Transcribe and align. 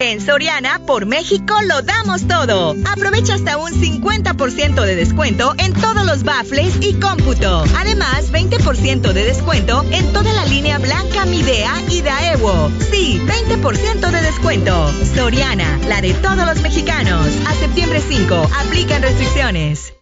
En 0.00 0.20
Soriana, 0.20 0.80
por 0.86 1.06
México, 1.06 1.54
lo 1.66 1.82
damos 1.82 2.28
todo. 2.28 2.76
Aprovecha 2.88 3.34
hasta 3.34 3.56
un 3.56 3.72
50% 3.72 4.84
de 4.84 4.94
descuento 4.94 5.54
en 5.58 5.72
todos 5.72 6.06
los 6.06 6.22
bafles 6.22 6.76
y 6.80 6.94
cómputo. 6.94 7.64
Además, 7.76 8.30
20% 8.30 9.12
de 9.12 9.24
descuento 9.24 9.84
en 9.90 10.12
toda 10.12 10.32
la 10.32 10.44
línea 10.44 10.78
blanca 10.78 11.24
Midea 11.26 11.72
y 11.90 12.02
Daewoo. 12.02 12.70
Sí, 12.92 13.20
20% 13.26 14.10
de 14.12 14.22
descuento. 14.22 14.88
Soriana, 15.16 15.80
la 15.88 16.00
de 16.00 16.14
todos 16.14 16.46
los 16.46 16.62
mexicanos. 16.62 17.26
A 17.48 17.54
septiembre 17.54 18.00
5, 18.00 18.50
aplican 18.56 19.02
restricciones. 19.02 19.97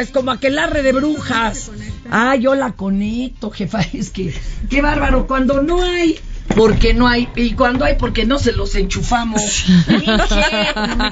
Es 0.00 0.10
como 0.10 0.30
aquelarre 0.30 0.82
de 0.82 0.92
brujas. 0.92 1.70
Ah, 2.10 2.36
yo 2.36 2.54
la 2.54 2.72
conecto, 2.72 3.50
jefa. 3.50 3.80
Es 3.92 4.10
que, 4.10 4.34
qué 4.70 4.82
bárbaro. 4.82 5.26
Cuando 5.26 5.62
no 5.62 5.82
hay, 5.82 6.18
porque 6.54 6.94
no 6.94 7.08
hay. 7.08 7.28
Y 7.36 7.52
cuando 7.52 7.84
hay, 7.84 7.96
porque 7.96 8.24
no 8.24 8.38
se 8.38 8.52
los 8.52 8.74
enchufamos. 8.74 9.64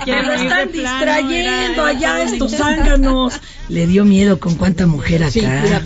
que 0.05 0.23
lo 0.23 0.32
están 0.32 0.73
distrayendo 0.73 1.85
allá 1.85 2.23
estos 2.23 2.56
zánganos. 2.56 3.41
Le 3.69 3.87
dio 3.87 4.05
miedo 4.05 4.38
con 4.41 4.55
cuánta 4.56 4.87
mujer 4.87 5.25
acá. 5.25 5.83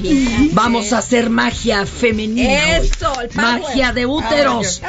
Vamos 0.52 0.92
a 0.92 0.98
hacer 0.98 1.30
magia 1.30 1.86
femenina. 1.86 2.80
hoy. 2.80 2.90
Magia 3.34 3.92
de 3.92 4.06
úteros. 4.06 4.82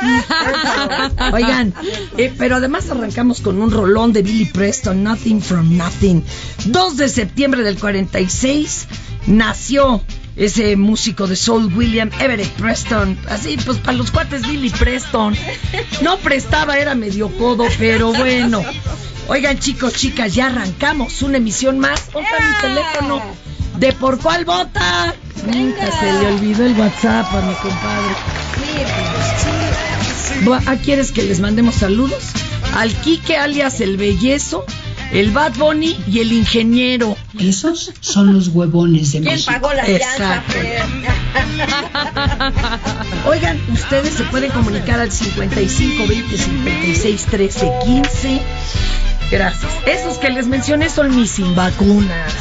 Oigan, 1.34 1.74
eh, 2.18 2.34
pero 2.38 2.58
además 2.58 2.90
arrancamos 2.90 3.42
con 3.42 3.62
un 3.62 3.72
rolón 3.72 4.14
de 4.14 4.22
Billy 4.22 4.46
Preston, 4.46 5.04
Nothing 5.04 5.42
from 5.42 5.78
Nothing. 5.78 6.24
2 6.66 6.98
de 6.98 7.10
septiembre 7.10 7.64
del 7.64 7.78
46 7.78 8.88
nació 9.28 10.02
ese 10.36 10.76
músico 10.76 11.28
de 11.28 11.36
soul 11.36 11.74
William 11.76 12.12
Everett 12.20 12.52
Preston. 12.52 13.18
Así, 13.30 13.58
pues 13.58 13.78
para 13.78 13.98
los 13.98 14.12
cuates 14.12 14.48
Billy 14.48 14.70
Preston. 14.70 15.36
No 16.02 16.18
prestaba, 16.18 16.78
era 16.78 16.96
medio 16.96 17.30
codo, 17.38 17.66
pero 17.80 18.14
bueno. 18.14 18.64
Oigan, 19.28 19.58
chicos, 19.60 19.94
chicas, 19.94 20.36
ya 20.36 20.48
arrancamos 20.48 21.22
una 21.22 21.38
emisión 21.38 21.80
más. 21.80 22.02
Ponta 22.12 22.30
mi 22.40 22.62
teléfono. 22.62 23.22
¿De 23.78 23.92
por 23.94 24.20
cuál 24.20 24.46
vota? 24.46 25.14
Nunca 25.46 25.92
se 26.00 26.12
le 26.14 26.28
olvidó 26.34 26.66
el 26.66 26.74
WhatsApp 26.80 27.28
a 27.34 27.42
mi 27.42 27.54
compadre. 27.56 28.16
¿Ah, 30.68 30.76
quieres 30.84 31.12
que 31.12 31.24
les 31.24 31.40
mandemos 31.40 31.76
saludos? 31.76 32.24
Al 32.76 32.92
Quique 32.94 33.38
alias 33.38 33.80
el 33.82 33.98
Bellezo, 33.98 34.66
el 35.12 35.32
Bad 35.32 35.56
Bunny 35.58 35.96
y 36.08 36.20
el 36.20 36.32
ingeniero. 36.34 37.16
Esos 37.40 37.92
son 38.00 38.34
los 38.34 38.48
huevones 38.50 39.12
de 39.12 39.20
¿Quién 39.22 39.34
México. 39.36 39.52
pagó 39.52 39.74
la 39.74 39.86
Exacto. 39.88 40.54
Fer? 40.54 40.82
Oigan, 43.28 43.60
ustedes 43.72 44.14
se 44.16 44.24
pueden 44.26 44.52
comunicar 44.52 45.00
al 45.00 45.12
55 45.12 46.08
20 46.08 46.38
56 46.38 47.26
13 47.26 47.72
15. 47.86 48.42
Gracias. 49.32 49.72
Esos 49.86 50.18
que 50.18 50.30
les 50.30 50.48
mencioné 50.48 50.90
son 50.90 51.16
mis 51.16 51.32
sin 51.32 51.56
vacunas. 51.56 52.34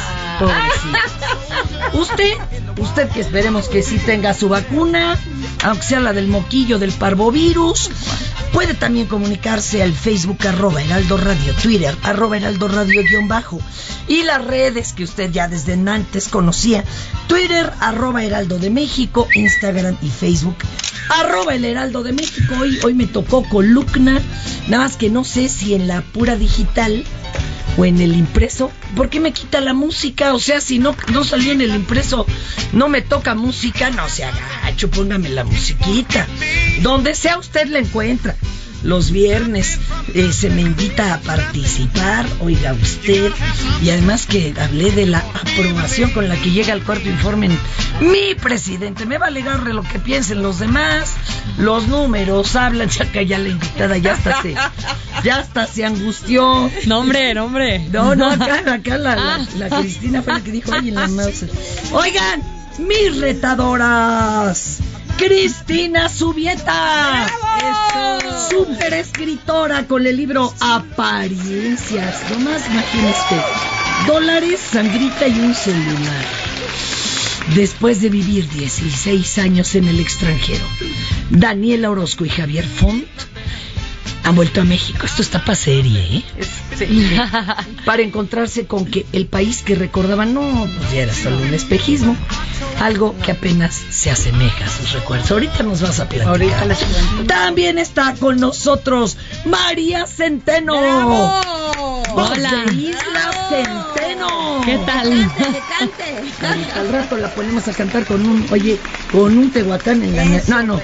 Usted, 1.93 2.33
usted 2.77 3.09
que 3.09 3.21
esperemos 3.21 3.69
que 3.69 3.81
sí 3.81 3.97
tenga 3.99 4.33
su 4.33 4.49
vacuna, 4.49 5.17
aunque 5.63 5.83
sea 5.83 5.99
la 6.01 6.11
del 6.11 6.27
moquillo 6.27 6.77
del 6.77 6.91
parvovirus, 6.91 7.89
puede 8.51 8.73
también 8.73 9.07
comunicarse 9.07 9.81
al 9.81 9.93
Facebook 9.93 10.45
arroba 10.47 10.81
Heraldo 10.81 11.17
Radio, 11.17 11.53
Twitter 11.61 11.95
arroba 12.03 12.37
Heraldo 12.37 12.67
Radio 12.67 13.01
guion 13.03 13.27
bajo 13.27 13.59
y 14.07 14.23
las 14.23 14.43
redes 14.43 14.93
que 14.93 15.03
usted 15.03 15.31
ya 15.31 15.47
desde 15.47 15.73
antes 15.73 16.27
conocía, 16.27 16.83
Twitter 17.27 17.71
arroba 17.79 18.23
Heraldo 18.23 18.59
de 18.59 18.69
México, 18.69 19.27
Instagram 19.33 19.97
y 20.01 20.09
Facebook 20.09 20.57
arroba 21.09 21.55
el 21.55 21.65
Heraldo 21.65 22.03
de 22.03 22.13
México. 22.13 22.55
Hoy, 22.59 22.79
hoy 22.83 22.93
me 22.93 23.07
tocó 23.07 23.43
columna, 23.47 24.21
nada 24.67 24.83
más 24.83 24.97
que 24.97 25.09
no 25.09 25.23
sé 25.23 25.49
si 25.49 25.73
en 25.73 25.87
la 25.87 26.01
pura 26.01 26.35
digital 26.35 26.74
o 27.77 27.85
en 27.85 28.01
el 28.01 28.15
impreso. 28.15 28.71
¿Por 28.95 29.09
qué 29.09 29.19
me 29.19 29.31
quita 29.31 29.61
la 29.61 29.73
música? 29.73 30.33
O 30.33 30.39
sea, 30.39 30.59
si 30.59 30.77
no, 30.77 30.95
no 31.13 31.23
salió 31.23 31.53
en 31.53 31.61
el 31.61 31.73
impreso, 31.73 32.25
no 32.73 32.89
me 32.89 33.01
toca 33.01 33.33
música, 33.33 33.89
no 33.91 34.09
se 34.09 34.25
agacho, 34.25 34.89
póngame 34.89 35.29
la 35.29 35.45
musiquita. 35.45 36.27
Donde 36.81 37.15
sea 37.15 37.37
usted 37.37 37.67
la 37.67 37.79
encuentra. 37.79 38.35
Los 38.85 39.09
viernes 39.09 39.79
eh, 40.13 40.31
se 40.31 40.51
me 40.51 40.61
invita 40.61 41.15
a 41.15 41.19
participar, 41.19 42.27
oiga 42.39 42.73
usted, 42.73 43.31
y 43.81 43.89
además 43.89 44.27
que 44.27 44.53
hablé 44.61 44.91
de 44.91 45.07
la 45.07 45.19
aprobación 45.19 46.11
con 46.11 46.29
la 46.29 46.35
que 46.35 46.51
llega 46.51 46.71
al 46.71 46.83
cuarto 46.83 47.09
informe 47.09 47.49
mi 47.99 48.35
presidente. 48.35 49.07
Me 49.07 49.17
va 49.17 49.25
a 49.25 49.29
alegarle 49.29 49.73
lo 49.73 49.81
que 49.81 49.97
piensen 49.97 50.43
los 50.43 50.59
demás, 50.59 51.15
los 51.57 51.87
números 51.87 52.55
hablan, 52.55 52.89
ya 52.89 53.11
que 53.11 53.25
ya 53.25 53.39
la 53.39 53.49
invitada 53.49 53.97
ya 53.97 54.13
hasta 54.13 54.41
se, 54.43 54.55
ya 55.23 55.37
hasta 55.39 55.65
se 55.65 55.83
angustió. 55.83 56.69
No, 56.85 56.99
hombre, 56.99 57.33
no, 57.33 57.45
hombre. 57.45 57.87
No, 57.91 58.15
no, 58.15 58.29
acá, 58.31 58.71
acá 58.71 58.97
la, 58.99 59.15
la, 59.15 59.47
la 59.57 59.79
Cristina 59.79 60.21
fue 60.21 60.33
la 60.33 60.41
que 60.41 60.51
dijo, 60.51 60.73
en 60.75 60.93
la 60.93 61.07
mouse. 61.07 61.45
Oigan, 61.91 62.43
mis 62.77 63.17
retadoras. 63.17 64.79
Cristina 65.17 66.09
Subieta. 66.09 67.27
Super 68.49 68.93
escritora 68.93 69.87
con 69.87 70.05
el 70.05 70.17
libro 70.17 70.53
Apariencias. 70.59 72.29
Nomás 72.31 72.67
imagínese. 72.69 73.35
Dólares, 74.07 74.59
sangrita 74.59 75.27
y 75.27 75.39
un 75.39 75.55
celular. 75.55 76.25
Después 77.55 78.01
de 78.01 78.09
vivir 78.09 78.49
16 78.49 79.37
años 79.37 79.75
en 79.75 79.87
el 79.87 79.99
extranjero, 79.99 80.65
Daniela 81.29 81.91
Orozco 81.91 82.25
y 82.25 82.29
Javier 82.29 82.65
Font 82.65 83.05
han 84.25 84.35
vuelto 84.35 84.61
a 84.61 84.63
México. 84.63 85.05
Esto 85.05 85.21
está 85.21 85.39
para 85.39 85.55
serie, 85.55 85.99
¿eh? 85.99 86.23
Para 87.85 88.01
encontrarse 88.01 88.65
con 88.65 88.85
que 88.85 89.05
el 89.13 89.27
país 89.27 89.61
que 89.61 89.75
recordaban 89.75 90.33
no, 90.33 90.67
pues 90.77 90.91
ya 90.91 91.03
era 91.03 91.13
solo 91.13 91.37
un 91.37 91.53
espejismo. 91.53 92.17
Algo 92.81 93.15
que 93.23 93.31
apenas 93.31 93.79
se 93.91 94.09
asemeja 94.09 94.65
a 94.65 94.69
sus 94.69 94.91
recuerdos. 94.91 95.31
Ahorita 95.31 95.63
nos 95.63 95.81
vas 95.81 95.99
a 95.99 96.09
platicar. 96.09 96.29
Ahorita 96.29 96.65
les. 96.65 96.79
También 97.27 97.77
está 97.77 98.15
con 98.15 98.37
nosotros 98.37 99.17
María 99.45 100.07
Centeno. 100.07 100.73
Voz 102.13 102.31
Hola. 102.31 102.65
de 102.65 102.73
Isla 102.73 103.31
Centeno. 103.49 103.94
¿Qué 104.65 104.79
tal? 104.79 105.31
Cante. 105.77 106.75
Al 106.79 106.89
rato 106.89 107.17
la 107.17 107.33
ponemos 107.33 107.67
a 107.67 107.73
cantar 107.73 108.05
con 108.05 108.25
un, 108.25 108.47
oye, 108.51 108.79
con 109.11 109.37
un 109.37 109.51
tehuacán 109.51 110.01
en 110.01 110.15
la 110.15 110.25
No, 110.47 110.63
no. 110.63 110.81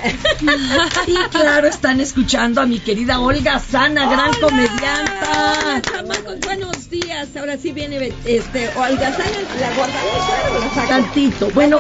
Y 1.08 1.16
claro, 1.30 1.68
están 1.68 2.00
escuchando 2.00 2.62
a 2.62 2.66
mi 2.66 2.80
querida 2.80 3.20
Olga 3.20 3.60
Sana, 3.60 4.08
gran 4.10 4.34
comedianta. 4.40 5.82
Chamacos, 5.82 6.40
buenos 6.42 6.90
días. 6.90 7.28
Ahora 7.36 7.58
sí 7.58 7.72
viene 7.72 8.14
este 8.26 8.70
Olga 8.76 9.12
Sana, 9.12 9.26
la 9.60 9.76
guardamos 9.76 10.78
o 10.78 10.82
la? 10.82 10.88
Tantito. 10.88 11.50
Bueno, 11.50 11.80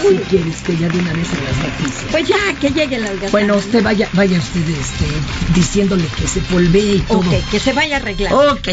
si 0.00 0.16
quieres 0.16 0.62
que 0.62 0.76
ya 0.76 0.88
de 0.88 0.98
una 0.98 1.12
vez 1.14 1.28
en 1.32 1.44
las 1.44 1.56
noticias. 1.56 2.04
Pues 2.10 2.28
ya, 2.28 2.36
que 2.60 2.70
llegue 2.70 2.98
la 2.98 3.10
Olga 3.10 3.28
Bueno, 3.30 3.56
usted 3.56 3.82
vaya, 3.82 4.08
vaya 4.12 4.38
usted 4.38 4.68
este, 4.68 5.04
diciéndole 5.54 6.06
que 6.06 6.28
se 6.28 6.40
polvee 6.40 6.96
y 6.96 7.00
todo. 7.00 7.18
Ok, 7.18 7.50
que 7.50 7.58
se 7.58 7.72
vaya 7.72 7.96
arreglando. 7.96 8.52
Ok. 8.52 8.68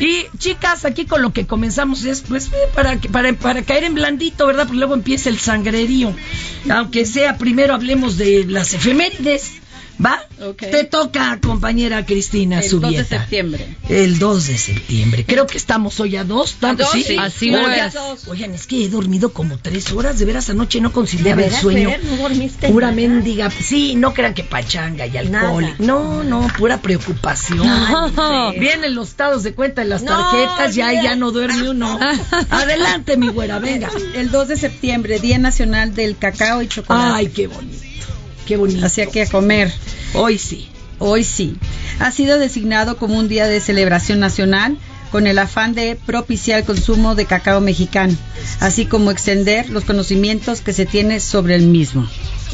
Y 0.00 0.26
chicas, 0.38 0.84
aquí 0.84 1.06
con 1.06 1.22
lo 1.24 1.32
que 1.32 1.46
comenzamos 1.46 2.04
es 2.04 2.20
pues 2.20 2.48
eh, 2.48 2.56
para, 2.74 2.98
para, 3.00 3.32
para 3.32 3.62
caer 3.62 3.84
en 3.84 3.94
blandito, 3.94 4.46
¿verdad? 4.46 4.64
Porque 4.64 4.76
luego 4.76 4.92
empieza 4.92 5.30
el 5.30 5.38
sangrerío. 5.38 6.14
Aunque 6.68 7.06
sea, 7.06 7.38
primero 7.38 7.72
hablemos 7.72 8.18
de 8.18 8.44
las 8.44 8.74
efemérides. 8.74 9.52
¿Va? 10.04 10.20
Te 10.58 10.84
toca, 10.84 11.38
compañera 11.40 12.04
Cristina 12.04 12.60
El 12.60 12.68
2 12.68 12.80
de 12.80 12.86
Subieta. 12.88 13.18
septiembre. 13.20 13.76
El 13.88 14.18
2 14.18 14.46
de 14.48 14.58
septiembre. 14.58 15.24
Creo 15.26 15.46
que 15.46 15.56
estamos 15.56 15.98
hoy 16.00 16.16
a 16.16 16.24
2. 16.24 16.56
A 16.62 16.74
dos, 16.74 16.90
sí. 16.92 17.16
Así 17.18 17.54
Oigan, 17.54 17.88
es. 17.88 18.28
oigan, 18.28 18.54
es 18.54 18.66
que 18.66 18.84
he 18.84 18.88
dormido 18.88 19.32
como 19.32 19.56
tres 19.58 19.92
horas. 19.92 20.18
De 20.18 20.24
veras, 20.24 20.50
anoche 20.50 20.80
no 20.80 20.92
conciliaba 20.92 21.40
¿De 21.42 21.48
el 21.48 21.54
sueño. 21.54 21.90
Fer? 21.90 22.04
¿No 22.04 22.16
dormiste 22.16 22.68
Pura 22.68 22.88
nada? 22.88 22.96
mendiga. 22.96 23.50
Sí, 23.50 23.94
no 23.94 24.12
crean 24.14 24.34
que 24.34 24.42
pachanga 24.44 25.06
y 25.06 25.16
alcohol. 25.16 25.62
Nada. 25.62 25.76
No, 25.78 26.24
no, 26.24 26.48
pura 26.58 26.80
preocupación. 26.82 27.64
No. 28.14 28.52
Vienen 28.52 28.94
los 28.94 29.08
estados 29.10 29.42
de 29.42 29.54
cuenta 29.54 29.82
de 29.82 29.88
las 29.88 30.02
No, 30.02 30.10
tarjetas, 30.12 30.74
ya, 30.74 30.92
ya 30.92 31.14
no 31.16 31.30
duerme 31.30 31.70
uno. 31.70 31.98
Adelante, 32.50 33.16
mi 33.16 33.28
güera, 33.28 33.58
venga. 33.58 33.90
El 34.14 34.30
2 34.30 34.48
de 34.48 34.56
septiembre, 34.56 35.18
Día 35.20 35.38
Nacional 35.38 35.94
del 35.94 36.16
Cacao 36.18 36.62
y 36.62 36.68
Chocolate. 36.68 37.12
Ay, 37.14 37.26
qué 37.28 37.46
bonito. 37.46 37.84
Qué 38.46 38.56
bonito. 38.56 38.84
Así 38.84 39.06
que 39.06 39.22
a 39.22 39.26
comer. 39.28 39.72
Hoy 40.14 40.38
sí. 40.38 40.68
Hoy 40.98 41.24
sí. 41.24 41.56
Ha 41.98 42.10
sido 42.10 42.38
designado 42.38 42.96
como 42.96 43.18
un 43.18 43.28
día 43.28 43.46
de 43.46 43.60
celebración 43.60 44.20
nacional 44.20 44.76
con 45.14 45.28
el 45.28 45.38
afán 45.38 45.74
de 45.74 45.94
propiciar 45.94 46.58
el 46.58 46.64
consumo 46.64 47.14
de 47.14 47.24
cacao 47.24 47.60
mexicano, 47.60 48.16
así 48.58 48.84
como 48.84 49.12
extender 49.12 49.70
los 49.70 49.84
conocimientos 49.84 50.60
que 50.60 50.72
se 50.72 50.86
tiene 50.86 51.20
sobre 51.20 51.54
el 51.54 51.68
mismo. 51.68 52.04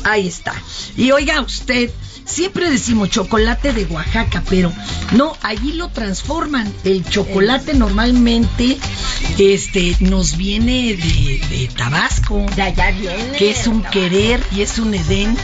Ahí 0.04 0.28
está. 0.28 0.52
Y 0.94 1.10
oiga 1.10 1.40
usted, 1.40 1.90
siempre 2.26 2.70
decimos 2.70 3.08
chocolate 3.08 3.72
de 3.72 3.86
Oaxaca, 3.86 4.42
pero 4.50 4.70
no, 5.12 5.38
allí 5.40 5.72
lo 5.72 5.88
transforman. 5.88 6.70
El 6.84 7.02
chocolate 7.08 7.72
normalmente 7.72 8.76
este 9.38 9.96
nos 10.00 10.36
viene 10.36 10.96
de, 10.96 11.40
de 11.48 11.70
Tabasco. 11.74 12.44
De 12.54 12.62
allá 12.62 12.90
viene. 12.90 13.38
que 13.38 13.50
es 13.50 13.66
un 13.66 13.82
querer 13.82 14.42
y 14.54 14.60
es 14.60 14.78
un 14.78 14.92
edén. 14.92 15.34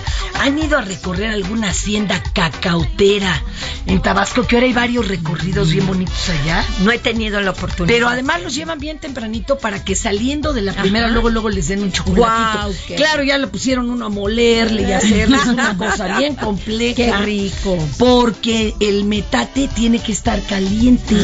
Han 0.41 0.59
ido 0.59 0.77
a 0.77 0.83
recorrer 0.83 1.31
alguna 1.31 1.71
hacienda 1.71 2.23
cacautera 2.35 3.43
en 3.87 4.03
Tabasco, 4.03 4.47
que 4.47 4.57
ahora 4.57 4.67
hay 4.67 4.73
varios 4.73 5.09
recorridos 5.09 5.71
bien 5.71 5.87
bonitos 5.87 6.29
allá. 6.29 6.65
No 6.81 6.91
he 6.91 6.99
tenido 7.07 7.41
la 7.41 7.53
oportunidad. 7.53 7.95
Pero 7.95 8.09
además 8.09 8.43
los 8.43 8.53
llevan 8.55 8.81
bien 8.81 8.99
tempranito 8.99 9.59
para 9.59 9.85
que 9.85 9.95
saliendo 9.95 10.53
de 10.53 10.63
la 10.63 10.73
primera, 10.73 11.07
luego, 11.09 11.31
luego 11.31 11.49
les 11.51 11.69
den 11.69 11.83
un 11.85 11.93
chocolatito. 11.93 12.75
Qué- 12.89 12.97
Claro, 12.97 13.23
ya 13.23 13.39
le 13.39 13.47
pusieron 13.47 13.89
uno 13.91 14.07
a 14.07 14.09
molerle 14.09 14.83
y 14.89 14.93
hacerle 14.93 15.37
es 15.37 15.47
una 15.47 15.77
cosa 15.79 16.19
bien 16.19 16.35
compleja. 16.35 16.97
Qué 16.97 17.13
rico. 17.13 17.79
Porque 17.99 18.75
el 18.81 19.05
metate 19.05 19.69
tiene 19.73 20.01
que 20.01 20.11
estar 20.11 20.43
caliente. 20.43 21.15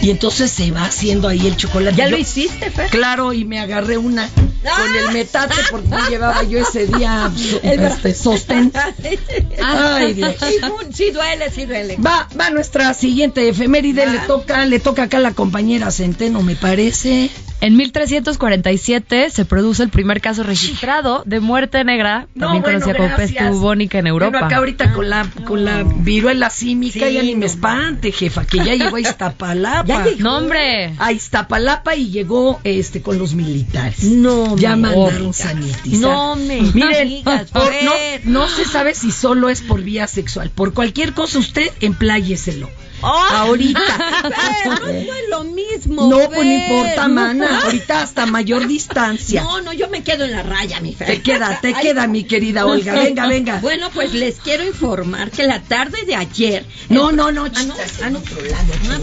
Y 0.00 0.08
entonces 0.08 0.50
se 0.50 0.70
va 0.70 0.84
haciendo 0.84 1.28
ahí 1.28 1.46
el 1.46 1.56
chocolate. 1.56 1.96
¿Ya 1.96 2.04
Yo- 2.06 2.12
lo 2.12 2.16
hiciste, 2.16 2.70
Fer? 2.70 2.88
Claro, 2.90 3.34
y 3.34 3.44
me 3.44 3.60
agarré 3.60 3.98
una 3.98 4.26
con 4.28 4.96
el 4.96 5.12
metate 5.12 5.54
porque 5.70 5.88
no 5.88 6.08
llevaba 6.08 6.42
yo 6.44 6.58
ese 6.60 6.86
día 6.86 7.30
este, 7.62 8.14
sostén. 8.14 8.72
Ay, 9.62 10.14
Dios. 10.14 10.34
Sí, 10.40 10.56
sí 10.94 11.10
duele, 11.10 11.50
sí 11.50 11.66
duele. 11.66 11.96
Va, 11.96 12.26
va 12.38 12.50
nuestra 12.50 12.94
siguiente 12.94 13.48
efeméride, 13.48 14.06
le 14.06 14.18
toca, 14.20 14.64
le 14.66 14.78
toca 14.80 15.08
acá 15.10 15.18
la 15.18 15.32
compañera 15.34 15.90
Centeno, 15.90 16.40
me 16.42 16.54
parece. 16.54 17.30
En 17.60 17.76
1347 17.76 19.28
se 19.30 19.44
produce 19.44 19.82
el 19.82 19.90
primer 19.90 20.20
caso 20.20 20.44
registrado 20.44 21.22
de 21.26 21.40
muerte 21.40 21.82
negra, 21.84 22.26
No, 22.34 22.46
también 22.46 22.62
bueno, 22.62 22.78
conocida 22.80 22.96
como 22.96 23.16
peste 23.16 23.48
bubónica 23.50 23.98
en 23.98 24.06
Europa. 24.06 24.30
Bueno, 24.30 24.46
acá 24.46 24.56
ahorita 24.58 24.92
con 24.92 25.10
la, 25.10 25.28
con 25.44 25.64
la 25.64 25.82
viruela 25.82 26.48
símica 26.48 27.06
Sí, 27.08 27.14
ya 27.14 27.22
ni 27.22 27.34
me 27.34 27.46
espante, 27.46 28.12
jefa, 28.12 28.44
que 28.46 28.58
ya 28.58 28.74
llegó 28.76 28.96
a 28.96 29.00
Iztapalapa. 29.10 29.84
Ya 29.86 30.04
llegó. 30.04 30.22
No, 30.22 30.38
hombre. 30.38 30.94
A 30.98 31.12
Iztapalapa 31.12 31.96
y 31.96 32.10
llegó 32.10 32.60
este 32.64 33.02
con 33.02 33.18
los 33.18 33.34
militares. 33.34 34.04
No, 34.04 34.56
Ya 34.56 34.76
me 34.76 34.88
mandaron 34.96 35.34
sanitizar. 35.34 36.00
No 36.00 36.36
me 36.36 36.60
Miren, 36.74 37.08
digas, 37.08 37.50
por- 37.50 37.72
no, 37.82 37.92
no 38.24 38.48
se 38.48 38.64
sabe 38.64 38.94
si 38.94 39.10
solo 39.10 39.48
es 39.50 39.60
por 39.60 39.82
vía 39.82 40.06
sexual. 40.06 40.50
Por 40.50 40.72
cualquier 40.72 41.12
cosa 41.14 41.38
usted 41.40 41.70
empláyeselo. 41.80 42.70
Ahorita. 43.02 43.80
Fer, 44.62 44.80
no 44.80 44.88
es 45.14 45.28
lo 45.30 45.44
mismo. 45.44 46.06
No, 46.08 46.28
pues 46.28 46.44
no 46.44 46.52
importa, 46.52 47.08
mana. 47.08 47.62
Ahorita 47.64 48.02
hasta 48.02 48.26
mayor 48.26 48.66
distancia. 48.68 49.42
No, 49.42 49.60
no, 49.62 49.72
yo 49.72 49.88
me 49.88 50.02
quedo 50.02 50.24
en 50.24 50.32
la 50.32 50.42
raya, 50.42 50.80
mi 50.80 50.94
Fer. 50.94 51.06
Te 51.06 51.22
queda, 51.22 51.58
te 51.60 51.68
Ay, 51.74 51.82
queda, 51.82 52.06
mi 52.06 52.24
querida 52.24 52.66
Olga. 52.66 52.94
Venga, 52.94 53.26
venga. 53.28 53.58
Bueno, 53.60 53.90
pues 53.94 54.12
les 54.14 54.36
quiero 54.40 54.64
informar 54.64 55.30
que 55.30 55.44
la 55.46 55.60
tarde 55.62 56.04
de 56.04 56.14
ayer. 56.14 56.64
No, 56.88 57.12
no, 57.12 57.32
no, 57.32 57.44
Ah, 57.44 57.48
no, 57.48 57.74
chicas, 57.74 57.92
ah, 58.02 58.10
no. 58.10 58.18
otro 58.18 58.40
lado. 58.42 58.72
Ah, 58.90 58.98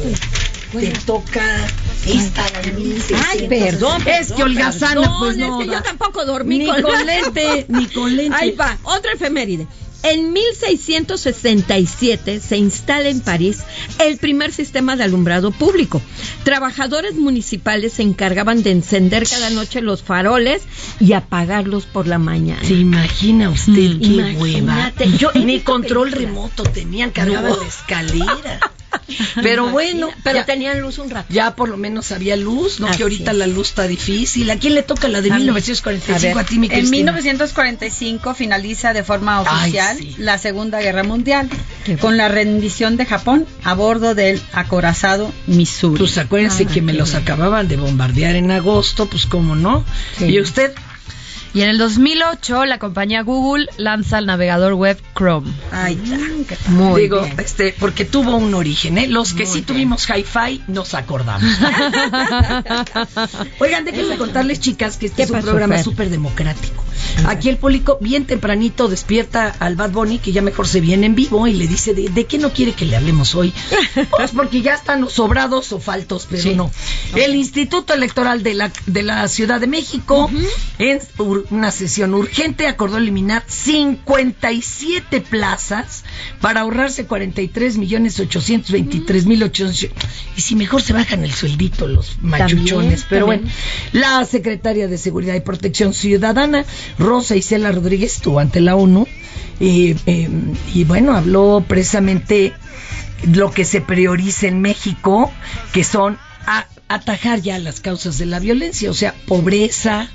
pues, 0.72 0.94
Te 0.94 1.00
toca 1.06 1.44
esta 2.06 2.44
la 2.52 2.62
de 2.62 2.72
1600. 2.74 3.28
Ay, 3.30 3.48
perdón. 3.48 4.04
Es 4.08 4.32
que 4.32 4.44
holgazana, 4.44 5.14
pues 5.20 5.38
no. 5.38 5.62
Es 5.62 5.68
que 5.68 5.74
yo 5.74 5.82
tampoco 5.82 6.26
dormí 6.26 6.60
Ni 6.60 6.66
con 6.68 7.06
lente, 7.06 7.66
ni 7.70 7.88
con 7.88 8.16
lente. 8.16 8.38
Ahí 8.38 8.52
va, 8.52 8.78
otra 8.84 9.14
efeméride. 9.14 9.66
En 10.04 10.32
1667 10.32 12.40
se 12.40 12.58
instala 12.58 13.10
en 13.10 13.20
París 13.22 13.60
el 14.00 14.18
primer 14.18 14.54
sistema 14.54 14.96
de 14.96 15.04
alumbrado 15.04 15.52
público. 15.52 16.02
Trabajadores 16.44 17.16
municipales 17.16 17.94
se 17.94 18.04
encargaban 18.04 18.62
de 18.64 18.72
encender 18.72 19.28
cada 19.28 19.50
noche 19.50 19.82
los 19.82 20.04
faroles 20.04 20.62
y 21.00 21.14
apagarlos 21.14 21.86
por 21.86 22.08
la 22.08 22.20
mañana. 22.20 22.64
¿Se 22.64 22.76
imagina 22.76 23.50
usted 23.50 23.96
Mm. 23.96 24.00
qué 24.00 24.06
Imagínate, 24.08 25.06
hueva? 25.08 25.18
yo 25.18 25.32
Ni 25.34 25.60
control 25.62 26.12
películas. 26.12 26.34
remoto 26.36 26.64
tenían, 26.64 27.10
cargaban 27.12 27.52
No. 27.52 27.58
la 27.62 27.68
escalera. 27.68 28.60
Pero 29.42 29.70
bueno, 29.70 30.10
pero 30.24 30.40
ya, 30.40 30.46
tenían 30.46 30.82
luz 30.82 30.98
un 30.98 31.10
rato. 31.10 31.28
ya 31.34 31.56
por 31.56 31.70
lo 31.70 31.78
menos 31.78 32.12
había 32.12 32.36
luz, 32.36 32.80
no 32.80 32.88
Así 32.88 32.98
que 32.98 33.04
ahorita 33.04 33.32
es. 33.32 33.38
la 33.38 33.48
luz 33.48 33.70
está 33.70 33.88
difícil. 33.88 34.50
¿A 34.52 34.58
quién 34.58 34.74
le 34.76 34.84
toca 34.84 35.08
la 35.08 35.22
de 35.22 35.32
A 35.32 35.36
mí. 35.36 35.40
1945? 35.44 36.38
A, 36.38 36.42
A 36.42 36.46
ti, 36.46 36.60
mi 36.60 36.68
en 36.68 36.72
Cristina. 36.74 36.92
1945 36.98 38.34
finaliza 38.34 38.94
de 38.94 39.04
forma 39.04 39.40
Ay, 39.40 39.46
oficial 39.62 39.98
sí. 39.98 40.16
la 40.18 40.38
Segunda 40.38 40.80
Guerra 40.82 41.04
Mundial 41.04 41.50
con 42.02 42.18
la 42.18 42.28
rendición 42.28 42.98
de 42.98 43.06
Japón 43.06 43.46
a 43.64 43.74
bordo 43.74 44.14
del 44.16 44.42
acorazado 44.54 45.32
Missouri. 45.48 45.98
Pues 46.00 46.18
acuérdense 46.18 46.66
Ah, 46.70 46.74
que 46.74 46.82
me 46.82 46.94
los 46.94 47.16
acababan 47.16 47.68
de 47.68 47.78
bombardear 47.78 48.36
en 48.36 48.52
agosto, 48.52 49.06
pues 49.08 49.26
cómo 49.26 49.56
no. 49.56 49.86
Sí. 50.18 50.26
Y 50.26 50.40
usted, 50.42 50.74
Y 51.58 51.62
en 51.64 51.70
el 51.70 51.80
2008 51.80 52.66
la 52.66 52.78
compañía 52.78 53.24
Google 53.24 53.68
lanza 53.78 54.20
el 54.20 54.28
navegador 54.28 54.74
web 54.74 55.02
Chrome. 55.18 55.52
Ahí 55.72 56.00
está. 56.04 56.70
Muy 56.70 57.02
Digo, 57.02 57.24
bien. 57.24 57.40
este, 57.40 57.74
porque 57.80 58.06
tuvo 58.06 58.36
un 58.36 58.54
origen, 58.54 59.00
¿eh? 59.00 59.08
Los 59.08 59.30
que 59.34 59.46
Muy 59.46 59.48
sí 59.48 59.54
bien. 59.54 59.66
tuvimos 59.66 60.08
hi-fi 60.08 60.62
nos 60.68 60.94
acordamos. 60.94 61.42
Oigan, 63.60 63.86
déjenme 63.86 64.18
contarles, 64.18 64.60
chicas, 64.60 64.98
que 64.98 65.08
este 65.08 65.16
¿Qué 65.18 65.24
es 65.24 65.30
un 65.32 65.38
pasó, 65.38 65.48
programa 65.48 65.82
súper 65.82 66.12
democrático. 66.12 66.84
Aquí 67.28 67.50
el 67.50 67.58
público 67.58 67.98
bien 68.02 68.26
tempranito 68.26 68.88
despierta 68.88 69.56
al 69.60 69.76
Bad 69.76 69.92
Bunny, 69.92 70.20
que 70.20 70.32
ya 70.32 70.42
mejor 70.44 70.68
se 70.68 70.80
viene 70.80 71.08
en 71.08 71.16
vivo, 71.16 71.48
y 71.48 71.54
le 71.54 71.68
dice, 71.68 71.94
¿de, 71.96 72.10
de 72.10 72.26
qué 72.26 72.38
no 72.38 72.52
quiere 72.52 72.74
que 72.74 72.86
le 72.86 72.96
hablemos 72.98 73.34
hoy? 73.34 73.52
Pues 74.12 74.32
porque 74.32 74.62
ya 74.62 74.76
están 74.76 75.10
sobrados 75.10 75.72
o 75.74 75.80
faltos, 75.80 76.28
pero 76.30 76.44
Sí. 76.44 76.54
no. 76.56 76.70
El 77.16 77.36
Instituto 77.36 77.94
Electoral 77.96 78.44
de 78.44 78.54
la, 78.54 78.72
de 78.86 79.02
la 79.04 79.28
Ciudad 79.28 79.60
de 79.60 79.66
México, 79.68 80.30
en 80.78 81.00
ur- 81.18 81.46
una 81.50 81.72
sesión 81.72 82.14
urgente, 82.14 82.68
acordó 82.68 82.98
eliminar 82.98 83.44
57 83.48 85.22
plazas 85.22 86.04
para 86.42 86.62
ahorrarse 86.62 87.06
43 87.06 87.78
millones 87.78 88.20
823 88.20 89.26
mil 89.26 89.44
800. 89.44 90.10
Y 90.36 90.42
si 90.42 90.56
mejor 90.56 90.82
se 90.82 90.94
bajan 90.94 91.24
el 91.24 91.32
sueldito 91.34 91.88
los 91.88 92.18
machuchones. 92.22 93.06
pero 93.10 93.28
también. 93.28 93.44
bueno, 93.46 93.58
la 93.94 94.26
secretaria 94.26 94.88
de 94.88 94.98
Seguridad 94.98 95.36
y 95.36 95.40
Protección 95.42 95.94
Ciudadana, 95.94 96.66
Rosa 97.00 97.36
Isela 97.36 97.72
Rodríguez, 97.72 98.16
estuvo 98.16 98.40
ante 98.40 98.60
la 98.60 98.76
ONU 98.76 99.08
y, 99.60 99.96
eh, 100.06 100.30
y 100.74 100.84
bueno, 100.84 101.16
habló 101.16 101.64
precisamente 101.68 102.54
lo 103.34 103.52
que 103.52 103.66
se 103.66 103.82
prioriza 103.82 104.48
en 104.48 104.62
México, 104.62 105.32
que 105.74 105.84
son 105.84 106.18
a- 106.46 106.68
atajar 106.88 107.42
ya 107.42 107.58
las 107.60 107.80
causas 107.80 108.18
de 108.18 108.26
la 108.28 108.40
violencia, 108.40 108.92
o 108.92 108.94
sea, 108.94 109.14
pobreza, 109.28 110.10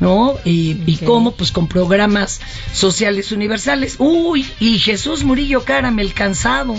¿no? 0.00 0.36
Y, 0.44 0.78
y 0.86 0.98
cómo, 0.98 1.32
pues 1.32 1.52
con 1.52 1.68
programas 1.68 2.40
sociales 2.72 3.32
universales. 3.32 3.96
Uy, 3.98 4.46
y 4.60 4.78
Jesús 4.78 5.24
Murillo 5.24 5.64
Caramel 5.64 6.14
cansado. 6.14 6.74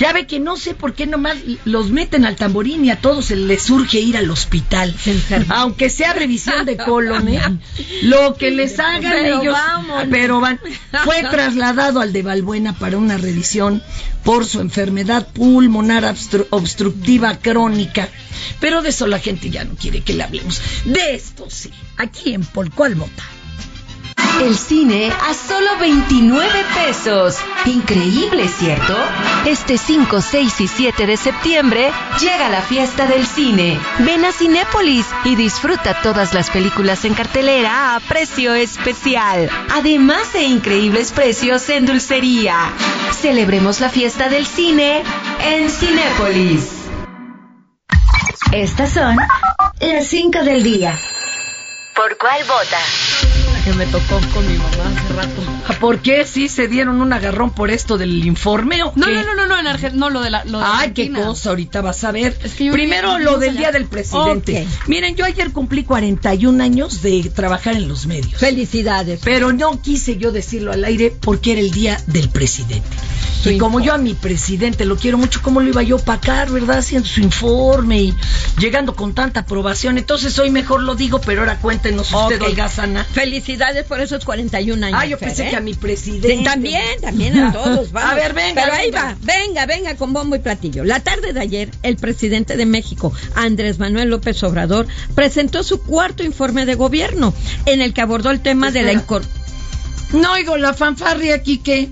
Ya 0.00 0.12
ve 0.12 0.26
que 0.26 0.40
no 0.40 0.56
sé 0.56 0.74
por 0.74 0.94
qué 0.94 1.06
nomás 1.06 1.36
los 1.64 1.90
meten 1.90 2.24
al 2.24 2.36
tamborín 2.36 2.84
y 2.84 2.90
a 2.90 3.00
todos 3.00 3.26
se 3.26 3.36
les 3.36 3.62
surge 3.62 4.00
ir 4.00 4.16
al 4.16 4.30
hospital. 4.30 4.94
Aunque 5.48 5.88
sea 5.90 6.12
revisión 6.12 6.66
de 6.66 6.76
colon, 6.76 7.28
¿eh? 7.28 7.40
Lo 8.02 8.34
que 8.34 8.50
les 8.50 8.78
hagan 8.80 9.12
Pero 9.12 9.40
ellos. 9.42 9.56
Pero 10.10 10.40
van. 10.40 10.60
Fue 11.04 11.22
trasladado 11.30 12.00
al 12.00 12.12
de 12.12 12.22
Balbuena 12.22 12.72
para 12.78 12.98
una 12.98 13.18
revisión 13.18 13.82
por 14.24 14.46
su 14.46 14.60
enfermedad 14.60 15.28
pulmonar 15.32 16.04
obstru- 16.04 16.46
obstructiva 16.50 17.36
crónica. 17.38 18.08
Pero 18.60 18.82
de 18.82 18.88
eso 18.88 19.06
la 19.06 19.18
gente 19.20 19.50
ya 19.50 19.64
no 19.64 19.74
quiere 19.74 20.00
que 20.00 20.14
le 20.14 20.22
hablemos. 20.24 20.60
De 20.84 21.14
esto 21.14 21.46
sí. 21.48 21.70
Aquí 21.96 22.34
en 22.34 22.40
Mota. 22.96 23.22
El 24.40 24.56
cine 24.58 25.10
a 25.10 25.32
solo 25.32 25.78
29 25.78 26.48
pesos. 26.74 27.38
Increíble, 27.66 28.48
¿cierto? 28.48 28.96
Este 29.46 29.78
5, 29.78 30.20
6 30.20 30.60
y 30.60 30.68
7 30.68 31.06
de 31.06 31.16
septiembre 31.16 31.92
llega 32.20 32.48
la 32.48 32.60
fiesta 32.60 33.06
del 33.06 33.26
cine. 33.26 33.78
Ven 34.00 34.24
a 34.24 34.32
Cinépolis 34.32 35.06
y 35.24 35.36
disfruta 35.36 36.00
todas 36.02 36.34
las 36.34 36.50
películas 36.50 37.04
en 37.04 37.14
cartelera 37.14 37.94
a 37.94 38.00
precio 38.00 38.54
especial. 38.54 39.48
Además 39.72 40.32
de 40.32 40.42
increíbles 40.42 41.12
precios 41.12 41.68
en 41.68 41.86
dulcería. 41.86 42.72
Celebremos 43.12 43.80
la 43.80 43.88
fiesta 43.88 44.28
del 44.28 44.46
cine 44.46 45.04
en 45.40 45.70
Cinépolis. 45.70 46.70
Estas 48.52 48.92
son 48.92 49.16
las 49.80 50.06
5 50.08 50.42
del 50.42 50.62
día. 50.62 50.98
¿Por 51.94 52.18
cuál 52.18 52.42
vota? 52.44 52.78
Que 53.64 53.72
me 53.72 53.86
tocó 53.86 54.20
con 54.34 54.46
mi 54.46 54.58
mamá 54.58 54.92
hace 54.94 55.14
rato. 55.14 55.53
¿Por 55.80 56.00
qué 56.00 56.26
sí 56.26 56.48
se 56.48 56.68
dieron 56.68 57.00
un 57.00 57.12
agarrón 57.12 57.50
por 57.50 57.70
esto 57.70 57.98
del 57.98 58.24
informe 58.24 58.82
o 58.82 58.92
No, 58.96 59.06
qué? 59.06 59.12
no, 59.12 59.22
no, 59.24 59.34
no, 59.34 59.46
no, 59.46 59.58
en 59.58 59.66
Argentina, 59.66 60.00
no, 60.00 60.10
lo 60.10 60.20
de 60.20 60.30
la. 60.30 60.44
Lo 60.44 60.58
de 60.58 60.64
Ay, 60.66 60.92
qué 60.92 61.10
cosa, 61.12 61.50
ahorita 61.50 61.80
vas 61.80 62.04
a 62.04 62.12
ver. 62.12 62.36
Es 62.42 62.54
que 62.54 62.66
yo 62.66 62.72
Primero 62.72 63.18
lo 63.18 63.38
del 63.38 63.50
allá. 63.50 63.58
Día 63.58 63.72
del 63.72 63.86
Presidente. 63.86 64.66
Miren, 64.86 65.14
yo 65.16 65.24
ayer 65.24 65.52
cumplí 65.52 65.84
41 65.84 66.62
años 66.62 67.02
de 67.02 67.30
trabajar 67.34 67.74
en 67.76 67.88
los 67.88 68.06
medios. 68.06 68.34
Felicidades. 68.38 69.20
Pero 69.24 69.52
no 69.52 69.80
quise 69.80 70.16
yo 70.16 70.32
decirlo 70.32 70.72
al 70.72 70.84
aire 70.84 71.10
porque 71.20 71.52
era 71.52 71.60
el 71.60 71.70
Día 71.70 72.00
del 72.06 72.28
Presidente. 72.28 72.88
Su 73.42 73.50
y 73.50 73.58
como 73.58 73.78
informe. 73.80 73.86
yo 73.86 73.92
a 73.94 73.98
mi 73.98 74.14
presidente 74.14 74.86
lo 74.86 74.96
quiero 74.96 75.18
mucho, 75.18 75.40
¿cómo 75.42 75.60
lo 75.60 75.68
iba 75.68 75.82
yo 75.82 75.96
a 75.96 75.98
opacar, 76.00 76.50
verdad? 76.50 76.78
Haciendo 76.78 77.06
su 77.06 77.20
informe 77.20 78.00
y 78.00 78.14
llegando 78.58 78.94
con 78.94 79.12
tanta 79.14 79.40
aprobación. 79.40 79.98
Entonces 79.98 80.38
hoy 80.38 80.50
mejor 80.50 80.82
lo 80.82 80.94
digo, 80.94 81.20
pero 81.20 81.40
ahora 81.42 81.58
cuéntenos 81.58 82.10
usted, 82.12 82.40
Ok. 82.40 82.48
Olga 82.48 82.68
Sana. 82.70 83.04
Felicidades 83.04 83.84
por 83.84 84.00
esos 84.00 84.24
41 84.24 84.86
años. 84.86 84.98
Ah, 85.02 85.04
yo 85.06 85.18
Fer, 85.18 85.28
pensé 85.28 85.48
¿eh? 85.48 85.50
A 85.54 85.60
mi 85.60 85.74
presidente. 85.74 86.44
También, 86.44 87.00
también 87.00 87.38
a 87.38 87.52
todos. 87.64 87.92
Vamos. 87.92 88.12
A 88.12 88.14
ver, 88.14 88.34
venga, 88.34 88.62
Pero 88.62 88.74
ahí 88.74 88.90
va, 88.90 89.16
venga, 89.22 89.66
venga 89.66 89.96
con 89.96 90.12
bombo 90.12 90.36
y 90.36 90.38
platillo. 90.40 90.84
La 90.84 91.00
tarde 91.00 91.32
de 91.32 91.40
ayer, 91.40 91.70
el 91.82 91.96
presidente 91.96 92.56
de 92.56 92.66
México, 92.66 93.12
Andrés 93.34 93.78
Manuel 93.78 94.08
López 94.10 94.42
Obrador, 94.42 94.86
presentó 95.14 95.62
su 95.62 95.80
cuarto 95.82 96.22
informe 96.24 96.66
de 96.66 96.74
gobierno, 96.74 97.32
en 97.66 97.80
el 97.80 97.92
que 97.94 98.00
abordó 98.00 98.30
el 98.30 98.40
tema 98.40 98.70
de 98.70 98.82
la 98.82 99.02
No 100.12 100.32
oigo 100.32 100.56
la 100.56 100.74
fanfarria 100.74 101.34
aquí, 101.34 101.58
¿qué? 101.58 101.88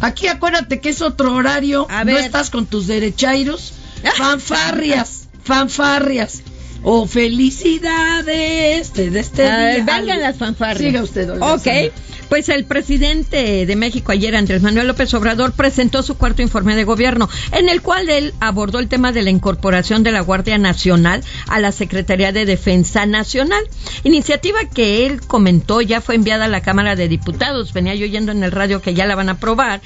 Aquí 0.00 0.28
acuérdate 0.28 0.80
que 0.80 0.90
es 0.90 1.02
otro 1.02 1.32
horario. 1.34 1.86
A 1.90 2.04
No 2.04 2.12
ver. 2.14 2.24
estás 2.24 2.50
con 2.50 2.66
tus 2.66 2.86
derechairos. 2.86 3.72
Fanfarrias, 4.16 5.28
fanfarrias. 5.42 6.42
O 6.82 7.06
felicidades 7.06 8.92
de 8.94 9.18
este 9.18 9.48
A 9.48 9.56
ver, 9.58 9.84
día. 9.84 9.96
vengan 9.96 10.20
las 10.20 10.36
fanfarrias. 10.36 10.78
Siga 10.92 11.02
usted, 11.02 11.30
Olga 11.30 11.54
Ok. 11.54 11.62
Sana. 11.64 11.90
Pues 12.28 12.50
el 12.50 12.66
presidente 12.66 13.64
de 13.64 13.76
México 13.76 14.12
ayer, 14.12 14.36
Andrés 14.36 14.60
Manuel 14.60 14.86
López 14.86 15.14
Obrador, 15.14 15.52
presentó 15.52 16.02
su 16.02 16.18
cuarto 16.18 16.42
informe 16.42 16.76
de 16.76 16.84
gobierno, 16.84 17.26
en 17.52 17.70
el 17.70 17.80
cual 17.80 18.10
él 18.10 18.34
abordó 18.38 18.80
el 18.80 18.88
tema 18.88 19.12
de 19.12 19.22
la 19.22 19.30
incorporación 19.30 20.02
de 20.02 20.12
la 20.12 20.20
Guardia 20.20 20.58
Nacional 20.58 21.24
a 21.46 21.58
la 21.58 21.72
Secretaría 21.72 22.30
de 22.30 22.44
Defensa 22.44 23.06
Nacional. 23.06 23.64
Iniciativa 24.04 24.58
que 24.72 25.06
él 25.06 25.22
comentó 25.22 25.80
ya 25.80 26.02
fue 26.02 26.16
enviada 26.16 26.44
a 26.44 26.48
la 26.48 26.60
Cámara 26.60 26.96
de 26.96 27.08
Diputados. 27.08 27.72
Venía 27.72 27.94
yo 27.94 28.04
oyendo 28.04 28.30
en 28.32 28.44
el 28.44 28.52
radio 28.52 28.82
que 28.82 28.92
ya 28.92 29.06
la 29.06 29.14
van 29.14 29.30
a 29.30 29.32
aprobar. 29.32 29.80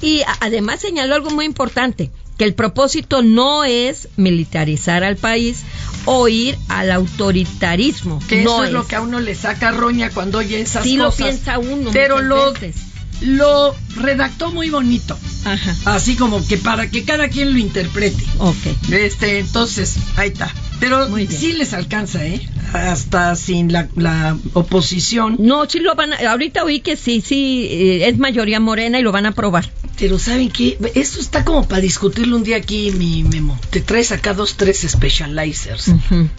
Y 0.00 0.22
además 0.40 0.80
señaló 0.80 1.16
algo 1.16 1.30
muy 1.30 1.44
importante, 1.46 2.10
que 2.42 2.48
el 2.48 2.54
propósito 2.54 3.22
no 3.22 3.62
es 3.62 4.08
militarizar 4.16 5.04
al 5.04 5.14
país 5.14 5.60
o 6.06 6.26
ir 6.26 6.58
al 6.68 6.90
autoritarismo. 6.90 8.18
Que 8.28 8.42
no 8.42 8.54
eso 8.56 8.64
es, 8.64 8.72
lo 8.72 8.84
que 8.84 8.96
a 8.96 9.00
uno 9.00 9.20
le 9.20 9.36
saca 9.36 9.70
roña 9.70 10.10
cuando 10.10 10.38
oye 10.38 10.60
esas 10.60 10.82
Sí 10.82 10.96
lo 10.96 11.04
cosas. 11.04 11.18
piensa 11.18 11.60
uno 11.60 11.90
Pero 11.92 12.20
lo, 12.20 12.52
veces. 12.54 12.74
lo 13.20 13.76
redactó 13.94 14.50
muy 14.50 14.70
bonito. 14.70 15.16
Ajá. 15.44 15.76
Así 15.84 16.16
como 16.16 16.44
que 16.44 16.58
para 16.58 16.90
que 16.90 17.04
cada 17.04 17.28
quien 17.28 17.52
lo 17.52 17.60
interprete. 17.60 18.24
Ok. 18.38 18.56
Este, 18.90 19.38
entonces, 19.38 19.94
ahí 20.16 20.30
está. 20.30 20.52
Pero 20.82 21.06
sí 21.28 21.52
les 21.52 21.72
alcanza, 21.74 22.26
¿eh? 22.26 22.40
Hasta 22.72 23.36
sin 23.36 23.72
la, 23.72 23.88
la 23.94 24.36
oposición. 24.54 25.36
No, 25.38 25.68
sí 25.68 25.78
lo 25.78 25.94
van 25.94 26.12
a, 26.12 26.16
ahorita 26.32 26.64
oí 26.64 26.80
que 26.80 26.96
sí, 26.96 27.20
sí, 27.20 27.68
eh, 27.70 28.08
es 28.08 28.18
mayoría 28.18 28.58
morena 28.58 28.98
y 28.98 29.02
lo 29.02 29.12
van 29.12 29.26
a 29.26 29.28
aprobar. 29.28 29.70
Pero 29.98 30.18
¿saben 30.18 30.50
qué? 30.50 30.78
Esto 30.96 31.20
está 31.20 31.44
como 31.44 31.68
para 31.68 31.80
discutirlo 31.82 32.34
un 32.34 32.42
día 32.42 32.56
aquí, 32.56 32.90
mi 32.90 33.22
memo. 33.22 33.56
Te 33.70 33.80
traes 33.80 34.10
acá 34.10 34.34
dos, 34.34 34.56
tres 34.56 34.84
specializers. 34.88 35.92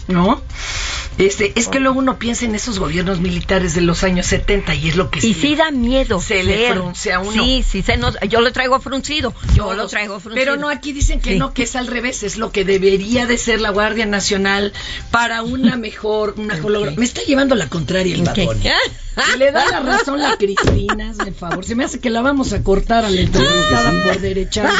¿no? 0.08 0.42
Este, 1.16 1.52
es 1.58 1.68
que 1.68 1.78
luego 1.80 1.98
uno 2.00 2.18
piensa 2.18 2.44
en 2.44 2.54
esos 2.54 2.78
gobiernos 2.78 3.20
militares 3.20 3.74
de 3.74 3.80
los 3.80 4.02
años 4.04 4.26
70 4.26 4.74
y 4.74 4.88
es 4.88 4.96
lo 4.96 5.10
que 5.10 5.24
Y 5.26 5.32
sí 5.32 5.54
da 5.54 5.70
miedo. 5.70 6.20
se 6.20 6.42
le 6.42 6.56
ver. 6.56 6.74
frunce 6.74 7.12
a 7.12 7.20
uno. 7.20 7.32
Sí, 7.32 7.64
sí, 7.66 7.82
se 7.82 7.96
nos, 7.96 8.18
yo 8.28 8.40
lo 8.40 8.52
traigo 8.52 8.80
fruncido. 8.80 9.32
Yo 9.54 9.72
lo 9.74 9.86
traigo 9.86 10.20
fruncido. 10.20 10.34
Pero 10.44 10.56
no, 10.60 10.68
aquí 10.68 10.92
dicen 10.92 11.20
que 11.20 11.32
Sí. 11.34 11.38
no, 11.38 11.54
que 11.54 11.62
es 11.62 11.74
al 11.76 11.86
revés, 11.86 12.22
es 12.24 12.36
lo 12.36 12.50
que 12.52 12.64
debería 12.64 13.26
de 13.26 13.38
ser 13.38 13.60
la 13.60 13.70
Guardia 13.70 14.04
Nacional 14.34 14.72
para 15.10 15.42
una 15.42 15.76
mejor, 15.76 16.34
una 16.36 16.54
mejor 16.54 16.72
logro- 16.72 16.96
Me 16.96 17.04
está 17.04 17.22
llevando 17.22 17.54
la 17.54 17.68
contraria 17.68 18.14
el 18.14 18.22
Ok. 18.22 18.38
Le 19.38 19.52
da 19.52 19.64
la 19.70 19.80
razón 19.80 20.20
la 20.20 20.36
Cristina, 20.36 21.12
el 21.24 21.34
favor. 21.34 21.64
Se 21.64 21.74
me 21.74 21.84
hace 21.84 22.00
que 22.00 22.10
la 22.10 22.22
vamos 22.22 22.52
a 22.52 22.62
cortar 22.62 23.04
a 23.04 23.10
la 23.10 23.20
entrevistada 23.20 23.92
por 24.04 24.20
derechar. 24.20 24.70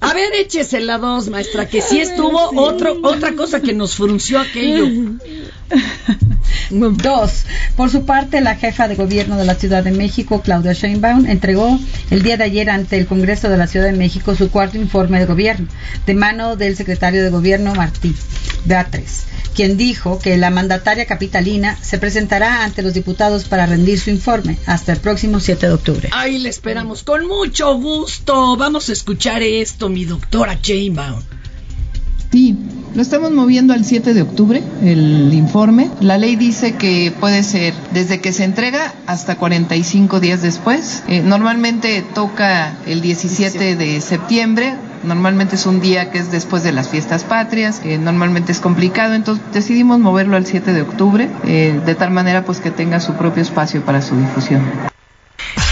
A 0.00 0.12
ver, 0.12 0.34
échese 0.34 0.80
la 0.80 0.98
dos, 0.98 1.28
maestra, 1.28 1.66
que 1.66 1.80
sí 1.80 1.98
estuvo 1.98 2.50
otro, 2.60 2.98
otra 3.02 3.34
cosa 3.34 3.60
que 3.60 3.72
nos 3.72 3.96
frunció 3.96 4.38
aquello. 4.40 4.86
Dos. 6.70 7.44
Por 7.76 7.90
su 7.90 8.04
parte, 8.04 8.40
la 8.40 8.56
jefa 8.56 8.88
de 8.88 8.96
gobierno 8.96 9.36
de 9.36 9.44
la 9.44 9.54
Ciudad 9.54 9.82
de 9.82 9.92
México, 9.92 10.40
Claudia 10.42 10.72
Sheinbaum, 10.72 11.26
entregó 11.26 11.78
el 12.10 12.22
día 12.22 12.36
de 12.36 12.44
ayer 12.44 12.70
ante 12.70 12.98
el 12.98 13.06
Congreso 13.06 13.48
de 13.48 13.56
la 13.56 13.66
Ciudad 13.66 13.86
de 13.86 13.92
México 13.92 14.34
su 14.34 14.50
cuarto 14.50 14.78
informe 14.78 15.18
de 15.18 15.26
gobierno, 15.26 15.68
de 16.06 16.14
mano 16.14 16.56
del 16.56 16.76
secretario 16.76 17.22
de 17.22 17.30
Gobierno, 17.30 17.74
Martí 17.74 18.14
Beatriz, 18.64 19.24
quien 19.54 19.76
dijo 19.76 20.18
que 20.18 20.36
la 20.36 20.50
mandataria 20.50 21.06
capitalina 21.06 21.76
se 21.82 21.98
presentará 21.98 22.64
ante 22.64 22.82
los 22.82 22.94
diputados 22.94 23.23
para 23.48 23.66
rendir 23.66 23.98
su 23.98 24.10
informe 24.10 24.58
hasta 24.66 24.92
el 24.92 25.00
próximo 25.00 25.40
7 25.40 25.66
de 25.66 25.72
octubre. 25.72 26.08
Ahí 26.12 26.38
le 26.38 26.48
esperamos 26.48 27.02
con 27.02 27.26
mucho 27.26 27.74
gusto. 27.76 28.56
Vamos 28.56 28.88
a 28.88 28.92
escuchar 28.92 29.42
esto, 29.42 29.88
mi 29.88 30.04
doctora 30.04 30.60
Chainbaum. 30.60 31.22
Sí, 32.30 32.56
lo 32.94 33.02
estamos 33.02 33.32
moviendo 33.32 33.74
al 33.74 33.84
7 33.84 34.14
de 34.14 34.22
octubre, 34.22 34.62
el 34.82 35.34
informe. 35.34 35.90
La 36.00 36.16
ley 36.16 36.36
dice 36.36 36.74
que 36.74 37.12
puede 37.18 37.42
ser 37.42 37.74
desde 37.92 38.20
que 38.20 38.32
se 38.32 38.44
entrega 38.44 38.94
hasta 39.06 39.36
45 39.36 40.20
días 40.20 40.42
después. 40.42 41.02
Eh, 41.08 41.20
normalmente 41.20 42.04
toca 42.14 42.76
el 42.86 43.00
17 43.00 43.74
de 43.76 44.00
septiembre. 44.00 44.74
Normalmente 45.02 45.56
es 45.56 45.66
un 45.66 45.80
día 45.80 46.10
que 46.10 46.18
es 46.18 46.30
después 46.30 46.62
de 46.62 46.72
las 46.72 46.88
fiestas 46.88 47.24
patrias, 47.24 47.82
eh, 47.84 47.98
normalmente 47.98 48.52
es 48.52 48.60
complicado, 48.60 49.12
entonces 49.12 49.44
decidimos 49.52 49.98
moverlo 49.98 50.36
al 50.36 50.46
7 50.46 50.72
de 50.72 50.80
octubre, 50.80 51.28
eh, 51.44 51.78
de 51.84 51.94
tal 51.94 52.10
manera 52.10 52.46
pues 52.46 52.60
que 52.60 52.70
tenga 52.70 53.00
su 53.00 53.12
propio 53.12 53.42
espacio 53.42 53.84
para 53.84 54.00
su 54.00 54.16
difusión. 54.16 54.62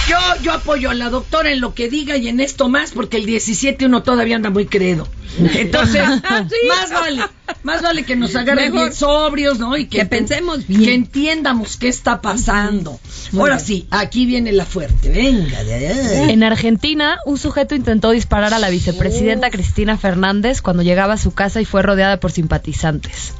Yo, 0.08 0.16
yo 0.42 0.52
apoyo 0.52 0.90
a 0.90 0.94
la 0.94 1.10
doctora 1.10 1.52
en 1.52 1.60
lo 1.60 1.74
que 1.74 1.88
diga 1.88 2.16
y 2.16 2.28
en 2.28 2.40
esto 2.40 2.68
más, 2.68 2.92
porque 2.92 3.16
el 3.16 3.26
17 3.26 3.86
uno 3.86 4.02
todavía 4.02 4.36
anda 4.36 4.50
muy 4.50 4.66
credo. 4.66 5.08
Entonces, 5.54 6.02
más 6.08 6.90
vale, 6.90 7.22
más 7.62 7.82
vale 7.82 8.04
que 8.04 8.16
nos 8.16 8.34
agarren 8.34 8.72
Mejor. 8.72 8.88
bien 8.88 8.92
sobrios, 8.92 9.58
¿no? 9.58 9.76
Y 9.76 9.86
que, 9.86 9.98
Que 9.98 10.06
pensemos 10.06 10.66
bien. 10.66 10.84
Que 10.84 10.94
entiendamos 10.94 11.76
qué 11.76 11.88
está 11.88 12.20
pasando. 12.20 12.98
Ahora 13.34 13.58
sí, 13.58 13.86
aquí 13.90 14.26
viene 14.26 14.52
la 14.52 14.64
fuerte. 14.64 15.10
Venga, 15.10 15.64
de 15.64 15.74
allá. 15.74 16.30
En 16.30 16.42
Argentina, 16.42 17.18
un 17.26 17.38
sujeto 17.38 17.74
intentó 17.74 18.10
disparar 18.10 18.54
a 18.54 18.58
la 18.58 18.70
vicepresidenta 18.70 19.50
Cristina 19.50 19.96
Fernández 19.96 20.60
cuando 20.62 20.82
llegaba 20.82 21.14
a 21.14 21.18
su 21.18 21.32
casa 21.32 21.60
y 21.60 21.64
fue 21.64 21.82
rodeada 21.82 22.18
por 22.20 22.32
simpatizantes. 22.32 23.34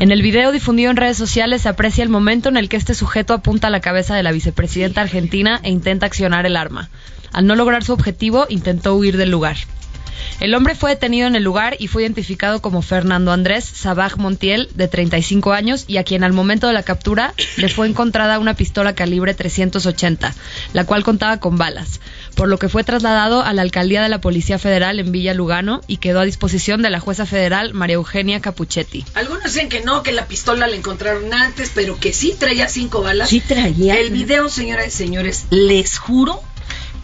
En 0.00 0.10
el 0.10 0.22
video 0.22 0.52
difundido 0.52 0.90
en 0.90 0.96
redes 0.96 1.16
sociales 1.16 1.62
se 1.62 1.68
aprecia 1.68 2.02
el 2.02 2.10
momento 2.10 2.48
en 2.48 2.56
el 2.56 2.68
que 2.68 2.76
este 2.76 2.94
sujeto 2.94 3.34
apunta 3.34 3.68
a 3.68 3.70
la 3.70 3.80
cabeza 3.80 4.14
de 4.16 4.22
la 4.22 4.32
vicepresidenta 4.32 5.00
argentina 5.00 5.60
e 5.62 5.70
intenta 5.70 6.06
accionar 6.06 6.46
el 6.46 6.56
arma. 6.56 6.90
Al 7.32 7.46
no 7.46 7.56
lograr 7.56 7.84
su 7.84 7.92
objetivo, 7.92 8.46
intentó 8.48 8.94
huir 8.94 9.16
del 9.16 9.30
lugar. 9.30 9.56
El 10.40 10.54
hombre 10.54 10.74
fue 10.74 10.90
detenido 10.90 11.26
en 11.26 11.36
el 11.36 11.42
lugar 11.42 11.76
y 11.78 11.88
fue 11.88 12.02
identificado 12.02 12.60
como 12.60 12.82
Fernando 12.82 13.32
Andrés 13.32 13.64
Sabaj 13.64 14.16
Montiel, 14.16 14.68
de 14.74 14.88
35 14.88 15.52
años, 15.52 15.84
y 15.86 15.96
a 15.96 16.04
quien 16.04 16.24
al 16.24 16.32
momento 16.32 16.66
de 16.66 16.72
la 16.72 16.82
captura 16.82 17.34
le 17.56 17.68
fue 17.68 17.88
encontrada 17.88 18.38
una 18.38 18.54
pistola 18.54 18.94
calibre 18.94 19.34
380, 19.34 20.34
la 20.72 20.84
cual 20.84 21.04
contaba 21.04 21.38
con 21.38 21.56
balas, 21.56 22.00
por 22.34 22.48
lo 22.48 22.58
que 22.58 22.68
fue 22.68 22.84
trasladado 22.84 23.42
a 23.42 23.52
la 23.52 23.62
alcaldía 23.62 24.02
de 24.02 24.08
la 24.08 24.20
Policía 24.20 24.58
Federal 24.58 24.98
en 25.00 25.12
Villa 25.12 25.34
Lugano 25.34 25.80
y 25.86 25.98
quedó 25.98 26.20
a 26.20 26.24
disposición 26.24 26.82
de 26.82 26.90
la 26.90 27.00
jueza 27.00 27.26
federal 27.26 27.74
María 27.74 27.94
Eugenia 27.94 28.40
Capuchetti. 28.40 29.04
Algunos 29.14 29.44
dicen 29.44 29.68
que 29.68 29.80
no, 29.82 30.02
que 30.02 30.12
la 30.12 30.26
pistola 30.26 30.66
la 30.66 30.76
encontraron 30.76 31.32
antes, 31.32 31.70
pero 31.74 31.98
que 31.98 32.12
sí 32.12 32.34
traía 32.38 32.68
cinco 32.68 33.02
balas. 33.02 33.28
Sí 33.28 33.40
traía. 33.40 33.98
El 33.98 34.10
video, 34.10 34.48
señoras 34.48 34.88
y 34.88 34.90
señores, 34.90 35.46
les 35.50 35.98
juro 35.98 36.42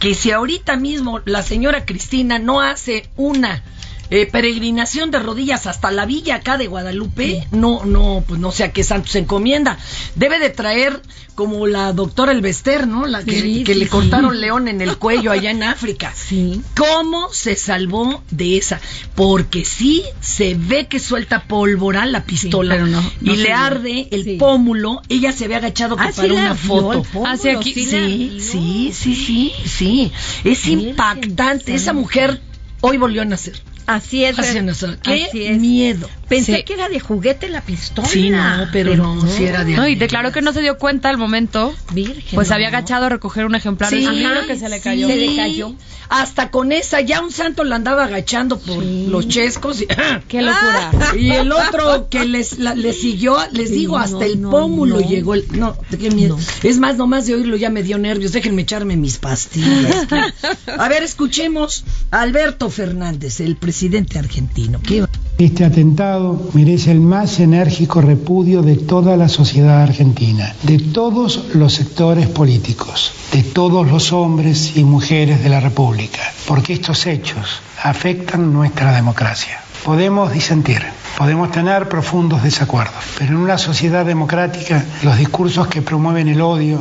que 0.01 0.15
si 0.15 0.31
ahorita 0.31 0.77
mismo 0.77 1.21
la 1.25 1.43
señora 1.43 1.85
Cristina 1.85 2.39
no 2.39 2.59
hace 2.59 3.07
una 3.17 3.63
eh, 4.11 4.27
peregrinación 4.27 5.09
de 5.09 5.17
rodillas 5.19 5.65
hasta 5.65 5.89
la 5.89 6.05
villa 6.05 6.35
acá 6.35 6.57
de 6.59 6.67
Guadalupe, 6.67 7.47
no, 7.51 7.83
no, 7.85 8.23
pues 8.27 8.39
no 8.39 8.51
sé 8.51 8.63
a 8.65 8.71
qué 8.71 8.83
santo 8.83 9.09
se 9.09 9.19
encomienda. 9.19 9.77
Debe 10.15 10.37
de 10.37 10.49
traer 10.51 11.01
como 11.33 11.65
la 11.65 11.91
doctora 11.93 12.33
Elvester, 12.33 12.87
¿no? 12.87 13.07
La 13.07 13.23
que, 13.23 13.41
Sí, 13.41 13.63
que 13.63 13.73
sí, 13.73 13.79
le 13.79 13.85
sí. 13.85 13.89
cortaron 13.91 14.39
león 14.41 14.67
en 14.67 14.81
el 14.81 14.97
cuello 14.97 15.31
allá 15.31 15.49
en 15.49 15.63
África. 15.63 16.13
Sí. 16.31 16.61
¿Cómo 16.77 17.31
se 17.33 17.55
salvó 17.55 18.21
de 18.31 18.57
esa? 18.57 18.79
Porque 19.15 19.65
sí 19.65 20.03
se 20.19 20.55
ve 20.55 20.87
que 20.87 20.99
suelta 20.99 21.43
pólvora 21.43 22.05
la 22.05 22.23
pistola 22.25 22.75
pero 22.75 22.87
no- 22.87 23.01
no 23.21 23.33
y 23.33 23.37
le 23.37 23.53
arde 23.53 24.07
el 24.11 24.37
pómulo. 24.37 25.01
Ella 25.09 25.31
se 25.31 25.45
había 25.45 25.57
agachado 25.57 25.95
Ah, 25.97 26.11
para 26.15 26.33
una 26.33 26.55
foto. 26.55 27.03
Hacia 27.25 27.57
aquí- 27.57 27.73
sí 27.73 28.39
Sí, 28.41 28.91
sí, 28.93 29.15
sí, 29.15 29.53
sí. 29.65 30.11
Es 30.43 30.67
impactante. 30.67 31.73
Esa 31.73 31.93
mujer 31.93 32.41
hoy 32.81 32.97
volvió 32.97 33.21
a 33.21 33.25
nacer. 33.25 33.61
Así 33.95 34.23
es. 34.25 34.37
Así 34.39 34.61
no. 34.61 34.73
Qué 35.01 35.25
Así 35.29 35.45
es. 35.45 35.59
miedo. 35.59 36.09
Pensé 36.27 36.57
Sí. 36.57 36.63
que 36.63 36.73
era 36.73 36.87
de 36.89 36.99
juguete 36.99 37.49
la 37.49 37.61
pistola. 37.61 38.07
Sí, 38.07 38.29
no, 38.29 38.67
pero, 38.71 38.95
no, 38.95 39.27
si 39.27 39.43
era 39.43 39.65
de 39.65 39.75
No, 39.75 39.87
y 39.87 39.95
declaró 39.95 40.31
que 40.31 40.41
no 40.41 40.53
se 40.53 40.61
dio 40.61 40.77
cuenta 40.77 41.09
al 41.09 41.17
momento, 41.17 41.73
Virgen. 41.93 42.23
pues 42.35 42.49
no. 42.49 42.55
había 42.55 42.69
agachado 42.69 43.05
a 43.07 43.09
recoger 43.09 43.45
un 43.45 43.55
ejemplar 43.55 43.91
de 43.91 43.97
Sí, 43.99 44.05
su 44.05 44.11
libro 44.11 44.47
que 44.47 44.55
se 44.57 44.69
le 44.69 44.79
cayó. 44.79 45.07
Se 45.07 45.15
le 45.17 45.35
cayó. 45.35 45.75
Hasta 46.07 46.51
con 46.51 46.73
esa, 46.73 46.99
ya 46.99 47.21
un 47.21 47.31
santo 47.31 47.63
la 47.63 47.77
andaba 47.77 48.03
agachando 48.05 48.59
por 48.59 48.83
los 48.83 49.27
chescos. 49.29 49.81
Y, 49.81 49.87
¡Qué 50.27 50.41
locura! 50.41 50.91
Y 51.17 51.31
el 51.31 51.51
otro 51.53 52.09
que 52.09 52.25
les, 52.25 52.59
la- 52.59 52.75
les 52.75 52.99
siguió, 52.99 53.37
les 53.51 53.69
Sí, 53.69 53.75
digo, 53.75 53.97
no, 53.97 54.03
hasta 54.03 54.25
el 54.25 54.41
no, 54.41 54.49
pómulo 54.51 54.99
no. 54.99 55.07
llegó. 55.09 55.33
El, 55.35 55.45
no, 55.57 55.77
qué 55.89 56.11
miedo. 56.11 56.37
Es 56.63 56.79
más, 56.79 56.97
nomás 56.97 57.27
de 57.27 57.35
oírlo 57.35 57.55
ya 57.57 57.69
me 57.69 57.81
dio 57.83 57.97
nervios. 57.97 58.31
Déjenme 58.33 58.61
echarme 58.63 58.95
mis 58.97 59.17
pastillas. 59.19 60.07
A 60.77 60.87
ver, 60.89 61.03
escuchemos 61.03 61.83
a 62.09 62.21
Alberto 62.21 62.69
Fernández, 62.69 63.39
el 63.39 63.55
presidente 63.55 63.80
argentino. 64.19 64.79
¿Qué 64.81 65.01
va? 65.01 65.09
Este 65.37 65.65
atentado 65.65 66.51
merece 66.53 66.91
el 66.91 66.99
más 66.99 67.39
enérgico 67.39 67.99
repudio 67.99 68.61
de 68.61 68.75
toda 68.75 69.17
la 69.17 69.27
sociedad 69.27 69.81
argentina, 69.81 70.55
de 70.61 70.77
todos 70.77 71.55
los 71.55 71.73
sectores 71.73 72.27
políticos, 72.27 73.11
de 73.31 73.41
todos 73.41 73.89
los 73.89 74.13
hombres 74.13 74.77
y 74.77 74.83
mujeres 74.83 75.43
de 75.43 75.49
la 75.49 75.59
República, 75.59 76.21
porque 76.47 76.73
estos 76.73 77.07
hechos 77.07 77.61
afectan 77.81 78.53
nuestra 78.53 78.93
democracia. 78.93 79.61
Podemos 79.83 80.31
disentir, 80.31 80.83
podemos 81.17 81.51
tener 81.51 81.89
profundos 81.89 82.43
desacuerdos, 82.43 83.03
pero 83.17 83.31
en 83.31 83.37
una 83.37 83.57
sociedad 83.57 84.05
democrática 84.05 84.85
los 85.01 85.17
discursos 85.17 85.67
que 85.67 85.81
promueven 85.81 86.27
el 86.27 86.39
odio 86.41 86.79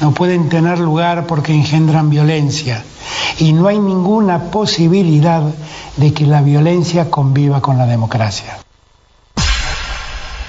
no 0.00 0.12
pueden 0.12 0.48
tener 0.48 0.80
lugar 0.80 1.26
porque 1.26 1.52
engendran 1.52 2.10
violencia 2.10 2.82
y 3.38 3.52
no 3.52 3.68
hay 3.68 3.78
ninguna 3.78 4.50
posibilidad 4.50 5.42
de 5.96 6.12
que 6.12 6.26
la 6.26 6.42
violencia 6.42 7.08
conviva 7.08 7.62
con 7.62 7.78
la 7.78 7.86
democracia. 7.86 8.58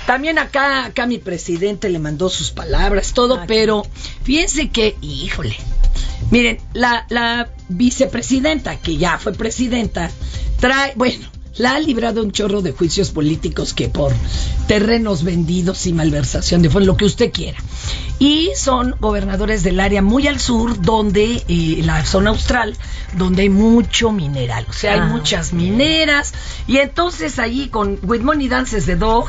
También 0.07 0.39
acá, 0.39 0.85
acá 0.85 1.05
mi 1.05 1.19
presidente 1.19 1.87
le 1.87 1.99
mandó 1.99 2.29
sus 2.29 2.51
palabras, 2.51 3.13
todo, 3.13 3.41
pero 3.47 3.83
fíjense 4.23 4.69
que, 4.69 4.97
híjole, 5.01 5.55
miren, 6.31 6.57
la, 6.73 7.05
la 7.09 7.49
vicepresidenta, 7.69 8.77
que 8.77 8.97
ya 8.97 9.19
fue 9.19 9.33
presidenta, 9.33 10.09
trae, 10.59 10.93
bueno, 10.95 11.27
la 11.57 11.75
ha 11.75 11.79
librado 11.79 12.23
un 12.23 12.31
chorro 12.31 12.61
de 12.61 12.71
juicios 12.71 13.11
políticos 13.11 13.73
que 13.73 13.89
por 13.89 14.13
terrenos 14.67 15.23
vendidos 15.23 15.85
y 15.87 15.93
malversación 15.93 16.61
de 16.61 16.69
fondos, 16.69 16.87
lo 16.87 16.97
que 16.97 17.05
usted 17.05 17.31
quiera. 17.31 17.57
Y 18.19 18.51
son 18.55 18.95
gobernadores 18.99 19.63
del 19.63 19.79
área 19.79 20.01
muy 20.03 20.27
al 20.27 20.39
sur, 20.39 20.79
donde, 20.79 21.43
eh, 21.47 21.81
la 21.83 22.05
zona 22.05 22.29
austral, 22.29 22.75
donde 23.17 23.41
hay 23.43 23.49
mucho 23.49 24.11
mineral. 24.11 24.65
O 24.69 24.73
sea, 24.73 24.93
hay 24.93 24.99
Ah, 24.99 25.05
muchas 25.07 25.53
mineras. 25.53 26.31
Y 26.67 26.77
entonces 26.77 27.39
allí 27.39 27.67
con 27.69 27.97
With 28.03 28.21
Money 28.21 28.47
Dances 28.47 28.85
de 28.85 28.95
Dog, 28.95 29.25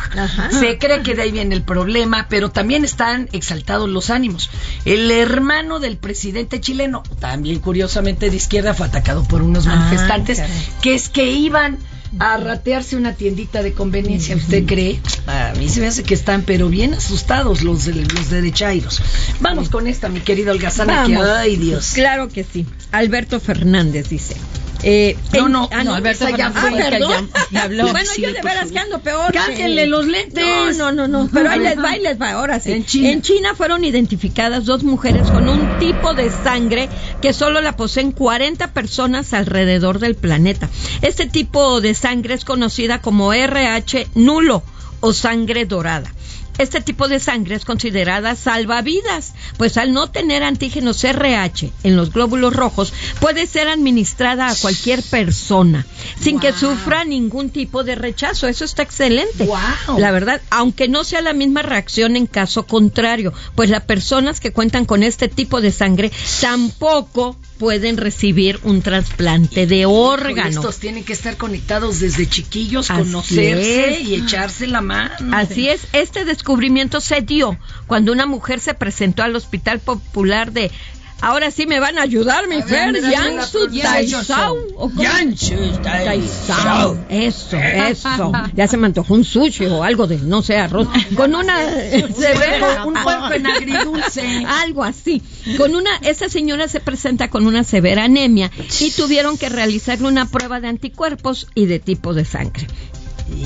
se 0.50 0.76
cree 0.78 1.02
que 1.02 1.14
de 1.14 1.22
ahí 1.22 1.32
viene 1.32 1.54
el 1.54 1.62
problema, 1.62 2.26
pero 2.28 2.50
también 2.50 2.84
están 2.84 3.30
exaltados 3.32 3.88
los 3.88 4.10
ánimos. 4.10 4.50
El 4.84 5.10
hermano 5.10 5.80
del 5.80 5.96
presidente 5.96 6.60
chileno, 6.60 7.02
también 7.18 7.60
curiosamente 7.60 8.28
de 8.28 8.36
izquierda, 8.36 8.74
fue 8.74 8.86
atacado 8.86 9.24
por 9.24 9.40
unos 9.42 9.66
Ah, 9.66 9.74
manifestantes 9.74 10.42
que 10.82 10.94
es 10.94 11.08
que 11.08 11.30
iban 11.32 11.78
a 12.18 12.36
ratearse 12.36 12.96
una 12.96 13.14
tiendita 13.14 13.62
de 13.62 13.72
conveniencia. 13.72 14.36
¿Usted 14.36 14.64
cree? 14.66 15.00
A 15.26 15.52
mí 15.58 15.68
se 15.68 15.80
me 15.80 15.86
hace 15.86 16.02
que 16.02 16.14
están, 16.14 16.42
pero 16.42 16.68
bien 16.68 16.94
asustados 16.94 17.62
los, 17.62 17.84
de, 17.84 17.94
los 17.94 18.30
derechairos. 18.30 19.02
Vamos 19.40 19.68
con 19.68 19.86
esta, 19.86 20.08
mi 20.08 20.20
querido 20.20 20.52
Holgazana, 20.52 21.06
que 21.06 21.16
ay 21.16 21.56
Dios. 21.56 21.92
Claro 21.94 22.28
que 22.28 22.44
sí. 22.44 22.66
Alberto 22.90 23.40
Fernández 23.40 24.08
dice. 24.08 24.36
Eh, 24.84 25.16
No, 25.32 25.46
en- 25.46 25.52
no, 25.52 25.68
ah, 25.72 25.84
no, 25.84 25.94
Alberto 25.94 26.28
ya 26.36 26.50
fue 26.50 26.70
perdón. 26.72 27.30
ya- 27.50 27.62
habló. 27.64 27.84
Bueno, 27.92 28.08
Sí, 28.14 28.22
yo 28.22 28.32
de 28.32 28.42
veras 28.42 28.72
que 28.72 28.78
ando 28.78 28.98
peor. 29.00 29.32
Que- 29.32 29.86
los 29.86 30.06
lentes. 30.06 30.44
No, 30.44 30.72
no, 30.72 30.92
no, 30.92 31.08
no. 31.08 31.28
Pero 31.32 31.50
ahí 31.50 31.60
les 31.60 31.78
va, 31.78 31.90
ahí 31.90 32.00
les 32.00 32.20
va. 32.20 32.32
Ahora 32.32 32.58
sí. 32.60 32.72
En 32.72 33.22
China. 33.22 33.54
fueron 33.54 33.84
identificadas 33.84 34.64
dos 34.64 34.82
mujeres 34.82 35.30
con 35.30 35.48
un 35.48 35.78
tipo 35.78 36.14
de 36.14 36.30
sangre 36.30 36.88
que 37.20 37.32
solo 37.32 37.60
la 37.60 37.76
poseen 37.76 38.12
40 38.12 38.72
personas 38.72 39.32
alrededor 39.34 39.98
del 39.98 40.14
planeta. 40.16 40.68
Este 41.02 41.26
tipo 41.26 41.80
de 41.80 41.94
sangre 41.94 42.34
es 42.34 42.44
conocida 42.44 43.00
como 43.00 43.32
RH 43.32 44.08
nulo 44.14 44.62
o 45.00 45.12
sangre 45.12 45.64
dorada. 45.66 46.12
Este 46.58 46.80
tipo 46.80 47.08
de 47.08 47.18
sangre 47.18 47.54
es 47.54 47.64
considerada 47.64 48.36
salvavidas, 48.36 49.34
pues 49.56 49.76
al 49.76 49.92
no 49.92 50.10
tener 50.10 50.42
antígenos 50.42 51.02
RH 51.02 51.70
en 51.82 51.96
los 51.96 52.12
glóbulos 52.12 52.54
rojos, 52.54 52.92
puede 53.20 53.46
ser 53.46 53.68
administrada 53.68 54.48
a 54.48 54.54
cualquier 54.56 55.02
persona 55.02 55.86
sin 56.20 56.38
que 56.40 56.52
sufra 56.52 57.04
ningún 57.04 57.50
tipo 57.50 57.84
de 57.84 57.94
rechazo. 57.94 58.48
Eso 58.48 58.64
está 58.64 58.82
excelente. 58.82 59.44
Guau. 59.44 59.98
La 59.98 60.10
verdad, 60.10 60.40
aunque 60.50 60.88
no 60.88 61.04
sea 61.04 61.22
la 61.22 61.32
misma 61.32 61.62
reacción 61.62 62.16
en 62.16 62.26
caso 62.26 62.66
contrario, 62.66 63.32
pues 63.54 63.70
las 63.70 63.82
personas 63.82 64.40
que 64.40 64.52
cuentan 64.52 64.84
con 64.84 65.02
este 65.02 65.28
tipo 65.28 65.60
de 65.60 65.72
sangre 65.72 66.12
tampoco 66.40 67.36
pueden 67.58 67.96
recibir 67.96 68.58
un 68.64 68.82
trasplante 68.82 69.66
de 69.68 69.86
órgano. 69.86 70.48
Estos 70.48 70.78
tienen 70.78 71.04
que 71.04 71.12
estar 71.12 71.36
conectados 71.36 72.00
desde 72.00 72.28
chiquillos, 72.28 72.90
Así 72.90 73.02
conocerse 73.02 74.00
es. 74.00 74.08
y 74.08 74.14
echarse 74.16 74.66
la 74.66 74.80
mano. 74.80 75.14
Así 75.36 75.68
es, 75.68 75.82
este 75.92 76.24
descubrimiento 76.42 77.00
se 77.00 77.20
dio 77.20 77.56
cuando 77.86 78.10
una 78.10 78.26
mujer 78.26 78.58
se 78.58 78.74
presentó 78.74 79.22
al 79.22 79.36
Hospital 79.36 79.78
Popular 79.78 80.50
de 80.50 80.72
Ahora 81.20 81.52
sí 81.52 81.66
me 81.66 81.78
van 81.78 81.98
a 81.98 82.02
ayudar, 82.02 82.48
mi 82.48 82.56
ver, 82.56 82.96
Fer, 82.96 83.12
Yansu 83.12 83.68
Taisao. 83.80 84.90
Yansu. 84.96 85.54
Taisao. 85.80 86.98
Eso, 87.08 87.56
eso. 87.56 88.32
Ya 88.56 88.66
se 88.66 88.76
me 88.76 88.86
antojó 88.86 89.14
un 89.14 89.24
sushi 89.24 89.66
o 89.66 89.84
algo 89.84 90.08
de, 90.08 90.18
no 90.18 90.42
sé, 90.42 90.56
arroz. 90.56 90.88
Con 91.16 91.36
una 91.36 91.56
severa... 91.60 92.84
Un 92.84 92.94
puerco 92.94 93.34
en 93.34 93.46
agridulce. 93.46 94.44
Algo 94.48 94.82
así. 94.82 95.22
Con 95.56 95.76
una, 95.76 95.96
esa 95.98 96.28
señora 96.28 96.66
se 96.66 96.80
presenta 96.80 97.30
con 97.30 97.46
una 97.46 97.62
severa 97.62 98.02
anemia 98.02 98.50
y 98.80 98.90
tuvieron 98.90 99.38
que 99.38 99.48
realizarle 99.48 100.08
una 100.08 100.26
prueba 100.26 100.58
de 100.58 100.66
anticuerpos 100.66 101.46
y 101.54 101.66
de 101.66 101.78
tipo 101.78 102.14
de 102.14 102.24
sangre. 102.24 102.66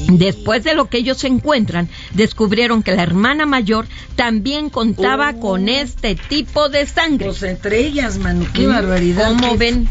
Después 0.08 0.64
de 0.64 0.74
lo 0.74 0.88
que 0.88 0.98
ellos 0.98 1.22
encuentran, 1.24 1.88
descubrieron 2.14 2.82
que 2.82 2.94
la 2.94 3.02
hermana 3.02 3.46
mayor 3.46 3.86
también 4.14 4.70
contaba 4.70 5.32
Oh. 5.36 5.40
con 5.40 5.68
este 5.68 6.14
tipo 6.14 6.68
de 6.68 6.86
sangre. 6.86 7.26
Pues 7.26 7.42
entre 7.42 7.80
ellas, 7.86 8.18
mano, 8.18 8.46
qué 8.52 8.66
barbaridad. 8.66 9.28
¿Cómo 9.28 9.50
qué- 9.52 9.56
ven? 9.56 9.88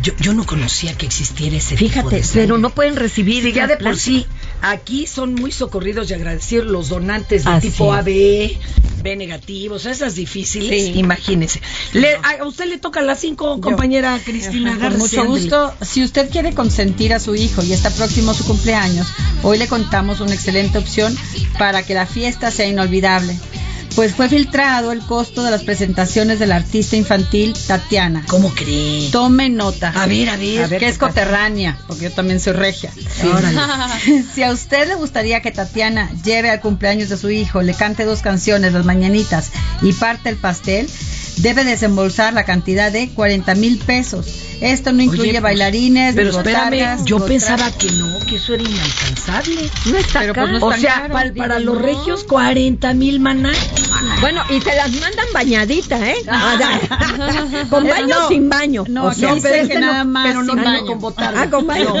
yo, 0.00 0.12
yo 0.20 0.32
no 0.32 0.46
conocía 0.46 0.94
que 0.96 1.06
existiera 1.06 1.56
ese 1.56 1.74
tipo 1.76 1.88
Fíjate, 1.90 2.16
de 2.16 2.22
sangre. 2.22 2.42
pero 2.42 2.58
no 2.58 2.70
pueden 2.70 2.94
recibir 2.94 3.52
ya 3.52 3.66
de 3.66 3.76
por 3.76 3.96
sí, 3.96 4.24
aquí 4.62 5.06
son 5.06 5.34
muy 5.34 5.52
socorridos 5.52 6.10
y 6.10 6.14
agradecidos 6.14 6.66
los 6.66 6.88
donantes 6.88 7.44
de 7.44 7.50
Así 7.50 7.70
tipo. 7.70 7.92
AB, 7.92 8.58
B 9.02 9.16
negativos, 9.16 9.86
esas 9.86 10.14
difíciles, 10.16 10.86
Sí. 10.86 10.98
imagínense. 10.98 11.60
Le- 11.92 12.16
a, 12.16 12.40
a 12.40 12.46
usted 12.46 12.66
le 12.66 12.78
toca 12.78 13.00
a 13.00 13.02
las 13.02 13.20
cinco, 13.20 13.60
compañera 13.60 14.18
Cristina 14.24 14.70
Con 14.72 14.80
Garza. 14.80 14.98
mucho 14.98 15.24
gusto. 15.26 15.74
Si 15.82 16.02
usted 16.02 16.28
quiere 16.30 16.54
consentir 16.54 17.12
a 17.14 17.20
su 17.20 17.34
hijo 17.34 17.62
y 17.62 17.72
está 17.72 17.90
próximo 17.90 18.34
su 18.34 18.44
cumpleaños, 18.44 19.06
hoy 19.42 19.58
le 19.58 19.68
contamos 19.68 20.20
una 20.20 20.34
excelente 20.34 20.78
opción 20.78 21.16
para 21.58 21.84
que 21.84 21.94
la 21.94 22.06
fiesta 22.06 22.50
sea 22.50 22.66
inolvidable. 22.66 23.36
Pues 23.96 24.14
fue 24.14 24.28
filtrado 24.28 24.92
el 24.92 25.00
costo 25.00 25.42
de 25.42 25.50
las 25.50 25.62
presentaciones 25.62 26.38
del 26.38 26.52
artista 26.52 26.96
infantil 26.96 27.54
Tatiana. 27.66 28.24
¿Cómo 28.28 28.52
cree? 28.54 29.08
Tome 29.10 29.48
nota. 29.48 29.88
A 29.88 30.04
ver, 30.06 30.28
a 30.28 30.36
ver. 30.36 30.68
que 30.68 30.76
¿qué 30.76 30.88
es 30.88 30.98
coterránea, 30.98 31.78
porque 31.86 32.04
yo 32.04 32.10
también 32.12 32.38
soy 32.38 32.52
regia. 32.52 32.92
Órale. 33.24 33.58
si 34.34 34.42
a 34.42 34.52
usted 34.52 34.86
le 34.86 34.96
gustaría 34.96 35.40
que 35.40 35.50
Tatiana 35.50 36.10
lleve 36.22 36.50
al 36.50 36.60
cumpleaños 36.60 37.08
de 37.08 37.16
su 37.16 37.30
hijo, 37.30 37.62
le 37.62 37.72
cante 37.72 38.04
dos 38.04 38.20
canciones, 38.20 38.74
las 38.74 38.84
mañanitas, 38.84 39.50
y 39.80 39.94
parte 39.94 40.28
el 40.28 40.36
pastel, 40.36 40.90
debe 41.38 41.64
desembolsar 41.64 42.34
la 42.34 42.44
cantidad 42.44 42.92
de 42.92 43.08
40 43.08 43.54
mil 43.54 43.78
pesos. 43.78 44.26
Esto 44.60 44.92
no 44.92 45.02
incluye 45.02 45.22
Oye, 45.22 45.32
pues, 45.32 45.42
bailarines, 45.42 46.14
Pero 46.14 46.30
espérame, 46.30 47.04
yo 47.04 47.18
botargas. 47.18 47.28
pensaba 47.28 47.70
que 47.72 47.90
no, 47.92 48.18
que 48.20 48.36
eso 48.36 48.54
era 48.54 48.62
inalcanzable. 48.62 49.70
No 49.84 49.96
está 49.98 50.20
Pero, 50.20 50.34
pues, 50.34 50.50
no 50.50 50.66
O 50.66 50.70
tan 50.70 50.80
sea, 50.80 50.94
caro, 50.94 51.12
para, 51.12 51.34
para 51.34 51.58
los 51.58 51.80
regios, 51.80 52.24
40 52.24 52.94
mil 52.94 53.20
maná. 53.20 53.52
Bueno, 54.20 54.42
y 54.50 54.60
se 54.60 54.74
las 54.74 54.90
mandan 54.92 55.26
bañaditas, 55.32 56.00
¿eh? 56.02 56.16
con 57.70 57.86
Eso 57.86 57.94
baño 57.96 58.14
no. 58.18 58.26
o 58.26 58.28
sin 58.28 58.48
baño. 58.48 58.84
No, 58.88 59.06
O 59.06 59.12
sea, 59.12 59.34
dice 59.34 59.48
pero 59.48 59.54
que 59.54 59.72
este 59.74 59.80
no, 59.80 59.86
nada 59.92 60.04
más 60.04 60.26
pero 60.26 60.42
no 60.42 60.52
sin 60.54 60.64
baño. 60.64 60.86
con 60.86 60.98
botarga. 61.00 61.42
Ah, 61.42 61.50
con 61.50 61.66
baño. 61.66 61.94
No. 61.94 61.96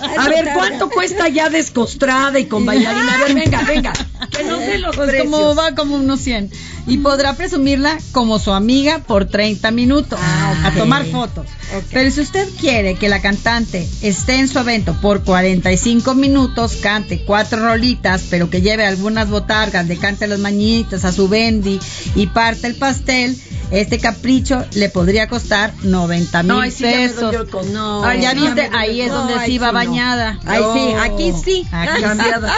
Ah, 0.00 0.06
A 0.24 0.28
ver. 0.28 0.50
¿cuánto 0.54 0.88
cuesta 0.90 1.28
ya 1.28 1.48
descostrada 1.50 2.38
y 2.38 2.46
con 2.46 2.64
bailarina? 2.66 3.14
A 3.14 3.18
ver, 3.18 3.34
venga, 3.34 3.62
venga. 3.62 3.92
Que 4.30 4.44
no 4.44 4.58
sé 4.58 4.78
los 4.78 4.94
Pues 4.96 5.08
precios. 5.10 5.30
como 5.30 5.54
va 5.54 5.74
como 5.74 5.96
unos 5.96 6.20
100. 6.20 6.50
Y 6.86 6.98
podrá 6.98 7.34
presumirla 7.34 7.98
como 8.12 8.38
su 8.38 8.52
amiga 8.52 8.98
por 9.00 9.26
30 9.26 9.70
minutos 9.70 10.18
a 10.20 10.70
tomar 10.76 11.04
fotos. 11.06 11.46
Pero 11.92 12.10
si 12.10 12.20
usted 12.22 12.48
quiere 12.58 12.94
que 12.96 13.08
la 13.08 13.20
cantante 13.22 13.86
esté 14.02 14.36
en 14.36 14.48
su 14.48 14.58
evento 14.58 14.94
por 15.00 15.22
45 15.22 16.14
minutos, 16.14 16.76
cante 16.82 17.22
cuatro 17.24 17.60
rolitas, 17.64 18.22
pero 18.30 18.50
que 18.50 18.60
lleve 18.60 18.86
algunas 18.86 19.28
botargas, 19.30 19.86
le 19.86 19.96
cante 19.98 20.26
las 20.26 20.38
mañitas 20.40 21.04
a 21.04 21.12
su 21.12 21.28
bendy 21.28 21.78
y 22.16 22.26
parte 22.28 22.66
el 22.66 22.74
pastel, 22.74 23.38
este 23.70 23.98
capricho 24.00 24.64
le 24.72 24.88
podría 24.88 25.28
costar 25.28 25.72
90 25.84 26.42
mil 26.42 26.48
No, 26.48 26.60
ahí 26.60 26.70
sí 26.72 26.82
ya 26.82 26.90
pesos. 26.90 27.32
el 27.34 27.46
codo. 27.48 27.62
No. 27.70 28.14
Ya 28.14 28.34
viste, 28.34 28.68
ahí 28.76 29.02
es 29.02 29.12
donde 29.12 29.34
Ay, 29.34 29.50
sí 29.52 29.58
va 29.58 29.68
sí, 29.68 29.72
no. 29.72 29.78
bañada. 29.78 30.40
Ay, 30.46 30.62
sí, 30.74 30.92
aquí 31.00 31.32
sí. 31.44 31.66
Aquí 31.70 32.02
Cambiada. 32.02 32.52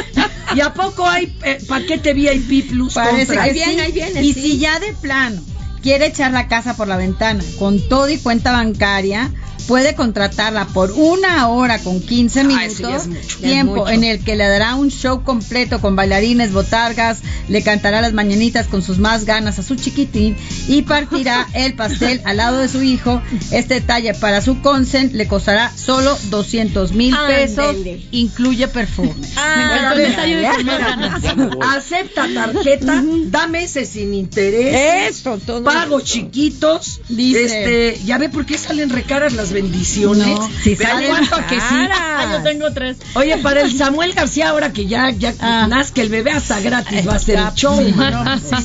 ¿Y 0.55 0.61
a 0.61 0.72
poco 0.72 1.07
hay 1.07 1.35
eh, 1.44 1.51
paquete 1.68 2.14
VIP 2.14 2.68
Plus? 2.68 2.94
Parece 2.94 3.32
que 3.32 3.38
Ahí 3.38 3.52
viene, 3.52 3.74
sí. 3.74 3.80
ahí 3.80 3.92
viene, 3.92 4.22
Y 4.22 4.32
sí. 4.32 4.42
si 4.42 4.58
ya 4.58 4.78
de 4.80 4.92
plano 4.94 5.40
quiere 5.82 6.06
echar 6.06 6.32
la 6.32 6.48
casa 6.48 6.74
por 6.76 6.88
la 6.88 6.96
ventana 6.96 7.42
con 7.58 7.80
todo 7.88 8.08
y 8.08 8.18
cuenta 8.18 8.52
bancaria, 8.52 9.30
puede 9.68 9.94
contratarla 9.94 10.66
por 10.66 10.90
una 10.90 11.46
hora 11.48 11.78
con 11.78 12.00
15 12.00 12.40
Ah, 12.40 12.44
minutos, 12.44 13.06
mucho. 13.06 13.38
Tiempo 13.38 13.88
en 13.88 14.02
el 14.02 14.24
que 14.24 14.34
le 14.34 14.48
dará 14.48 14.74
un 14.74 14.90
show 14.90 15.22
completo 15.22 15.80
con 15.80 15.94
bailarines, 15.94 16.52
botargas, 16.52 17.20
le 17.48 17.62
cantará 17.62 18.00
las 18.00 18.12
mañanitas 18.12 18.66
con 18.66 18.82
sus 18.82 18.98
más 18.98 19.24
ganas 19.24 19.60
a 19.60 19.62
su 19.62 19.76
chiquitín 19.76 20.36
y 20.66 20.82
partirá 20.82 21.46
el 21.54 21.74
pastel 21.74 22.20
al 22.24 22.38
lado 22.38 22.58
de 22.58 22.68
su 22.68 22.82
hijo. 22.82 23.22
Este 23.52 23.74
detalle 23.74 24.14
para 24.14 24.40
su 24.42 24.60
consent 24.62 25.12
le 25.12 25.28
costará 25.28 25.70
solo 25.76 26.18
200 26.30 26.92
mil 26.92 27.14
pesos, 27.28 27.68
Ándele. 27.68 28.04
incluye 28.10 28.66
perfume. 28.66 29.14
Ah. 29.36 29.94
Acepta 31.76 32.26
tarjeta, 32.34 33.02
da 33.26 33.46
meses 33.46 33.88
sin 33.90 34.12
interés. 34.14 35.10
Eso, 35.18 35.38
todo. 35.38 35.62
Pagos 35.74 36.04
chiquitos. 36.04 37.00
Dice. 37.08 37.44
Este, 37.44 38.04
ya 38.04 38.18
ve 38.18 38.28
por 38.28 38.46
qué 38.46 38.58
salen 38.58 38.90
recaras 38.90 39.32
las 39.32 39.52
bendiciones. 39.52 40.26
No, 40.38 40.50
Pero 40.64 40.76
salen 40.82 41.11
¿cuánto 41.11 41.35
a 41.37 41.46
que 41.46 41.56
sí? 41.56 41.61
Ah, 41.92 42.28
yo 42.38 42.42
tengo 42.42 42.72
tres. 42.72 42.98
Oye, 43.14 43.37
para 43.38 43.62
el 43.62 43.72
Samuel 43.76 44.12
García, 44.12 44.50
ahora 44.50 44.72
que 44.72 44.87
ya, 44.87 45.11
ya 45.11 45.35
Ah. 45.40 45.66
nazca 45.68 46.02
el 46.02 46.08
bebé, 46.08 46.30
hasta 46.32 46.61
gratis 46.61 47.06
va 47.08 47.14
a 47.14 47.18
ser 47.18 47.38
el 47.38 47.54
show. 47.54 47.78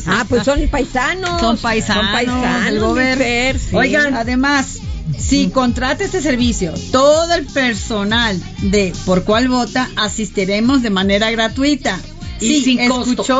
Ah, 0.08 0.26
pues 0.28 0.44
son 0.44 0.68
paisanos. 0.70 1.40
Son 1.40 1.58
paisanos, 1.58 2.04
Son 2.04 2.12
paisanos. 2.14 2.74
mi 2.74 2.80
gobierno. 2.80 3.78
Oigan. 3.80 4.14
Además, 4.16 4.78
si 5.18 5.50
contrata 5.50 6.04
este 6.04 6.22
servicio, 6.22 6.74
todo 6.92 7.34
el 7.34 7.46
personal 7.46 8.40
de 8.62 8.94
Por 9.06 9.24
Cuál 9.24 9.48
Vota 9.50 9.90
asistiremos 9.96 10.82
de 10.82 10.90
manera 10.90 11.32
gratuita. 11.32 12.00
Y 12.40 12.62
sin 12.64 12.80
escuchó 12.80 13.40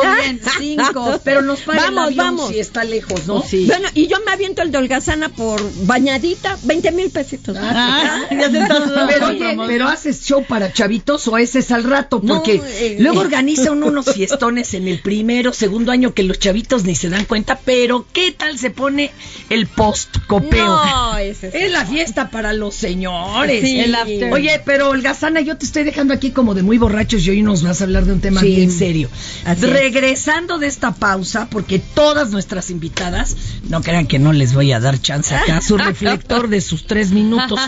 bien, 0.60 0.78
costo. 0.92 1.20
Pero 1.24 1.42
nos 1.42 1.60
paga 1.60 1.84
Vamos, 1.84 1.92
el 1.92 1.98
avión 2.20 2.36
vamos. 2.36 2.48
si 2.50 2.58
está 2.58 2.84
lejos, 2.84 3.26
¿no? 3.26 3.42
Bueno, 3.66 3.88
y 3.94 4.06
yo 4.06 4.16
me 4.24 4.32
aviento 4.32 4.62
el 4.62 4.70
de 4.70 4.78
holgazana 4.78 5.28
por 5.28 5.60
bañadita, 5.86 6.58
20 6.64 6.92
mil 6.92 7.10
pesitos. 7.10 7.56
Ah, 7.58 8.22
ya 8.30 8.50
te 8.50 8.58
estás 8.58 8.92
dando 8.92 9.06
Pero 9.08 9.26
oye, 9.28 9.82
haces 9.82 10.24
show 10.24 10.44
para 10.46 10.72
chavitos 10.72 11.26
o 11.28 11.38
ese 11.38 11.60
es 11.60 11.70
al 11.70 11.84
rato, 11.84 12.20
No, 12.22 12.36
porque 12.36 12.60
eh, 12.64 12.96
luego 13.00 13.22
eh. 13.22 13.24
organiza 13.24 13.72
uno 13.72 13.86
unos 13.86 14.06
fiestones 14.14 14.74
en 14.74 14.88
el 14.88 15.00
primero, 15.00 15.52
segundo 15.52 15.92
año 15.92 16.14
que 16.14 16.22
los 16.22 16.38
chavitos 16.38 16.84
ni 16.84 16.94
se 16.94 17.08
dan 17.08 17.24
cuenta, 17.24 17.58
pero 17.64 18.06
¿qué 18.12 18.32
tal 18.32 18.58
se 18.58 18.70
pone 18.70 19.10
el 19.50 19.66
post 19.66 20.16
copeo? 20.26 20.66
No, 20.66 21.18
Es 21.18 21.42
la 21.70 21.84
fiesta 21.86 22.30
para 22.30 22.52
los 22.52 22.74
señores. 22.74 23.62
Sí. 23.62 23.78
El 23.80 23.94
after. 23.94 24.32
Oye, 24.32 24.60
pero 24.64 24.90
Holgazana, 24.90 25.40
yo 25.40 25.56
te 25.56 25.64
estoy 25.66 25.84
dejando 25.84 26.14
aquí 26.14 26.30
como 26.30 26.54
de 26.54 26.62
muy 26.62 26.78
borrachos 26.78 27.26
y 27.26 27.30
hoy 27.30 27.42
nos 27.42 27.62
vas 27.62 27.80
a 27.80 27.84
hablar 27.84 28.04
de 28.04 28.12
un 28.12 28.20
tema 28.20 28.40
Sí. 28.40 28.54
bien 28.56 28.70
serio. 28.88 29.10
Así 29.44 29.64
es. 29.66 29.70
Regresando 29.70 30.58
de 30.58 30.66
esta 30.66 30.94
pausa, 30.94 31.48
porque 31.50 31.78
todas 31.78 32.30
nuestras 32.30 32.70
invitadas, 32.70 33.36
no 33.68 33.82
crean 33.82 34.06
que 34.06 34.18
no 34.18 34.32
les 34.32 34.54
voy 34.54 34.72
a 34.72 34.80
dar 34.80 35.00
chance 35.00 35.34
acá, 35.34 35.60
su 35.60 35.76
reflector 35.88 36.48
de 36.48 36.60
sus 36.60 36.86
tres 36.86 37.10
minutos. 37.10 37.60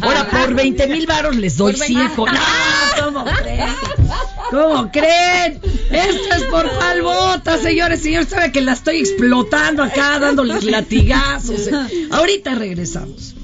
Ahora, 0.00 0.28
por 0.30 0.54
20 0.54 0.86
mil 0.88 1.06
varos 1.06 1.36
les 1.36 1.56
doy 1.56 1.72
Por 1.72 1.80
20. 1.80 2.08
ciego. 2.08 2.26
No, 2.26 3.04
¿cómo 3.04 3.24
creen? 3.24 3.68
¿Cómo 4.50 4.90
creen? 4.92 5.60
Esto 5.90 6.34
es 6.36 6.42
por 6.44 6.68
cual 6.70 7.02
bota, 7.02 7.58
señores. 7.58 8.02
Señores, 8.02 8.28
sabe 8.28 8.52
que 8.52 8.60
la 8.60 8.72
estoy 8.72 8.98
explotando 8.98 9.82
acá, 9.82 10.18
dándoles 10.18 10.64
latigazos. 10.64 11.68
Ahorita 12.10 12.54
regresamos. 12.54 13.34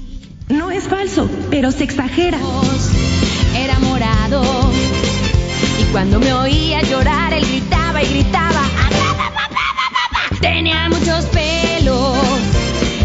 No 0.47 0.71
es 0.71 0.83
falso, 0.85 1.29
pero 1.49 1.71
se 1.71 1.83
exagera. 1.83 2.37
Era 3.55 3.79
morado. 3.79 4.43
Cuando 5.95 6.19
me 6.19 6.33
oía 6.33 6.81
llorar, 6.81 7.31
él 7.31 7.45
gritaba 7.47 8.03
y 8.03 8.07
gritaba. 8.09 8.63
Tenía 10.41 10.89
muchos 10.89 11.23
pelos. 11.27 12.17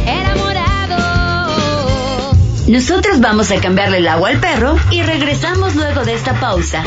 Era 0.04 0.34
morado. 0.34 2.32
Nosotros 2.66 3.20
vamos 3.20 3.52
a 3.52 3.60
cambiarle 3.60 3.98
el 3.98 4.08
agua 4.08 4.30
al 4.30 4.40
perro 4.40 4.76
y 4.90 5.02
regresamos 5.02 5.76
luego 5.76 6.04
de 6.04 6.14
esta 6.14 6.40
pausa. 6.40 6.82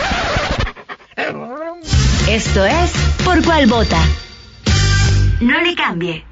Esto 2.28 2.66
es 2.66 2.92
Por 3.24 3.42
cuál 3.46 3.68
vota. 3.68 4.02
No 5.40 5.62
le 5.62 5.74
cambie. 5.74 6.26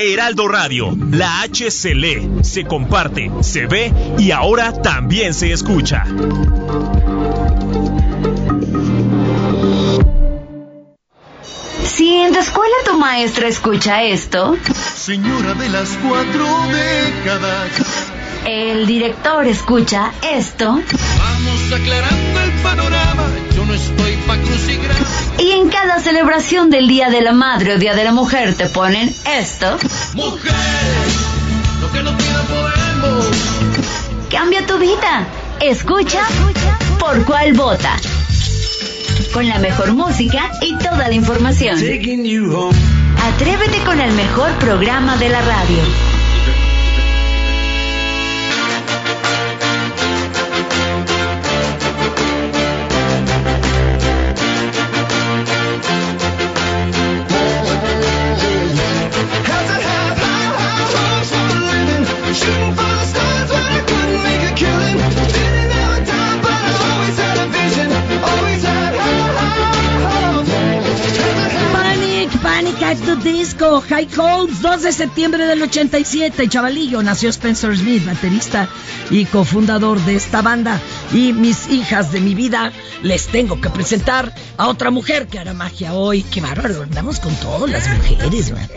Heraldo 0.00 0.48
Radio, 0.48 0.96
la 1.12 1.42
H 1.42 1.70
se 1.70 1.94
lee, 1.94 2.28
se 2.42 2.64
comparte, 2.64 3.30
se 3.42 3.66
ve 3.66 3.92
y 4.18 4.32
ahora 4.32 4.72
también 4.82 5.32
se 5.32 5.52
escucha. 5.52 6.04
Si 11.96 12.14
en 12.14 12.32
tu 12.32 12.38
escuela 12.40 12.74
tu 12.84 12.98
maestra 12.98 13.48
escucha 13.48 14.02
esto, 14.02 14.56
Señora 14.96 15.54
de 15.54 15.68
las 15.70 15.88
cuatro 16.06 16.46
décadas. 16.70 17.70
el 18.44 18.86
director 18.86 19.46
escucha 19.46 20.12
esto, 20.22 20.72
Vamos 21.18 21.72
aclarando 21.72 22.40
el 22.40 22.50
panorama. 22.62 23.22
Yo 23.54 23.64
no 23.64 23.72
estoy 23.74 24.16
pa' 24.26 24.36
crucigrama. 24.36 25.06
y 25.38 25.52
en 25.52 25.68
cada 25.70 25.98
celebración 26.00 26.68
del 26.70 26.86
Día 26.86 27.08
de 27.08 27.22
la 27.22 27.32
Madre 27.32 27.74
o 27.74 27.78
Día 27.78 27.94
de 27.94 28.04
la 28.04 28.12
Mujer 28.12 28.54
te 28.54 28.66
ponen 28.68 29.14
esto, 29.26 29.78
Mujeres, 30.14 30.54
lo 31.80 31.90
que 31.92 32.02
no 32.02 32.14
tienen 32.16 32.42
podemos. 32.46 33.26
cambia 34.30 34.66
tu 34.66 34.76
vida. 34.78 35.26
Escucha 35.60 36.20
por 36.98 37.24
cuál 37.24 37.54
vota. 37.54 37.96
Con 39.36 39.50
la 39.50 39.58
mejor 39.58 39.92
música 39.92 40.50
y 40.62 40.78
toda 40.78 41.08
la 41.08 41.12
información. 41.12 41.76
Atrévete 41.76 43.84
con 43.84 44.00
el 44.00 44.12
mejor 44.12 44.50
programa 44.52 45.18
de 45.18 45.28
la 45.28 45.42
radio. 45.42 46.15
Disco, 73.22 73.80
High 73.80 74.08
Hopes, 74.16 74.60
2 74.62 74.82
de 74.82 74.92
septiembre 74.92 75.46
del 75.46 75.62
87. 75.62 76.48
Chavalillo, 76.48 77.02
nació 77.02 77.30
Spencer 77.30 77.76
Smith, 77.76 78.04
baterista 78.04 78.68
y 79.10 79.24
cofundador 79.24 80.00
de 80.00 80.16
esta 80.16 80.42
banda. 80.42 80.80
Y 81.12 81.32
mis 81.32 81.68
hijas 81.68 82.12
de 82.12 82.20
mi 82.20 82.34
vida, 82.34 82.72
les 83.02 83.26
tengo 83.26 83.60
que 83.60 83.70
presentar 83.70 84.34
a 84.56 84.68
otra 84.68 84.90
mujer 84.90 85.26
que 85.26 85.38
hará 85.38 85.54
magia 85.54 85.94
hoy. 85.94 86.22
Qué 86.22 86.40
bárbaro, 86.40 86.82
andamos 86.82 87.20
con 87.20 87.34
todas 87.36 87.70
las 87.70 87.88
mujeres, 87.88 88.52
man. 88.52 88.68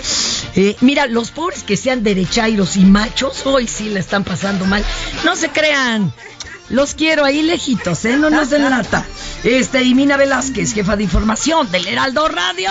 Eh, 0.55 0.75
mira, 0.81 1.07
los 1.07 1.31
pobres 1.31 1.63
que 1.63 1.77
sean 1.77 2.03
derechairos 2.03 2.77
y 2.77 2.85
machos, 2.85 3.45
hoy 3.45 3.67
sí 3.67 3.89
la 3.89 3.99
están 3.99 4.23
pasando 4.23 4.65
mal. 4.65 4.83
No 5.23 5.35
se 5.35 5.49
crean. 5.49 6.13
Los 6.69 6.93
quiero 6.93 7.25
ahí 7.25 7.41
lejitos, 7.41 8.05
¿eh? 8.05 8.17
No 8.17 8.29
nos 8.29 8.49
den 8.49 8.69
lata. 8.69 9.05
Este, 9.43 9.83
y 9.83 9.95
Mina 9.95 10.17
Velázquez, 10.17 10.73
jefa 10.73 10.95
de 10.95 11.03
información 11.03 11.71
del 11.71 11.87
Heraldo 11.87 12.27
Radio. 12.27 12.69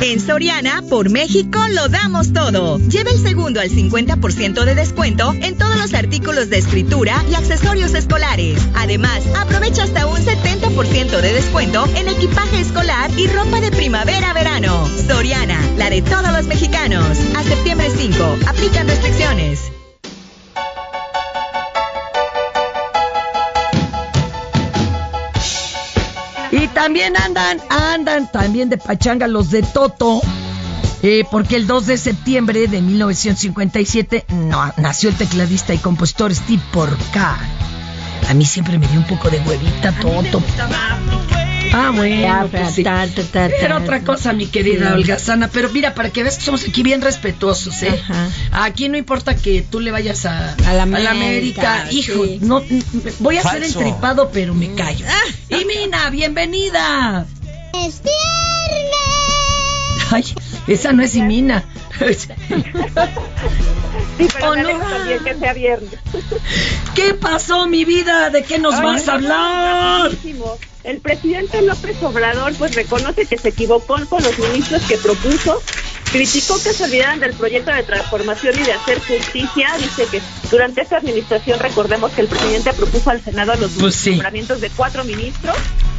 En 0.00 0.20
Soriana, 0.20 0.82
por 0.88 1.10
México, 1.10 1.58
lo 1.70 1.88
damos 1.88 2.32
todo. 2.32 2.78
Lleva 2.78 3.10
el 3.10 3.18
segundo 3.18 3.60
al 3.60 3.70
50% 3.70 4.64
de 4.64 4.74
descuento 4.74 5.32
en 5.40 5.56
todos 5.56 5.76
los 5.76 5.94
artículos 5.94 6.50
de 6.50 6.58
escritura 6.58 7.24
y 7.30 7.34
accesorios 7.34 7.94
escolares. 7.94 8.60
Además, 8.74 9.22
aprovecha 9.38 9.84
hasta 9.84 10.06
un 10.06 10.18
70% 10.18 11.20
de 11.20 11.32
descuento 11.32 11.86
en 11.96 12.08
equipaje 12.08 12.60
escolar 12.60 13.10
y 13.18 13.26
ropa 13.28 13.60
de 13.60 13.70
primavera-verano. 13.70 14.86
Soriana, 15.08 15.60
la 15.78 15.88
de 15.88 16.02
todos 16.02 16.30
los 16.30 16.46
mexicanos. 16.46 17.18
A 17.34 17.42
septiembre 17.42 17.88
5, 17.96 18.38
aplican 18.46 18.86
restricciones. 18.86 19.72
Y 26.52 26.68
también 26.68 27.16
andan, 27.16 27.60
andan 27.68 28.30
también 28.30 28.68
de 28.68 28.78
pachanga 28.78 29.26
los 29.26 29.50
de 29.50 29.62
Toto. 29.62 30.20
eh, 31.02 31.24
porque 31.30 31.56
el 31.56 31.66
2 31.66 31.86
de 31.86 31.98
septiembre 31.98 32.66
de 32.68 32.80
1957 32.80 34.24
no, 34.28 34.72
nació 34.78 35.10
el 35.10 35.16
tecladista 35.16 35.74
y 35.74 35.78
compositor 35.78 36.34
Steve 36.34 36.62
Porcaro. 36.72 37.44
A 38.28 38.34
mí 38.34 38.44
siempre 38.44 38.78
me 38.78 38.88
dio 38.88 38.98
un 38.98 39.06
poco 39.06 39.30
de 39.30 39.38
huevita 39.40 39.92
Toto. 40.00 40.42
Ah, 41.76 41.90
bueno, 41.94 42.48
pues 42.50 42.74
sí. 42.74 42.82
Era 42.82 43.76
otra 43.78 44.02
cosa, 44.02 44.32
mi 44.32 44.46
querida 44.46 44.88
Sí. 44.88 44.94
Holgazana. 44.94 45.48
Pero 45.48 45.68
mira, 45.70 45.94
para 45.94 46.10
que 46.10 46.22
veas 46.22 46.38
que 46.38 46.44
somos 46.44 46.64
aquí 46.66 46.82
bien 46.82 47.02
respetuosos, 47.02 47.82
¿eh? 47.82 48.00
Ajá. 48.08 48.28
Aquí 48.52 48.88
no 48.88 48.96
importa 48.96 49.36
que 49.36 49.62
tú 49.62 49.80
le 49.80 49.90
vayas 49.90 50.24
a, 50.26 50.54
A 50.54 50.72
la 50.72 50.82
a 50.84 50.86
la 50.86 51.10
América, 51.10 51.82
América. 51.82 51.86
Hijo, 51.90 52.24
sí. 52.24 52.38
no, 52.42 52.62
voy 53.20 53.36
a 53.38 53.42
ser 53.42 53.62
entripado, 53.62 54.30
pero 54.32 54.54
me 54.54 54.72
callo. 54.74 55.04
Ah. 55.08 55.56
Y 55.60 55.64
Mina, 55.64 56.08
bienvenida. 56.10 57.26
Es 57.74 58.00
viernes. 58.02 60.12
Ay, 60.12 60.24
esa 60.68 60.92
no 60.92 61.02
es 61.02 61.14
Imina. 61.16 61.64
También 64.38 65.24
que 65.24 65.34
sea 65.38 65.52
viernes. 65.52 65.90
¿Qué 66.94 67.14
pasó, 67.14 67.66
mi 67.66 67.84
vida? 67.84 68.30
¿De 68.30 68.42
qué 68.44 68.58
nos 68.58 68.74
Ay, 68.74 68.82
vas 68.84 69.08
a 69.08 69.12
hablar? 69.14 70.10
El 70.84 71.00
presidente 71.00 71.62
López 71.62 71.96
Obrador 72.02 72.54
pues 72.58 72.74
reconoce 72.74 73.26
que 73.26 73.36
se 73.36 73.48
equivocó 73.48 73.96
con 74.08 74.22
los 74.22 74.38
ministros 74.38 74.82
que 74.82 74.96
propuso, 74.96 75.60
criticó 76.12 76.54
que 76.62 76.72
se 76.72 76.84
olvidaran 76.84 77.18
del 77.18 77.32
proyecto 77.34 77.72
de 77.72 77.82
transformación 77.82 78.54
y 78.56 78.62
de 78.62 78.72
hacer 78.72 79.00
justicia, 79.00 79.68
dice 79.78 80.06
que 80.10 80.22
durante 80.50 80.82
esta 80.82 80.98
administración 80.98 81.58
recordemos 81.58 82.12
que 82.12 82.20
el 82.20 82.28
presidente 82.28 82.72
propuso 82.72 83.10
al 83.10 83.20
Senado 83.20 83.54
los 83.56 83.72
Pues 83.72 83.96
sí. 83.96 84.10
nombramientos 84.12 84.60
de 84.60 84.70
cuatro 84.70 85.02
ministros 85.04 85.56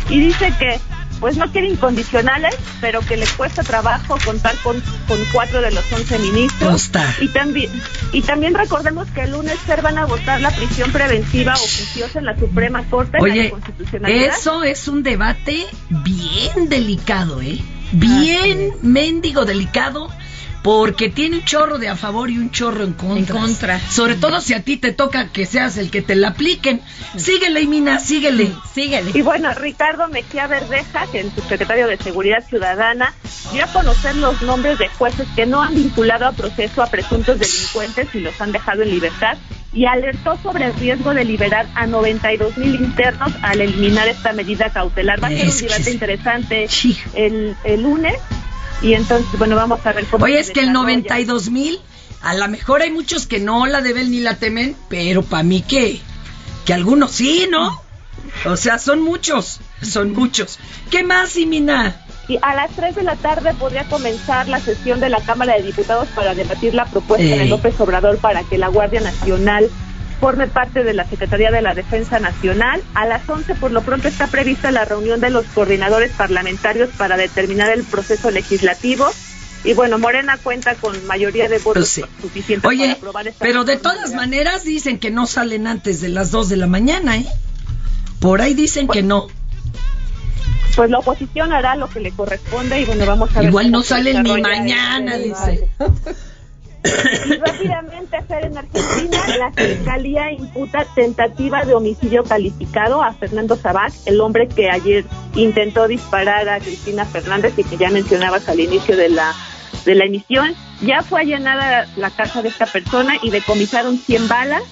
y 0.09 0.19
dice 0.21 0.53
que 0.57 0.79
pues 1.19 1.37
no 1.37 1.51
quiere 1.51 1.67
incondicionales, 1.67 2.55
pero 2.81 3.01
que 3.01 3.17
le 3.17 3.25
cuesta 3.37 3.63
trabajo 3.63 4.17
contar 4.23 4.55
con, 4.63 4.81
con 5.07 5.17
cuatro 5.31 5.61
de 5.61 5.71
los 5.71 5.91
once 5.91 6.17
ministros. 6.19 6.71
Costa. 6.71 7.15
Y 7.19 7.27
también, 7.29 7.71
y 8.11 8.21
también 8.21 8.53
recordemos 8.53 9.07
que 9.11 9.21
el 9.21 9.31
lunes 9.31 9.57
se 9.65 9.75
van 9.81 9.97
a 9.97 10.05
votar 10.05 10.41
la 10.41 10.51
prisión 10.51 10.91
preventiva 10.91 11.53
oficiosa 11.53 12.19
en 12.19 12.25
la 12.25 12.37
Suprema 12.37 12.83
Corte 12.89 13.17
de 13.17 13.23
Oye, 13.23 13.49
Constitucionalidad. 13.49 14.35
eso 14.35 14.63
es 14.63 14.87
un 14.87 15.03
debate 15.03 15.65
bien 15.89 16.69
delicado, 16.69 17.41
¿eh? 17.41 17.59
Bien 17.91 18.73
mendigo 18.81 19.45
delicado, 19.45 20.09
Porque 20.67 21.07
tiene 21.07 21.37
un 21.37 21.45
chorro 21.45 21.77
de 21.77 21.87
a 21.87 21.95
favor 21.95 22.29
y 22.29 22.37
un 22.37 22.51
chorro 22.51 22.83
en 22.83 22.91
contra. 22.91 23.17
En 23.19 23.25
contra. 23.25 23.79
Sobre 23.89 24.15
todo 24.15 24.41
si 24.41 24.53
a 24.53 24.63
ti 24.63 24.75
te 24.75 24.91
toca 24.91 25.29
que 25.29 25.45
seas 25.45 25.77
el 25.77 25.89
que 25.89 26.01
te 26.01 26.13
la 26.13 26.27
apliquen. 26.27 26.81
Síguele, 27.15 27.61
Imina, 27.61 28.01
síguele. 28.01 28.51
Síguele. 28.73 29.11
Y 29.13 29.21
bueno, 29.21 29.53
Ricardo 29.53 30.09
Mejía 30.09 30.45
Verdeja, 30.47 31.07
que 31.09 31.21
es 31.21 31.27
el 31.27 31.31
subsecretario 31.31 31.87
de 31.87 31.95
Seguridad 31.95 32.45
Ciudadana, 32.45 33.13
dio 33.53 33.63
a 33.63 33.67
conocer 33.67 34.17
los 34.17 34.41
nombres 34.41 34.77
de 34.77 34.89
jueces 34.89 35.25
que 35.37 35.45
no 35.45 35.61
han 35.61 35.73
vinculado 35.73 36.25
a 36.25 36.33
proceso 36.33 36.83
a 36.83 36.87
presuntos 36.87 37.39
delincuentes 37.39 38.13
y 38.13 38.19
los 38.19 38.41
han 38.41 38.51
dejado 38.51 38.83
en 38.83 38.89
libertad 38.89 39.37
y 39.71 39.85
alertó 39.85 40.37
sobre 40.43 40.65
el 40.65 40.73
riesgo 40.73 41.13
de 41.13 41.23
liberar 41.23 41.65
a 41.75 41.87
92 41.87 42.57
mil 42.57 42.75
internos 42.75 43.31
al 43.41 43.61
eliminar 43.61 44.09
esta 44.09 44.33
medida 44.33 44.69
cautelar. 44.73 45.23
Va 45.23 45.27
a 45.27 45.31
ser 45.31 45.47
un 45.47 45.57
debate 45.57 45.91
interesante 45.91 46.67
el, 47.13 47.55
el 47.63 47.83
lunes 47.83 48.15
y 48.81 48.93
entonces, 48.93 49.37
bueno, 49.37 49.55
vamos 49.55 49.85
a 49.85 49.93
ver 49.93 50.05
cómo... 50.05 50.25
Oye, 50.25 50.39
es 50.39 50.51
que 50.51 50.59
el 50.59 50.67
desarrolla. 50.67 50.95
92 50.95 51.49
mil, 51.49 51.79
a 52.21 52.33
lo 52.35 52.47
mejor 52.47 52.81
hay 52.81 52.91
muchos 52.91 53.27
que 53.27 53.39
no 53.39 53.65
la 53.65 53.81
deben 53.81 54.11
ni 54.11 54.19
la 54.19 54.35
temen, 54.35 54.75
pero 54.89 55.23
para 55.23 55.43
mí 55.43 55.61
que, 55.61 55.99
que 56.65 56.73
algunos 56.73 57.11
sí, 57.11 57.47
¿no? 57.49 57.81
O 58.45 58.57
sea, 58.57 58.77
son 58.79 59.01
muchos, 59.01 59.59
son 59.81 60.11
muchos. 60.13 60.59
¿Qué 60.91 61.03
más, 61.03 61.35
Imina? 61.37 62.01
Y 62.27 62.37
a 62.41 62.53
las 62.55 62.71
3 62.71 62.95
de 62.95 63.03
la 63.03 63.15
tarde 63.15 63.53
podría 63.53 63.85
comenzar 63.85 64.47
la 64.47 64.59
sesión 64.59 64.99
de 64.99 65.09
la 65.09 65.21
Cámara 65.21 65.55
de 65.55 65.63
Diputados 65.63 66.07
para 66.13 66.35
debatir 66.35 66.73
la 66.73 66.85
propuesta 66.85 67.25
de 67.25 67.43
Ey. 67.43 67.49
López 67.49 67.79
Obrador 67.79 68.17
para 68.17 68.43
que 68.43 68.57
la 68.57 68.67
Guardia 68.67 68.99
Nacional 68.99 69.69
forme 70.19 70.47
parte 70.47 70.83
de 70.83 70.93
la 70.93 71.07
Secretaría 71.07 71.51
de 71.51 71.61
la 71.61 71.73
Defensa 71.73 72.19
Nacional. 72.19 72.81
A 72.93 73.05
las 73.05 73.27
11 73.27 73.55
por 73.55 73.71
lo 73.71 73.81
pronto 73.81 74.07
está 74.07 74.27
prevista 74.27 74.71
la 74.71 74.85
reunión 74.85 75.19
de 75.19 75.29
los 75.29 75.45
coordinadores 75.47 76.11
parlamentarios 76.11 76.89
para 76.97 77.17
determinar 77.17 77.71
el 77.71 77.83
proceso 77.83 78.31
legislativo. 78.31 79.07
Y 79.63 79.73
bueno, 79.73 79.97
Morena 79.97 80.37
cuenta 80.37 80.75
con 80.75 81.05
mayoría 81.07 81.49
de 81.49 81.57
votos 81.59 82.01
suficientes 82.21 82.61
para 82.61 82.69
Oye, 82.69 82.91
aprobar 82.91 83.27
esta 83.27 83.43
pero 83.43 83.63
de 83.63 83.77
todas 83.77 84.13
maneras 84.13 84.63
dicen 84.63 84.99
que 84.99 85.11
no 85.11 85.27
salen 85.27 85.67
antes 85.67 85.99
de 85.99 86.09
las 86.09 86.31
2 86.31 86.49
de 86.49 86.57
la 86.57 86.67
mañana, 86.67 87.17
¿eh? 87.17 87.25
Por 88.19 88.41
ahí 88.41 88.53
dicen 88.53 88.87
que 88.87 89.03
no. 89.03 89.27
Pues 90.75 90.91
la 90.91 90.99
oposición 90.99 91.53
hará 91.53 91.75
lo 91.75 91.89
que 91.89 91.99
le 91.99 92.11
corresponde 92.11 92.79
y 92.79 92.85
bueno, 92.85 93.05
vamos 93.05 93.35
a 93.35 93.39
ver. 93.39 93.49
Igual 93.49 93.71
no 93.71 93.81
salen 93.81 94.21
ni 94.23 94.41
mañana, 94.41 95.15
este 95.15 95.27
dice. 95.27 95.69
Y 97.25 97.33
rápidamente, 97.37 98.21
Fer, 98.27 98.45
en 98.45 98.57
Argentina, 98.57 99.37
la 99.37 99.51
fiscalía 99.51 100.31
imputa 100.31 100.85
tentativa 100.95 101.65
de 101.65 101.73
homicidio 101.73 102.23
calificado 102.23 103.03
a 103.03 103.13
Fernando 103.13 103.55
Sabac, 103.55 103.93
el 104.05 104.21
hombre 104.21 104.47
que 104.47 104.69
ayer 104.69 105.05
intentó 105.35 105.87
disparar 105.87 106.49
a 106.49 106.59
Cristina 106.59 107.05
Fernández 107.05 107.53
y 107.57 107.63
que 107.63 107.77
ya 107.77 107.89
mencionabas 107.89 108.47
al 108.49 108.59
inicio 108.59 108.95
de 108.95 109.09
la, 109.09 109.33
de 109.85 109.95
la 109.95 110.05
emisión. 110.05 110.55
Ya 110.81 111.01
fue 111.01 111.21
allanada 111.21 111.87
la 111.95 112.09
casa 112.11 112.41
de 112.41 112.49
esta 112.49 112.65
persona 112.65 113.17
y 113.21 113.29
decomisaron 113.29 113.97
100 113.97 114.27
balas. 114.27 114.63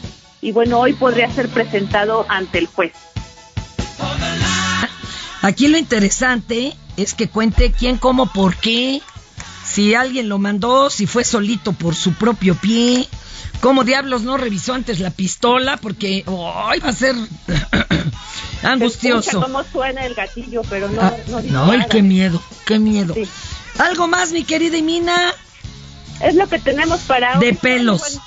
Y 0.42 0.52
bueno, 0.52 0.80
hoy 0.80 0.94
podría 0.94 1.30
ser 1.32 1.50
presentado 1.50 2.26
ante 2.30 2.60
el 2.60 2.68
juez. 2.68 2.94
Aquí 5.42 5.68
lo 5.68 5.78
interesante 5.78 6.76
es 6.98 7.14
que 7.14 7.28
cuente 7.28 7.72
quién, 7.72 7.98
cómo, 7.98 8.28
por 8.28 8.56
qué, 8.56 9.02
si 9.66 9.94
alguien 9.96 10.30
lo 10.30 10.38
mandó, 10.40 10.90
si 10.90 11.08
fue 11.08 11.24
solito 11.24 11.74
por 11.74 11.96
su 11.96 12.14
propio 12.14 12.56
pie, 12.56 13.08
cómo 13.62 13.84
diablos 13.84 14.22
no 14.24 14.38
revisó 14.38 14.74
antes 14.74 15.00
la 15.00 15.10
pistola, 15.12 15.78
porque 15.78 16.24
hoy 16.28 16.80
va 16.80 16.90
a 16.90 16.94
ser 16.94 17.16
Se 18.62 18.68
angustioso. 18.68 19.42
cómo 19.42 19.64
suena 19.64 20.06
el 20.06 20.14
gatillo, 20.16 20.62
pero 20.70 20.90
no, 20.90 21.02
Ah, 21.02 21.14
no, 21.28 21.72
ay, 21.72 21.82
qué 21.90 22.02
miedo, 22.02 22.42
qué 22.66 22.80
miedo. 22.80 23.16
Algo 23.80 24.08
más, 24.08 24.32
mi 24.32 24.44
querida 24.44 24.78
Imina. 24.78 25.34
Es 26.22 26.36
lo 26.36 26.48
que 26.48 26.60
tenemos 26.60 27.02
para 27.02 27.38
hoy. 27.38 27.46
De 27.46 27.54
pelos. 27.54 28.20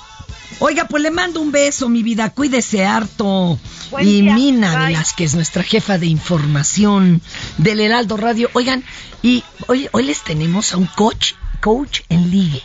Oiga, 0.59 0.87
pues 0.87 1.01
le 1.01 1.11
mando 1.11 1.39
un 1.39 1.51
beso, 1.51 1.87
mi 1.87 2.03
vida. 2.03 2.29
Cuídese 2.31 2.85
harto. 2.85 3.57
Buen 3.91 4.07
y 4.07 4.21
día. 4.21 4.35
Mina 4.35 4.75
Bye. 4.75 4.87
Velázquez, 4.87 5.33
nuestra 5.33 5.63
jefa 5.63 5.97
de 5.97 6.07
información 6.07 7.21
del 7.57 7.79
Heraldo 7.79 8.17
Radio. 8.17 8.49
Oigan, 8.53 8.83
y 9.21 9.43
hoy, 9.67 9.87
hoy 9.93 10.03
les 10.03 10.21
tenemos 10.21 10.73
a 10.73 10.77
un 10.77 10.87
coach, 10.87 11.33
coach 11.61 12.01
en 12.09 12.29
ligue. 12.29 12.61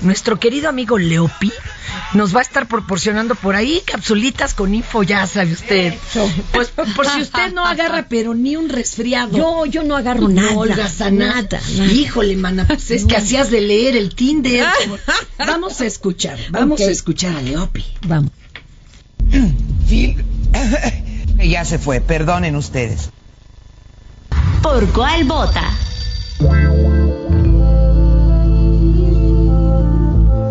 Nuestro 0.00 0.38
querido 0.38 0.68
amigo 0.68 0.98
Leopi 0.98 1.52
nos 2.14 2.34
va 2.34 2.40
a 2.40 2.42
estar 2.42 2.68
proporcionando 2.68 3.34
por 3.34 3.56
ahí 3.56 3.82
capsulitas 3.84 4.54
con 4.54 4.74
info, 4.74 5.02
ya 5.02 5.26
sabe 5.26 5.52
usted. 5.52 5.94
Pues 6.52 6.68
por 6.68 7.06
si 7.08 7.22
usted 7.22 7.52
no 7.52 7.66
agarra, 7.66 8.06
pero 8.08 8.34
ni 8.34 8.56
un 8.56 8.68
resfriado. 8.68 9.36
Yo, 9.36 9.66
yo 9.66 9.82
no 9.82 9.96
agarro 9.96 10.28
No, 10.28 10.42
nada. 10.42 10.54
Olga 10.56 10.88
Sana. 10.88 11.26
Nada, 11.42 11.60
nada. 11.76 11.92
Híjole, 11.92 12.36
mana, 12.36 12.66
pues 12.66 12.90
es 12.90 13.04
que 13.04 13.12
No. 13.16 13.18
hacías 13.18 13.50
de 13.50 13.60
leer 13.60 13.96
el 13.96 14.14
Tinder. 14.14 14.66
Vamos 15.38 15.80
a 15.80 15.86
escuchar, 15.86 16.38
vamos 16.50 16.80
a 16.80 16.90
escuchar 16.90 17.36
a 17.36 17.42
Leopi. 17.42 17.84
Vamos. 18.06 18.30
Sí. 19.88 20.16
ya 21.48 21.64
se 21.64 21.78
fue, 21.78 22.00
perdonen 22.00 22.56
ustedes. 22.56 23.10
¿Por 24.62 24.88
cuál 24.92 25.24
vota? 25.24 25.62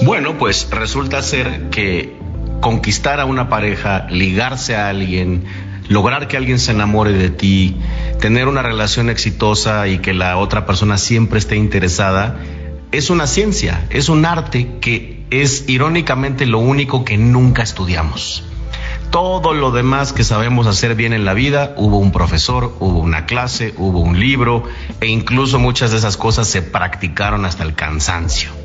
Bueno, 0.05 0.37
pues 0.37 0.67
resulta 0.69 1.23
ser 1.23 1.71
que 1.71 2.15
conquistar 2.61 3.19
a 3.19 3.25
una 3.25 3.49
pareja, 3.49 4.05
ligarse 4.11 4.75
a 4.75 4.89
alguien, 4.89 5.45
lograr 5.87 6.27
que 6.27 6.37
alguien 6.37 6.59
se 6.59 6.73
enamore 6.73 7.11
de 7.11 7.31
ti, 7.31 7.77
tener 8.21 8.47
una 8.47 8.61
relación 8.61 9.09
exitosa 9.09 9.87
y 9.87 9.97
que 9.97 10.13
la 10.13 10.37
otra 10.37 10.67
persona 10.67 10.99
siempre 10.99 11.39
esté 11.39 11.55
interesada, 11.55 12.37
es 12.91 13.09
una 13.09 13.25
ciencia, 13.25 13.87
es 13.89 14.07
un 14.07 14.27
arte 14.27 14.77
que 14.79 15.25
es 15.31 15.67
irónicamente 15.67 16.45
lo 16.45 16.59
único 16.59 17.03
que 17.03 17.17
nunca 17.17 17.63
estudiamos. 17.63 18.43
Todo 19.09 19.55
lo 19.55 19.71
demás 19.71 20.13
que 20.13 20.23
sabemos 20.23 20.67
hacer 20.67 20.93
bien 20.93 21.13
en 21.13 21.25
la 21.25 21.33
vida, 21.33 21.73
hubo 21.77 21.97
un 21.97 22.11
profesor, 22.11 22.75
hubo 22.79 22.99
una 22.99 23.25
clase, 23.25 23.73
hubo 23.75 24.01
un 24.01 24.19
libro 24.19 24.65
e 25.01 25.07
incluso 25.07 25.57
muchas 25.57 25.89
de 25.89 25.97
esas 25.97 26.15
cosas 26.15 26.47
se 26.47 26.61
practicaron 26.61 27.43
hasta 27.43 27.63
el 27.63 27.73
cansancio 27.73 28.64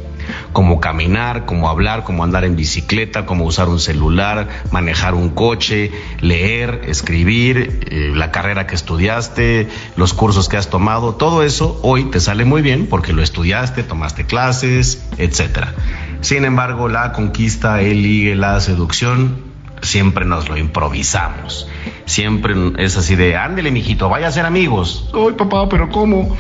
como 0.53 0.81
caminar, 0.81 1.45
como 1.47 1.69
hablar, 1.69 2.05
como 2.05 2.25
andar 2.25 2.45
en 2.45 2.57
bicicleta, 2.57 3.27
como 3.27 3.45
usar 3.45 3.69
un 3.69 3.81
celular, 3.81 4.49
manejar 4.71 5.15
un 5.15 5.31
coche, 5.31 5.91
leer, 6.21 6.83
escribir, 6.87 7.87
eh, 7.91 8.13
la 8.15 8.31
carrera 8.31 8.67
que 8.67 8.75
estudiaste, 8.75 9.69
los 9.97 10.13
cursos 10.15 10.49
que 10.49 10.57
has 10.57 10.69
tomado, 10.71 11.15
todo 11.15 11.43
eso 11.43 11.79
hoy 11.83 12.05
te 12.05 12.21
sale 12.21 12.45
muy 12.45 12.63
bien 12.63 12.87
porque 12.87 13.13
lo 13.13 13.23
estudiaste, 13.23 13.83
tomaste 13.83 14.27
clases, 14.27 15.05
etcétera. 15.19 15.75
Sin 16.21 16.45
embargo, 16.45 16.89
la 16.89 17.13
conquista, 17.13 17.81
el 17.81 18.03
ligue, 18.03 18.35
la 18.37 18.61
seducción, 18.61 19.39
siempre 19.83 20.25
nos 20.27 20.49
lo 20.49 20.57
improvisamos. 20.59 21.67
Siempre 22.05 22.55
es 22.79 22.97
así 22.97 23.15
de, 23.17 23.37
ándele, 23.37 23.71
mijito, 23.71 24.09
vaya 24.09 24.29
a 24.29 24.33
ser 24.33 24.45
amigos. 24.45 25.09
Ay, 25.15 25.33
papá, 25.37 25.69
pero 25.69 25.89
¿cómo? 25.91 26.37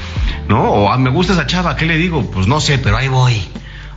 ¿No? 0.48 0.64
O 0.70 0.92
"Ah, 0.92 0.98
me 0.98 1.10
gusta 1.10 1.32
esa 1.32 1.46
chava, 1.46 1.76
¿qué 1.76 1.86
le 1.86 1.96
digo? 1.96 2.30
Pues 2.30 2.46
no 2.46 2.60
sé, 2.60 2.78
pero 2.78 2.96
ahí 2.96 3.08
voy. 3.08 3.40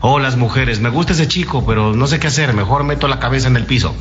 O 0.06 0.20
las 0.20 0.36
mujeres, 0.36 0.82
me 0.82 0.90
gusta 0.90 1.14
ese 1.14 1.30
chico, 1.30 1.66
pero 1.66 1.96
no 1.96 2.08
sé 2.08 2.20
qué 2.20 2.28
hacer, 2.28 2.52
mejor 2.54 2.84
meto 2.84 3.08
la 3.08 3.20
cabeza 3.20 3.48
en 3.48 3.56
el 3.56 3.66
piso. 3.66 3.96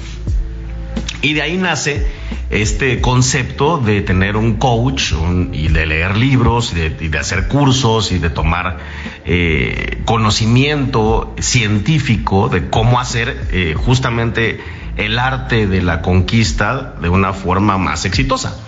Y 1.21 1.35
de 1.35 1.43
ahí 1.43 1.57
nace 1.57 2.05
este 2.51 3.01
concepto 3.01 3.79
de 3.79 4.01
tener 4.01 4.37
un 4.37 4.55
coach 4.55 5.13
y 5.53 5.69
de 5.69 5.87
leer 5.87 6.17
libros 6.17 6.73
y 6.73 6.75
de, 6.75 6.97
y 7.05 7.07
de 7.07 7.19
hacer 7.21 7.47
cursos 7.47 8.11
y 8.11 8.19
de 8.19 8.31
tomar 8.31 8.79
eh, 9.25 10.03
conocimiento 10.05 11.37
científico 11.39 12.49
de 12.49 12.69
cómo 12.69 12.99
hacer 12.99 13.49
eh, 13.53 13.75
justamente 13.77 14.61
el 14.97 15.21
arte 15.21 15.69
de 15.69 15.83
la 15.83 16.03
conquista 16.03 16.97
de 17.01 17.11
una 17.11 17.33
forma 17.33 17.79
más 17.79 18.07
exitosa. 18.07 18.59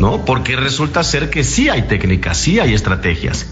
¿No? 0.00 0.24
Porque 0.24 0.56
resulta 0.56 1.04
ser 1.04 1.30
que 1.30 1.44
sí 1.44 1.68
hay 1.68 1.82
técnicas, 1.82 2.38
sí 2.38 2.58
hay 2.58 2.74
estrategias. 2.74 3.46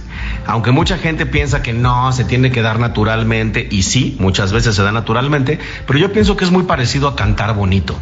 Aunque 0.50 0.72
mucha 0.72 0.98
gente 0.98 1.26
piensa 1.26 1.62
que 1.62 1.72
no, 1.72 2.10
se 2.10 2.24
tiene 2.24 2.50
que 2.50 2.60
dar 2.60 2.80
naturalmente, 2.80 3.68
y 3.70 3.84
sí, 3.84 4.16
muchas 4.18 4.52
veces 4.52 4.74
se 4.74 4.82
da 4.82 4.90
naturalmente, 4.90 5.60
pero 5.86 6.00
yo 6.00 6.12
pienso 6.12 6.36
que 6.36 6.44
es 6.44 6.50
muy 6.50 6.64
parecido 6.64 7.06
a 7.06 7.14
cantar 7.14 7.54
bonito. 7.54 7.96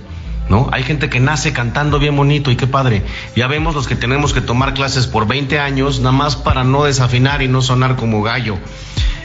¿No? 0.48 0.68
Hay 0.72 0.82
gente 0.82 1.10
que 1.10 1.20
nace 1.20 1.52
cantando 1.52 1.98
bien 1.98 2.16
bonito 2.16 2.50
y 2.50 2.56
qué 2.56 2.66
padre. 2.66 3.02
Ya 3.36 3.46
vemos 3.48 3.74
los 3.74 3.86
que 3.86 3.96
tenemos 3.96 4.32
que 4.32 4.40
tomar 4.40 4.72
clases 4.74 5.06
por 5.06 5.26
20 5.26 5.58
años 5.58 6.00
nada 6.00 6.12
más 6.12 6.36
para 6.36 6.64
no 6.64 6.84
desafinar 6.84 7.42
y 7.42 7.48
no 7.48 7.60
sonar 7.60 7.96
como 7.96 8.22
gallo. 8.22 8.58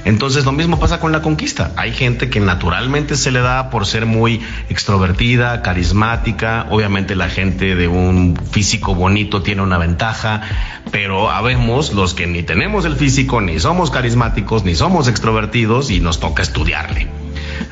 Entonces 0.05 0.43
lo 0.43 0.51
mismo 0.51 0.79
pasa 0.79 0.99
con 0.99 1.11
la 1.11 1.21
conquista. 1.21 1.71
Hay 1.77 1.93
gente 1.93 2.29
que 2.29 2.39
naturalmente 2.39 3.15
se 3.15 3.31
le 3.31 3.39
da 3.39 3.69
por 3.69 3.85
ser 3.85 4.05
muy 4.05 4.41
extrovertida, 4.69 5.61
carismática. 5.61 6.67
Obviamente 6.69 7.15
la 7.15 7.29
gente 7.29 7.75
de 7.75 7.87
un 7.87 8.37
físico 8.51 8.95
bonito 8.95 9.41
tiene 9.41 9.61
una 9.61 9.77
ventaja, 9.77 10.41
pero 10.91 11.31
habemos 11.31 11.93
los 11.93 12.13
que 12.13 12.27
ni 12.27 12.43
tenemos 12.43 12.85
el 12.85 12.97
físico, 12.97 13.39
ni 13.39 13.59
somos 13.59 13.91
carismáticos, 13.91 14.65
ni 14.65 14.75
somos 14.75 15.07
extrovertidos 15.07 15.89
y 15.89 16.01
nos 16.01 16.19
toca 16.19 16.43
estudiarle. 16.43 17.22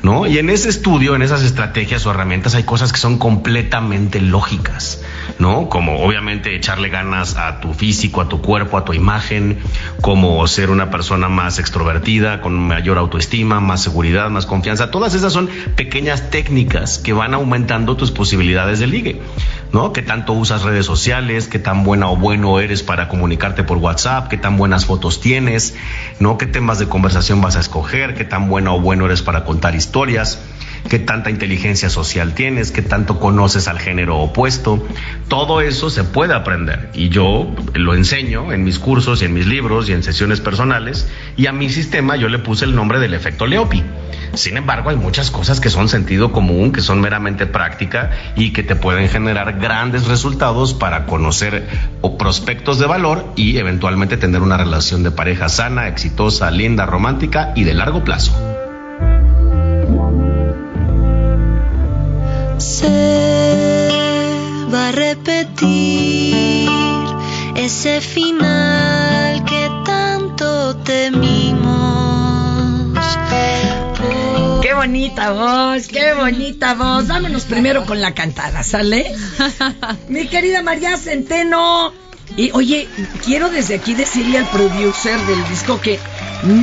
¿No? 0.02 0.26
Y 0.26 0.38
en 0.38 0.50
ese 0.50 0.68
estudio, 0.68 1.14
en 1.14 1.22
esas 1.22 1.42
estrategias 1.42 2.04
o 2.06 2.10
herramientas, 2.10 2.54
hay 2.54 2.64
cosas 2.64 2.92
que 2.92 2.98
son 2.98 3.18
completamente 3.18 4.20
lógicas, 4.20 5.02
¿no? 5.38 5.68
Como 5.68 6.02
obviamente 6.04 6.54
echarle 6.56 6.88
ganas 6.88 7.36
a 7.36 7.60
tu 7.60 7.72
físico, 7.72 8.20
a 8.20 8.28
tu 8.28 8.40
cuerpo, 8.40 8.76
a 8.76 8.84
tu 8.84 8.92
imagen, 8.92 9.58
como 10.00 10.46
ser 10.48 10.70
una 10.70 10.90
persona 10.90 11.28
más 11.28 11.58
extrovertida, 11.58 12.40
con 12.40 12.54
mayor 12.54 12.98
autoestima, 12.98 13.60
más 13.60 13.82
seguridad, 13.82 14.30
más 14.30 14.46
confianza. 14.46 14.90
Todas 14.90 15.14
esas 15.14 15.32
son 15.32 15.48
pequeñas 15.76 16.30
técnicas 16.30 16.98
que 16.98 17.12
van 17.12 17.34
aumentando 17.34 17.96
tus 17.96 18.10
posibilidades 18.10 18.80
de 18.80 18.86
ligue, 18.86 19.20
¿no? 19.72 19.92
¿Qué 19.92 20.02
tanto 20.02 20.34
usas 20.34 20.62
redes 20.62 20.86
sociales? 20.86 21.48
¿Qué 21.48 21.58
tan 21.58 21.84
buena 21.84 22.10
o 22.10 22.16
bueno 22.16 22.60
eres 22.60 22.82
para 22.82 23.08
comunicarte 23.08 23.64
por 23.64 23.78
WhatsApp? 23.78 24.28
¿Qué 24.28 24.36
tan 24.36 24.56
buenas 24.56 24.86
fotos 24.86 25.20
tienes? 25.20 25.74
¿No? 26.20 26.38
¿Qué 26.38 26.46
temas 26.46 26.78
de 26.78 26.88
conversación 26.88 27.40
vas 27.40 27.56
a 27.56 27.60
escoger? 27.60 28.14
¿Qué 28.14 28.24
tan 28.24 28.48
buena 28.48 28.72
o 28.72 28.80
bueno 28.80 29.06
eres 29.06 29.22
para 29.22 29.44
contar 29.44 29.74
historias? 29.74 30.38
¿Qué 30.88 30.98
tanta 30.98 31.30
inteligencia 31.30 31.88
social 31.88 32.34
tienes? 32.34 32.70
¿Qué 32.70 32.82
tanto 32.82 33.18
conoces 33.18 33.68
al 33.68 33.78
género 33.78 34.18
opuesto? 34.18 34.86
Todo 35.28 35.60
eso 35.60 35.90
se 35.90 36.04
puede 36.04 36.34
aprender 36.34 36.90
y 36.92 37.08
yo 37.08 37.54
lo 37.74 37.94
enseño 37.94 38.52
en 38.52 38.64
mis 38.64 38.78
cursos 38.78 39.22
y 39.22 39.26
en 39.26 39.34
mis 39.34 39.46
libros 39.46 39.88
y 39.88 39.92
en 39.92 40.02
sesiones 40.02 40.40
personales 40.40 41.08
y 41.36 41.46
a 41.46 41.52
mi 41.52 41.70
sistema 41.70 42.16
yo 42.16 42.28
le 42.28 42.38
puse 42.38 42.64
el 42.64 42.74
nombre 42.74 42.98
del 42.98 43.14
efecto 43.14 43.46
Leopi. 43.46 43.82
Sin 44.34 44.56
embargo, 44.56 44.90
hay 44.90 44.96
muchas 44.96 45.30
cosas 45.30 45.60
que 45.60 45.68
son 45.68 45.88
sentido 45.88 46.32
común, 46.32 46.72
que 46.72 46.80
son 46.80 47.00
meramente 47.00 47.46
práctica 47.46 48.10
y 48.34 48.52
que 48.52 48.62
te 48.62 48.76
pueden 48.76 49.08
generar 49.08 49.58
grandes 49.58 50.06
resultados 50.06 50.72
para 50.72 51.04
conocer 51.06 51.68
o 52.00 52.16
prospectos 52.16 52.78
de 52.78 52.86
valor 52.86 53.32
y 53.36 53.58
eventualmente 53.58 54.16
tener 54.16 54.40
una 54.40 54.56
relación 54.56 55.02
de 55.02 55.10
pareja 55.10 55.48
sana, 55.48 55.88
exitosa, 55.88 56.50
linda, 56.50 56.86
romántica 56.86 57.52
y 57.54 57.64
de 57.64 57.74
largo 57.74 58.04
plazo. 58.04 58.51
Se 62.58 63.88
va 64.72 64.88
a 64.88 64.92
repetir 64.92 66.68
ese 67.56 68.00
final 68.00 69.44
que 69.44 69.70
tanto 69.84 70.76
temimos. 70.76 71.62
Qué 74.60 74.74
bonita 74.74 75.32
voz, 75.32 75.88
qué 75.88 76.14
bonita 76.14 76.74
voz. 76.74 77.08
Vámonos 77.08 77.44
primero 77.44 77.84
con 77.84 78.00
la 78.00 78.14
cantada, 78.14 78.62
¿sale? 78.62 79.12
Mi 80.08 80.26
querida 80.28 80.62
María 80.62 80.96
Centeno. 80.96 81.92
Y 82.36 82.50
oye, 82.52 82.88
quiero 83.24 83.50
desde 83.50 83.74
aquí 83.74 83.94
decirle 83.94 84.38
al 84.38 84.46
producer 84.50 85.18
del 85.26 85.48
disco 85.48 85.80
que 85.80 85.98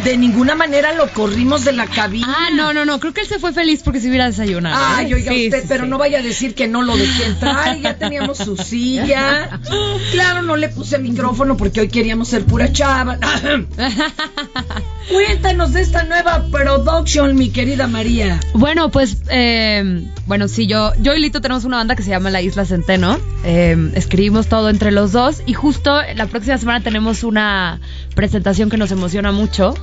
de 0.03 0.17
ninguna 0.17 0.55
manera 0.55 0.93
lo 0.93 1.09
corrimos 1.13 1.63
de 1.63 1.72
la 1.72 1.86
cabina. 1.88 2.28
Ah, 2.28 2.49
no, 2.53 2.74
no, 2.74 2.86
no. 2.86 2.99
Creo 2.99 3.13
que 3.13 3.22
él 3.22 3.28
se 3.28 3.39
fue 3.39 3.53
feliz 3.53 3.82
porque 3.84 4.01
se 4.01 4.09
hubiera 4.09 4.26
desayunado. 4.26 4.76
Ay, 4.78 5.11
¿eh? 5.11 5.15
oiga 5.15 5.32
Sí, 5.32 5.45
usted, 5.45 5.61
sí, 5.61 5.65
pero 5.70 5.84
sí. 5.86 5.89
no 5.89 5.97
vaya 5.97 6.20
a 6.20 6.22
decir 6.22 6.53
que 6.55 6.67
no 6.67 6.82
lo 6.82 6.97
dejé 6.97 7.26
entrar 7.26 7.78
y 7.78 7.82
ya 7.82 7.97
teníamos 7.97 8.38
su 8.38 8.57
silla. 8.57 9.59
Claro, 10.11 10.41
no 10.41 10.55
le 10.55 10.70
puse 10.70 10.97
micrófono 10.97 11.55
porque 11.55 11.82
hoy 11.82 11.88
queríamos 11.89 12.28
ser 12.30 12.43
pura 12.45 12.72
chava. 12.72 13.17
Cuéntanos 15.09 15.74
de 15.74 15.82
esta 15.82 16.03
nueva 16.03 16.45
production, 16.51 17.36
mi 17.36 17.49
querida 17.49 17.88
María. 17.88 18.39
Bueno, 18.53 18.89
pues, 18.91 19.17
eh, 19.30 20.07
bueno, 20.28 20.47
sí, 20.47 20.67
yo, 20.67 20.93
yo 20.99 21.13
y 21.13 21.20
Lito 21.20 21.41
tenemos 21.41 21.65
una 21.65 21.78
banda 21.78 21.95
que 21.95 22.03
se 22.03 22.09
llama 22.09 22.30
La 22.30 22.41
Isla 22.41 22.65
Centeno. 22.65 23.17
Eh, 23.43 23.91
escribimos 23.95 24.47
todo 24.47 24.70
entre 24.70 24.91
los 24.91 25.11
dos 25.11 25.41
y 25.45 25.53
justo 25.60 26.01
la 26.16 26.26
próxima 26.28 26.57
semana 26.57 26.82
tenemos 26.82 27.24
una 27.24 27.80
presentación 28.16 28.70
que 28.70 28.78
nos 28.78 28.91
emociona 28.91 29.32
mucho. 29.32 29.74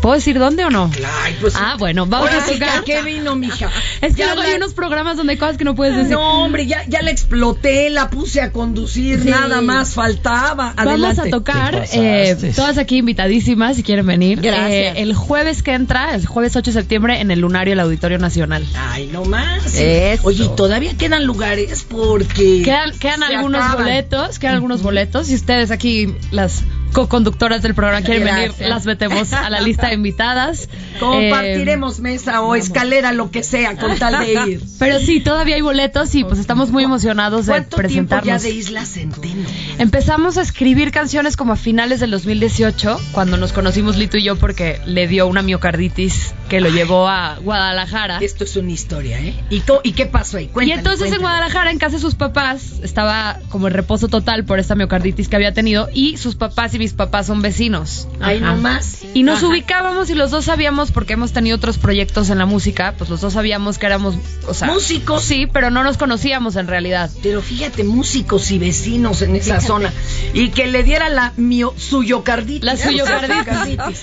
¿Puedo 0.00 0.16
decir 0.16 0.36
dónde 0.36 0.64
o 0.64 0.70
no? 0.70 0.90
Ay, 1.22 1.36
pues, 1.40 1.54
ah, 1.56 1.76
bueno, 1.78 2.06
vamos 2.06 2.28
a 2.32 2.44
tocar. 2.44 2.80
¿a 2.80 2.82
qué 2.82 3.02
vino, 3.02 3.36
mija? 3.36 3.70
Es 4.00 4.16
que 4.16 4.22
Ya 4.22 4.34
luego 4.34 4.50
hay 4.50 4.56
unos 4.56 4.74
programas 4.74 5.16
donde 5.16 5.34
hay 5.34 5.38
cosas 5.38 5.56
que 5.56 5.62
no 5.62 5.76
puedes 5.76 5.94
decir. 5.94 6.10
No, 6.10 6.42
hombre, 6.42 6.66
ya, 6.66 6.84
ya 6.88 7.02
la 7.02 7.12
exploté, 7.12 7.88
la 7.88 8.10
puse 8.10 8.40
a 8.40 8.50
conducir, 8.50 9.22
Sí. 9.22 9.28
nada 9.30 9.60
más 9.60 9.94
faltaba. 9.94 10.74
Vamos 10.76 10.92
Adelante. 10.92 11.20
a 11.20 11.30
tocar, 11.30 11.84
eh, 11.92 12.52
todas 12.56 12.78
aquí 12.78 12.96
invitadísimas 12.98 13.76
si 13.76 13.84
quieren 13.84 14.04
venir. 14.04 14.40
Gracias. 14.40 14.96
Eh, 14.96 15.02
el 15.02 15.14
jueves 15.14 15.62
que 15.62 15.72
entra, 15.72 16.16
el 16.16 16.26
jueves 16.26 16.56
8 16.56 16.72
de 16.72 16.80
septiembre, 16.80 17.20
en 17.20 17.30
el 17.30 17.38
Lunario 17.38 17.70
del 17.70 17.80
Auditorio 17.80 18.18
Nacional. 18.18 18.66
Ay, 18.76 19.06
no 19.12 19.24
más. 19.24 19.72
Eso. 19.76 20.26
Oye, 20.26 20.46
¿y 20.46 20.48
todavía 20.56 20.96
quedan 20.96 21.26
lugares 21.26 21.86
porque. 21.88 22.62
Quedan, 22.64 22.98
quedan 22.98 23.22
algunos 23.22 23.62
acaban. 23.62 23.84
boletos, 23.84 24.40
quedan 24.40 24.54
algunos 24.56 24.82
boletos. 24.82 24.91
Si 25.24 25.34
ustedes 25.34 25.70
aquí, 25.70 26.14
las 26.30 26.64
co-conductoras 26.92 27.62
del 27.62 27.74
programa 27.74 28.04
quieren 28.04 28.24
Gracias. 28.24 28.58
venir, 28.58 28.68
las 28.70 28.86
metemos 28.86 29.32
a 29.32 29.50
la 29.50 29.60
lista 29.60 29.88
de 29.88 29.94
invitadas. 29.94 30.68
Compartiremos 31.00 32.00
mesa 32.00 32.42
o 32.42 32.54
escalera, 32.54 33.12
lo 33.12 33.30
que 33.30 33.42
sea, 33.42 33.76
con 33.76 33.98
tal 33.98 34.20
de 34.20 34.32
ir. 34.32 34.62
Pero 34.78 34.98
sí, 35.00 35.20
todavía 35.20 35.56
hay 35.56 35.62
boletos 35.62 36.14
y 36.14 36.24
pues 36.24 36.38
estamos 36.38 36.70
muy 36.70 36.84
emocionados 36.84 37.46
de 37.46 37.52
¿Cuánto 37.52 37.76
tiempo 37.76 38.16
ya 38.16 38.18
presentarnos. 38.18 38.42
de 38.42 38.50
Isla 38.50 38.84
Centeno? 38.84 39.48
Empezamos 39.78 40.38
a 40.38 40.42
escribir 40.42 40.90
canciones 40.90 41.36
como 41.36 41.54
a 41.54 41.56
finales 41.56 42.00
del 42.00 42.10
2018, 42.10 43.00
cuando 43.12 43.36
nos 43.36 43.52
conocimos 43.52 43.96
Lito 43.96 44.18
y 44.18 44.24
yo 44.24 44.36
porque 44.36 44.80
le 44.86 45.08
dio 45.08 45.26
una 45.26 45.42
miocarditis 45.42 46.34
que 46.48 46.60
lo 46.60 46.68
llevó 46.68 47.08
a 47.08 47.38
Guadalajara. 47.38 48.18
Esto 48.20 48.44
es 48.44 48.56
una 48.56 48.70
historia, 48.70 49.18
¿eh? 49.18 49.34
¿Y, 49.50 49.62
y 49.82 49.92
qué 49.92 50.06
pasó 50.06 50.36
ahí? 50.36 50.44
Y 50.44 50.48
Cuéntame, 50.48 50.78
entonces 50.78 51.12
en. 51.12 51.22
Guadalajara, 51.22 51.70
en 51.70 51.78
casa 51.78 51.96
de 51.96 52.02
sus 52.02 52.14
papás, 52.14 52.80
estaba 52.82 53.38
como 53.48 53.68
en 53.68 53.74
reposo 53.74 54.08
total 54.08 54.44
por 54.44 54.58
esta 54.58 54.74
miocarditis 54.74 55.28
que 55.28 55.36
había 55.36 55.54
tenido 55.54 55.88
y 55.94 56.16
sus 56.16 56.34
papás 56.34 56.74
y 56.74 56.78
mis 56.82 56.94
papás 56.94 57.28
son 57.28 57.42
vecinos. 57.42 58.08
Ay, 58.20 58.38
Ajá. 58.38 58.54
no 58.54 58.60
más. 58.60 59.02
Y 59.14 59.22
nos 59.22 59.38
Ajá. 59.38 59.46
ubicábamos 59.46 60.10
y 60.10 60.14
los 60.16 60.32
dos 60.32 60.46
sabíamos, 60.46 60.90
porque 60.90 61.12
hemos 61.12 61.32
tenido 61.32 61.56
otros 61.56 61.78
proyectos 61.78 62.28
en 62.28 62.38
la 62.38 62.44
música, 62.44 62.94
pues 62.98 63.08
los 63.08 63.20
dos 63.20 63.34
sabíamos 63.34 63.78
que 63.78 63.86
éramos, 63.86 64.16
o 64.48 64.52
sea, 64.52 64.66
Músicos. 64.66 65.22
Sí, 65.22 65.46
pero 65.46 65.70
no 65.70 65.84
nos 65.84 65.96
conocíamos 65.96 66.56
en 66.56 66.66
realidad. 66.66 67.08
Pero 67.22 67.40
fíjate, 67.40 67.84
músicos 67.84 68.50
y 68.50 68.58
vecinos 68.58 69.22
en 69.22 69.36
esa 69.36 69.60
zona. 69.60 69.92
Y 70.34 70.48
que 70.48 70.66
le 70.66 70.82
diera 70.82 71.08
la 71.08 71.32
mio, 71.36 71.72
suyocarditis. 71.76 72.64
La 72.64 72.76
suyocarditis. 72.76 74.00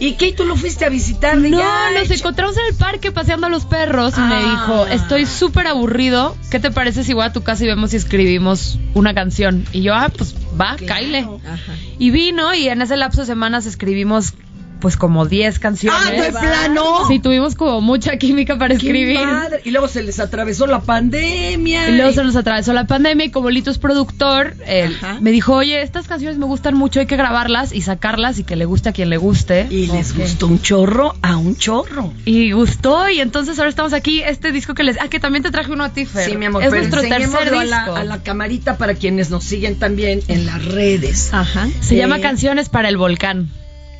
¿Y 0.00 0.14
qué? 0.14 0.32
¿Tú 0.32 0.44
lo 0.44 0.56
fuiste 0.56 0.84
a 0.84 0.88
visitar? 0.88 1.36
No, 1.36 1.46
ya 1.58 1.90
nos 1.94 2.10
encontramos 2.10 2.56
en 2.56 2.64
el 2.70 2.74
parque 2.74 3.12
paseando 3.12 3.46
a 3.46 3.50
los 3.50 3.66
perros 3.66 4.14
y 4.16 4.20
me 4.22 4.34
Ah. 4.34 4.50
dijo, 4.50 4.86
estoy 4.86 5.26
súper 5.26 5.66
aburrido, 5.66 6.36
¿qué 6.50 6.58
te 6.58 6.70
parece 6.70 7.04
si 7.04 7.12
voy 7.12 7.24
a 7.26 7.32
tu 7.32 7.42
casa 7.42 7.64
y 7.64 7.66
vemos 7.66 7.90
si 7.90 7.96
escribimos 7.98 8.78
una 8.94 9.12
canción? 9.14 9.66
Y 9.72 9.82
yo, 9.82 9.94
ah, 9.94 10.08
pues 10.16 10.34
va, 10.58 10.76
caile. 10.86 11.28
Y 11.98 12.10
vino 12.10 12.54
y 12.54 12.68
en 12.68 12.80
ese 12.80 12.96
lapso 12.96 13.20
de 13.20 13.26
semanas 13.26 13.66
escribimos 13.66 14.32
pues 14.80 14.96
como 14.96 15.26
10 15.26 15.58
canciones. 15.58 16.00
Ah, 16.04 16.10
¿de 16.10 16.30
plano? 16.32 17.06
Sí, 17.08 17.18
tuvimos 17.20 17.54
como 17.54 17.80
mucha 17.80 18.16
química 18.16 18.58
para 18.58 18.76
¡Qué 18.76 18.86
escribir. 18.86 19.20
madre! 19.20 19.60
Y 19.64 19.70
luego 19.70 19.88
se 19.88 20.02
les 20.02 20.18
atravesó 20.20 20.66
la 20.66 20.80
pandemia. 20.80 21.88
Y 21.88 21.96
luego 21.96 22.12
se 22.12 22.24
nos 22.24 22.36
atravesó 22.36 22.72
la 22.72 22.86
pandemia 22.86 23.26
y 23.26 23.30
como 23.30 23.50
Lito 23.50 23.70
es 23.70 23.78
productor, 23.78 24.54
él 24.66 24.96
me 25.20 25.30
dijo, 25.30 25.54
oye, 25.54 25.82
estas 25.82 26.06
canciones 26.08 26.38
me 26.38 26.46
gustan 26.46 26.74
mucho, 26.74 27.00
hay 27.00 27.06
que 27.06 27.16
grabarlas 27.16 27.72
y 27.72 27.82
sacarlas 27.82 28.38
y 28.38 28.44
que 28.44 28.56
le 28.56 28.64
guste 28.64 28.88
a 28.88 28.92
quien 28.92 29.10
le 29.10 29.16
guste. 29.16 29.66
Y 29.70 29.86
les 29.86 30.16
gustó 30.16 30.46
un 30.46 30.60
chorro 30.60 31.14
a 31.22 31.36
un 31.36 31.56
chorro. 31.56 32.12
Y 32.24 32.52
gustó, 32.52 33.08
y 33.10 33.20
entonces 33.20 33.58
ahora 33.58 33.68
estamos 33.70 33.92
aquí, 33.92 34.20
este 34.22 34.52
disco 34.52 34.74
que 34.74 34.82
les... 34.84 34.98
Ah, 35.00 35.08
que 35.08 35.20
también 35.20 35.42
te 35.42 35.50
traje 35.50 35.72
uno 35.72 35.84
a 35.84 35.90
ti, 35.92 36.06
Fer. 36.06 36.24
Sí, 36.30 36.36
mi 36.36 36.46
amor, 36.46 36.62
Es 36.62 36.70
pero 36.70 36.82
nuestro 36.82 37.02
tercer 37.02 37.50
disco. 37.50 37.58
a 37.58 37.64
la, 37.64 37.84
a 37.84 38.04
la 38.04 38.22
camarita 38.22 38.76
para 38.78 38.94
quienes 38.94 39.30
nos 39.30 39.44
siguen 39.44 39.78
también 39.78 40.20
en 40.28 40.46
las 40.46 40.64
redes. 40.64 41.32
Ajá. 41.32 41.68
Se 41.80 41.94
Eh, 41.94 41.98
llama 41.98 42.20
Canciones 42.20 42.68
para 42.68 42.88
el 42.88 42.96
Volcán. 42.96 43.50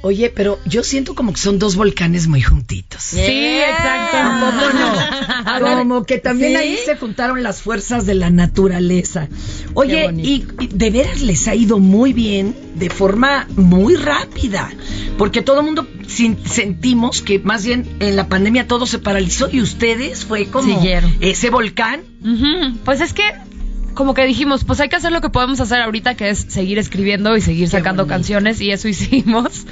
Oye, 0.02 0.30
pero 0.34 0.58
yo 0.64 0.82
siento 0.82 1.14
como 1.14 1.32
que 1.34 1.38
son 1.40 1.58
dos 1.58 1.76
volcanes 1.76 2.26
muy 2.26 2.40
juntitos. 2.40 3.02
Sí, 3.02 3.20
exacto. 3.20 4.16
¿A 4.16 4.40
poco 4.40 5.68
no? 5.68 5.78
Como 5.78 6.04
que 6.06 6.18
también 6.18 6.52
¿Sí? 6.52 6.56
ahí 6.56 6.78
se 6.84 6.96
juntaron 6.96 7.42
las 7.42 7.60
fuerzas 7.60 8.06
de 8.06 8.14
la 8.14 8.30
naturaleza. 8.30 9.28
Oye, 9.74 10.10
y, 10.16 10.46
y 10.58 10.66
de 10.68 10.90
veras 10.90 11.20
les 11.20 11.46
ha 11.48 11.54
ido 11.54 11.78
muy 11.78 12.12
bien 12.14 12.54
de 12.76 12.88
forma 12.88 13.46
muy 13.56 13.94
rápida, 13.96 14.70
porque 15.18 15.42
todo 15.42 15.60
el 15.60 15.66
mundo 15.66 15.86
sin- 16.08 16.38
sentimos 16.46 17.20
que 17.20 17.38
más 17.38 17.64
bien 17.66 17.86
en 18.00 18.16
la 18.16 18.26
pandemia 18.28 18.66
todo 18.66 18.86
se 18.86 18.98
paralizó 19.00 19.48
y 19.52 19.60
ustedes 19.60 20.24
fue 20.24 20.46
como 20.46 20.74
Siguieron. 20.80 21.14
ese 21.20 21.50
volcán. 21.50 22.00
Pues 22.84 23.00
es 23.00 23.12
que 23.12 23.22
como 23.94 24.14
que 24.14 24.24
dijimos, 24.24 24.64
pues 24.64 24.80
hay 24.80 24.88
que 24.88 24.96
hacer 24.96 25.12
lo 25.12 25.20
que 25.20 25.30
podemos 25.30 25.60
hacer 25.60 25.80
ahorita, 25.80 26.14
que 26.14 26.30
es 26.30 26.46
seguir 26.48 26.78
escribiendo 26.78 27.36
y 27.36 27.40
seguir 27.40 27.68
sacando 27.68 28.06
canciones, 28.06 28.60
y 28.60 28.70
eso 28.70 28.88
hicimos. 28.88 29.66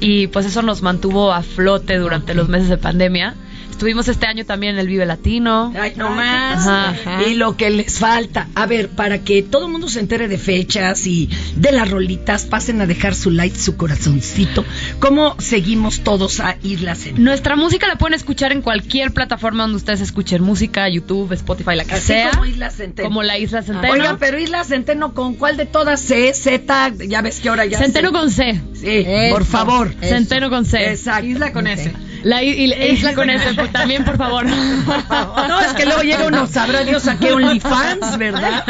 Y 0.00 0.28
pues 0.28 0.46
eso 0.46 0.62
nos 0.62 0.82
mantuvo 0.82 1.32
a 1.32 1.42
flote 1.42 1.96
durante 1.96 2.34
los 2.34 2.48
meses 2.48 2.68
de 2.68 2.78
pandemia. 2.78 3.34
Estuvimos 3.80 4.08
este 4.08 4.26
año 4.26 4.44
también 4.44 4.74
en 4.74 4.80
el 4.80 4.88
Vive 4.88 5.06
Latino. 5.06 5.72
Ay, 5.74 5.94
no 5.96 6.10
más. 6.10 6.66
Ajá, 6.66 6.90
ajá. 6.90 7.22
Y 7.26 7.32
lo 7.32 7.56
que 7.56 7.70
les 7.70 7.98
falta. 7.98 8.46
A 8.54 8.66
ver, 8.66 8.90
para 8.90 9.20
que 9.20 9.42
todo 9.42 9.64
el 9.64 9.72
mundo 9.72 9.88
se 9.88 10.00
entere 10.00 10.28
de 10.28 10.36
fechas 10.36 11.06
y 11.06 11.30
de 11.56 11.72
las 11.72 11.90
rolitas, 11.90 12.44
pasen 12.44 12.82
a 12.82 12.86
dejar 12.86 13.14
su 13.14 13.30
like, 13.30 13.58
su 13.58 13.78
corazoncito. 13.78 14.66
¿Cómo 14.98 15.34
seguimos 15.38 16.00
todos 16.00 16.40
a 16.40 16.58
Islas 16.62 17.06
en 17.06 17.24
Nuestra 17.24 17.56
música 17.56 17.88
la 17.88 17.96
pueden 17.96 18.12
escuchar 18.12 18.52
en 18.52 18.60
cualquier 18.60 19.12
plataforma 19.12 19.62
donde 19.62 19.78
ustedes 19.78 20.02
escuchen 20.02 20.42
música, 20.42 20.86
YouTube, 20.86 21.32
Spotify, 21.32 21.74
la 21.74 21.86
que 21.86 21.94
Así 21.94 22.08
sea. 22.08 22.32
como 22.32 22.44
Isla 22.44 22.68
Centeno. 22.68 23.08
Como 23.08 23.22
la 23.22 23.38
Isla 23.38 23.62
Centeno. 23.62 23.94
Oiga, 23.94 24.18
pero 24.20 24.38
Isla 24.38 24.62
Centeno, 24.62 25.14
¿con 25.14 25.36
cuál 25.36 25.56
de 25.56 25.64
todas? 25.64 26.02
C, 26.02 26.34
Z, 26.34 26.96
ya 27.08 27.22
ves 27.22 27.40
que 27.40 27.48
ahora 27.48 27.64
ya 27.64 27.78
Centeno 27.78 28.08
sé. 28.10 28.12
con 28.12 28.30
C. 28.30 28.60
Sí, 28.74 29.06
por 29.30 29.46
favor. 29.46 29.94
Centeno 30.02 30.50
con 30.50 30.66
C. 30.66 30.90
Exacto. 30.90 31.24
Isla 31.24 31.54
con 31.54 31.66
S. 31.66 31.90
la 32.22 32.42
isla 32.42 33.14
con 33.14 33.30
ese, 33.30 33.54
pues, 33.54 33.72
también, 33.72 34.04
por 34.06 34.16
favor. 34.16 34.46
No, 34.46 35.60
es 35.60 35.72
que 35.74 35.86
luego 35.86 36.02
llega 36.02 36.26
uno, 36.26 36.46
sabrá 36.46 36.84
Dios 36.84 37.06
a 37.08 37.18
qué 37.18 37.32
OnlyFans, 37.32 38.18
¿verdad? 38.18 38.64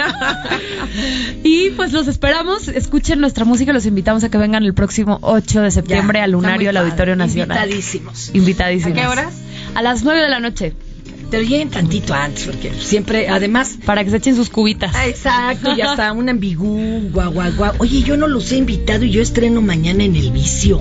Y 1.42 1.70
pues 1.70 1.92
los 1.92 2.08
esperamos, 2.08 2.68
escuchen 2.68 3.20
nuestra 3.20 3.44
música, 3.44 3.72
los 3.72 3.86
invitamos 3.86 4.24
a 4.24 4.28
que 4.28 4.38
vengan 4.38 4.64
el 4.64 4.74
próximo 4.74 5.18
8 5.22 5.62
de 5.62 5.70
septiembre 5.70 6.18
Ya, 6.18 6.24
al 6.24 6.32
Lunario, 6.32 6.70
al 6.70 6.74
padre. 6.74 6.88
Auditorio 6.88 7.16
Nacional. 7.16 7.56
Invitadísimos. 7.58 8.30
Invitadísimos. 8.34 8.98
¿A 8.98 9.00
qué 9.00 9.06
horas? 9.06 9.34
A 9.74 9.82
las 9.82 10.02
9 10.02 10.20
de 10.20 10.28
la 10.28 10.40
noche. 10.40 10.74
Pero 11.30 11.42
lleguen 11.44 11.70
tantito 11.70 12.12
antes, 12.12 12.44
porque 12.44 12.72
siempre, 12.80 13.28
además... 13.28 13.78
Para 13.84 14.02
que 14.04 14.10
se 14.10 14.16
echen 14.16 14.34
sus 14.36 14.50
cubitas. 14.50 14.92
Ah, 14.94 15.06
Exacto, 15.06 15.76
ya 15.76 15.92
está, 15.92 16.12
un 16.12 16.28
ambigú, 16.28 17.08
guau, 17.12 17.32
guau, 17.32 17.52
guau. 17.52 17.72
Oye, 17.78 18.02
yo 18.02 18.16
no 18.16 18.26
los 18.26 18.50
he 18.52 18.56
invitado 18.56 19.04
y 19.04 19.10
yo 19.10 19.22
estreno 19.22 19.60
mañana 19.62 20.02
en 20.04 20.16
El 20.16 20.32
Vicio. 20.32 20.80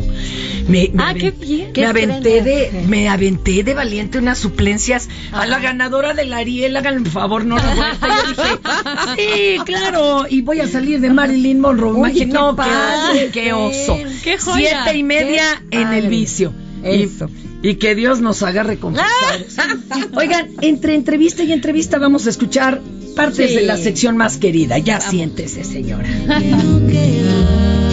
Me, 0.68 0.90
me 0.94 1.04
Ah, 1.04 1.14
qué 1.14 1.32
bien. 1.32 1.72
Me 1.76 1.86
aventé 1.86 2.42
de, 2.42 2.84
me 2.88 3.10
aventé 3.10 3.64
de 3.64 3.74
valiente 3.74 4.18
unas 4.20 4.38
suplencias 4.38 5.10
a 5.32 5.48
la 5.48 5.60
ganadora 5.60 6.14
del 6.14 6.32
Ariel, 6.34 6.76
háganme 6.78 7.00
un 7.00 7.06
favor, 7.08 7.44
no 7.44 7.56
la. 7.58 7.98
Yo 8.00 8.30
dije, 8.30 9.56
sí, 9.56 9.60
claro, 9.66 10.26
y 10.30 10.42
voy 10.42 10.60
a 10.60 10.68
salir 10.68 11.00
de 11.00 11.10
Marilyn 11.10 11.60
Monroe. 11.60 11.92
Oye, 12.00 12.24
Imagínate, 12.24 12.46
qué 12.50 12.56
padre, 12.56 13.30
qué 13.34 13.54
oso. 13.54 13.98
qué 14.24 14.38
joya. 14.38 14.84
Siete 14.84 14.98
y 14.98 15.04
media 15.04 15.62
en 15.72 15.94
El. 15.94 16.08
Vicio. 16.10 16.54
Y- 16.84 17.04
Eso. 17.04 17.30
Y, 17.62 17.76
que 17.76 17.94
Dios 17.96 18.22
nos 18.22 18.42
haga 18.44 18.64
reconfortados. 18.64 19.58
Oigan, 20.16 20.50
entre 20.62 20.96
entrevista 20.96 21.44
y 21.44 21.52
entrevista 21.52 21.98
vamos 22.00 22.26
a 22.28 22.30
escuchar 22.30 22.82
partes 23.16 23.50
Sí. 23.50 23.56
de 23.58 23.64
la 23.64 23.76
sección 23.78 24.16
más 24.18 24.38
querida. 24.38 24.78
Ya 24.78 25.02
siéntese, 25.02 25.64
señora. 25.64 26.08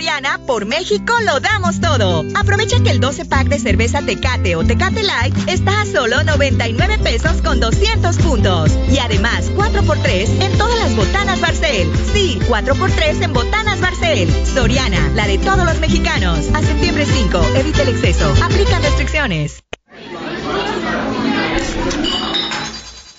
Soriana, 0.00 0.40
por 0.46 0.64
México, 0.64 1.12
lo 1.26 1.40
damos 1.40 1.78
todo. 1.78 2.24
Aprovecha 2.34 2.82
que 2.82 2.88
el 2.88 3.00
12 3.00 3.26
pack 3.26 3.48
de 3.48 3.58
cerveza 3.58 4.00
Tecate 4.00 4.56
o 4.56 4.64
Tecate 4.64 5.02
Light 5.02 5.36
está 5.46 5.82
a 5.82 5.84
solo 5.84 6.24
99 6.24 6.96
pesos 7.00 7.42
con 7.42 7.60
200 7.60 8.16
puntos. 8.16 8.72
Y 8.90 8.96
además, 8.96 9.52
4x3 9.54 10.42
en 10.42 10.56
todas 10.56 10.78
las 10.78 10.96
botanas 10.96 11.42
Barcel. 11.42 11.86
Sí, 12.14 12.40
4x3 12.48 13.24
en 13.24 13.32
botanas 13.34 13.78
Barcel. 13.82 14.30
Soriana, 14.46 15.10
la 15.14 15.26
de 15.26 15.36
todos 15.36 15.66
los 15.66 15.78
mexicanos. 15.80 16.48
A 16.54 16.62
septiembre 16.62 17.04
5, 17.04 17.42
evita 17.56 17.82
el 17.82 17.90
exceso. 17.90 18.32
Aplican 18.42 18.82
restricciones. 18.82 19.62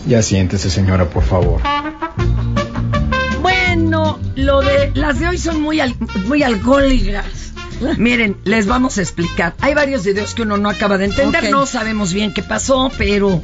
Ya 0.08 0.24
siéntese, 0.24 0.72
señora, 0.72 1.08
por 1.08 1.24
favor. 1.24 1.62
Lo 4.36 4.62
de 4.62 4.92
las 4.96 5.20
de 5.20 5.28
hoy 5.28 5.38
son 5.38 5.62
muy, 5.62 5.80
al- 5.80 5.96
muy 6.28 6.44
alcohólicas. 6.44 7.26
Miren, 7.98 8.38
les 8.44 8.68
vamos 8.68 8.98
a 8.98 9.02
explicar. 9.02 9.56
Hay 9.60 9.74
varios 9.74 10.04
videos 10.04 10.36
que 10.36 10.44
uno 10.44 10.58
no 10.58 10.70
acaba 10.70 10.98
de 11.00 11.06
entender, 11.06 11.42
no 11.52 11.66
sabemos 11.66 12.14
bien 12.14 12.32
qué 12.34 12.44
pasó, 12.44 12.92
pero 12.98 13.42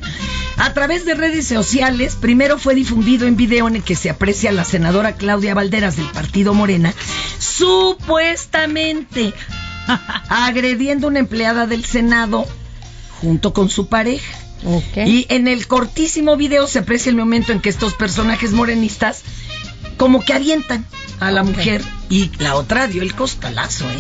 a 0.58 0.74
través 0.74 1.06
de 1.06 1.16
redes 1.16 1.48
sociales, 1.48 2.16
primero 2.20 2.60
fue 2.60 2.76
difundido 2.76 3.26
en 3.28 3.36
video 3.36 3.68
en 3.68 3.78
el 3.78 3.84
que 3.84 3.96
se 3.96 4.12
aprecia 4.12 4.52
a 4.52 4.54
la 4.54 4.64
senadora 4.64 5.14
Claudia 5.16 5.56
Valderas 5.56 5.98
del 5.98 6.06
partido 6.08 6.54
Morena, 6.54 6.94
supuestamente 7.40 9.34
agrediendo 10.30 11.08
a 11.08 11.10
una 11.10 11.20
empleada 11.20 11.66
del 11.68 11.84
Senado 11.86 12.46
junto 13.22 13.54
con 13.54 13.70
su 13.70 13.88
pareja. 13.88 14.38
Y 15.08 15.26
en 15.30 15.48
el 15.48 15.68
cortísimo 15.68 16.36
video 16.36 16.68
se 16.68 16.80
aprecia 16.80 17.10
el 17.12 17.16
momento 17.16 17.52
en 17.52 17.60
que 17.62 17.70
estos 17.70 17.94
personajes 17.94 18.54
morenistas 18.54 19.22
como 19.98 20.24
que 20.24 20.34
avientan 20.34 20.86
a 21.20 21.32
la 21.32 21.44
mujer 21.44 21.82
y 22.10 22.32
la 22.40 22.56
otra 22.56 22.88
dio 22.88 23.02
el 23.02 23.14
costalazo, 23.16 23.90
¿eh? 23.90 23.98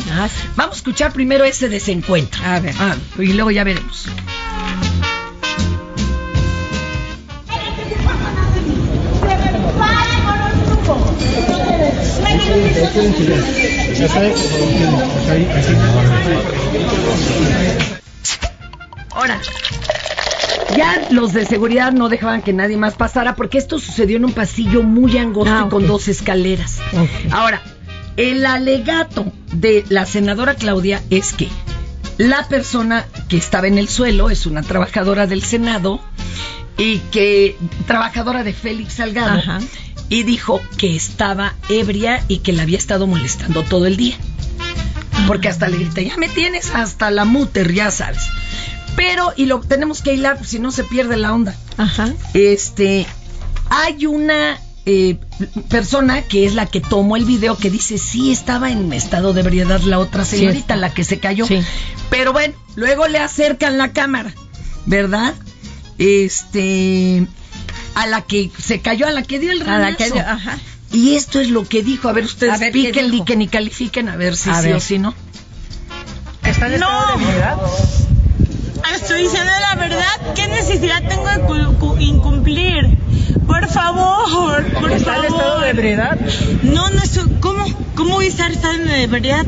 Vamos 0.56 0.76
a 0.76 0.78
escuchar 0.78 1.12
primero 1.12 1.44
ese 1.44 1.68
desencuentro. 1.68 2.42
A 2.46 2.60
ver. 2.60 2.76
y 3.18 3.34
luego 3.34 3.52
ya 3.52 3.64
veremos. 3.64 4.08
Ahora, 19.12 19.42
ya 20.76 21.08
los 21.12 21.34
de 21.34 21.46
seguridad 21.46 21.92
no 21.92 22.10
dejaban 22.10 22.42
que 22.42 22.54
nadie 22.54 22.78
más 22.78 22.96
pasara 22.96 23.36
porque 23.36 23.58
esto 23.58 23.80
sucedió 23.80 24.18
en 24.18 24.26
un 24.26 24.34
pasillo 24.34 24.84
muy 24.84 25.18
angosto 25.18 25.68
y 25.68 25.70
con 25.70 25.88
dos 25.88 26.08
escaleras. 26.08 26.80
Ahora, 27.32 27.62
el 28.18 28.46
alegato 28.46 29.32
de 29.54 29.86
la 29.90 30.06
senadora 30.06 30.56
Claudia 30.56 31.02
es 31.10 31.34
que 31.34 31.50
la 32.18 32.48
persona 32.48 33.06
que 33.30 33.38
estaba 33.38 33.68
en 33.68 33.78
el 33.78 33.88
suelo 33.88 34.30
es 34.30 34.46
una 34.46 34.64
trabajadora 34.64 35.28
del 35.28 35.44
Senado 35.44 36.02
y 36.78 37.00
que 37.12 37.58
trabajadora 37.86 38.44
de 38.44 38.54
Félix 38.54 38.94
Salgado 38.94 39.38
Ajá. 39.40 39.60
y 40.10 40.24
dijo 40.24 40.62
que 40.78 40.96
estaba 40.96 41.54
ebria 41.70 42.24
y 42.28 42.40
que 42.40 42.54
la 42.54 42.64
había 42.64 42.78
estado 42.78 43.08
molestando 43.08 43.64
todo 43.64 43.86
el 43.86 43.98
día. 43.98 44.16
Porque 45.28 45.48
hasta 45.48 45.68
le 45.68 45.78
grité, 45.78 46.06
ya 46.06 46.18
me 46.18 46.30
tienes 46.30 46.74
hasta 46.74 47.12
la 47.12 47.26
muter, 47.26 47.74
ya 47.74 47.92
sabes. 47.92 48.24
Pero, 48.98 49.32
y 49.38 49.46
lo 49.46 49.62
tenemos 49.62 50.02
que 50.02 50.14
hilar, 50.14 50.46
si 50.46 50.60
no 50.60 50.72
se 50.72 50.84
pierde 50.84 51.16
la 51.16 51.32
onda. 51.34 51.56
Ajá. 51.78 52.14
Este, 52.34 53.06
hay 53.70 54.06
una 54.08 54.60
eh, 54.86 55.18
persona 55.70 56.24
que 56.24 56.46
es 56.46 56.56
la 56.56 56.66
que 56.66 56.82
tomó 56.82 57.16
el 57.16 57.24
video 57.26 57.56
que 57.58 57.70
dice, 57.70 57.98
sí, 58.00 58.32
estaba 58.32 58.72
en 58.72 58.92
estado 58.92 59.32
de 59.34 59.42
ebriedad 59.42 59.80
la 59.82 60.00
otra 60.00 60.26
señorita, 60.26 60.76
la 60.76 60.94
que 60.94 61.04
se 61.04 61.20
cayó. 61.20 61.46
Sí. 61.46 61.60
Pero 62.10 62.34
bueno, 62.34 62.56
luego 62.76 63.08
le 63.08 63.20
acercan 63.20 63.78
la 63.78 63.94
cámara, 63.94 64.34
¿verdad? 64.86 65.34
Este, 66.00 67.28
a 67.96 68.08
la 68.08 68.22
que 68.24 68.50
se 68.58 68.82
cayó, 68.82 69.08
a 69.08 69.12
la 69.12 69.24
que 69.24 69.40
dio 69.40 69.52
el 69.52 69.62
A 69.64 69.78
la 69.80 69.96
que 69.96 70.06
ranazo. 70.10 70.14
dio- 70.16 70.26
ajá. 70.28 70.58
Y 70.92 71.16
esto 71.16 71.40
es 71.42 71.50
lo 71.50 71.68
que 71.68 71.84
dijo. 71.84 72.08
A 72.10 72.14
ver, 72.14 72.24
ustedes 72.26 72.54
A 72.54 72.58
ver, 72.58 72.72
¿qué 72.72 72.86
píquenle 72.86 73.10
y 73.10 73.12
dijo? 73.12 73.26
que 73.26 73.36
ni 73.36 73.48
califiquen 73.48 74.08
a 74.10 74.16
ver 74.16 74.36
si 74.38 74.50
A 74.50 74.62
sí 74.62 74.68
ver. 74.68 74.76
o 74.78 74.80
si 74.80 74.98
no. 75.00 75.14
¿Está 76.44 76.68
en 76.68 76.74
estado 76.76 77.18
de 77.18 77.24
ebriedad? 77.26 77.58
Estoy 79.02 79.24
diciendo 79.24 79.52
la 79.62 79.76
verdad. 79.76 80.34
¿Qué 80.36 80.48
necesidad 80.48 81.02
tengo 81.08 81.28
de 81.28 81.40
cu- 81.42 81.78
cu- 81.80 81.98
incumplir? 82.00 82.98
Por 83.46 83.68
favor, 83.70 84.66
por 84.74 84.92
¿Está 84.92 85.18
en 85.18 85.26
estado 85.26 85.60
de 85.62 85.70
ebriedad? 85.70 86.18
No, 86.64 86.90
no 86.90 87.02
estoy. 87.02 87.30
¿Cómo? 87.40 87.64
¿Cómo 87.96 88.16
voy 88.16 88.26
a 88.26 88.30
estar 88.30 88.48
en 88.52 88.56
estado 88.58 88.74
de 88.78 89.04
ebriedad? 89.04 89.46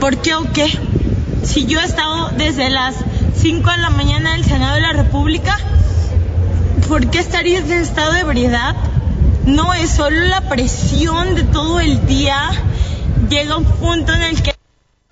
¿Por 0.00 0.18
qué 0.18 0.34
o 0.34 0.44
qué? 0.52 0.66
Si 1.42 1.66
yo 1.66 1.80
he 1.80 1.84
estado 1.84 2.30
desde 2.36 2.70
las 2.70 2.94
5 3.36 3.70
de 3.70 3.76
la 3.78 3.90
mañana 3.90 4.32
del 4.32 4.44
Senado 4.44 4.74
de 4.76 4.80
la 4.82 4.92
República, 4.92 5.58
¿por 6.88 7.08
qué 7.10 7.18
estaría 7.18 7.58
en 7.58 7.72
estado 7.72 8.12
de 8.12 8.20
ebriedad? 8.20 8.76
No 9.46 9.74
es 9.74 9.90
solo 9.90 10.20
la 10.20 10.42
presión 10.48 11.34
de 11.34 11.42
todo 11.44 11.80
el 11.80 12.06
día. 12.06 12.50
Llega 13.28 13.56
un 13.56 13.64
punto 13.64 14.12
en 14.14 14.22
el 14.22 14.42
que 14.42 14.53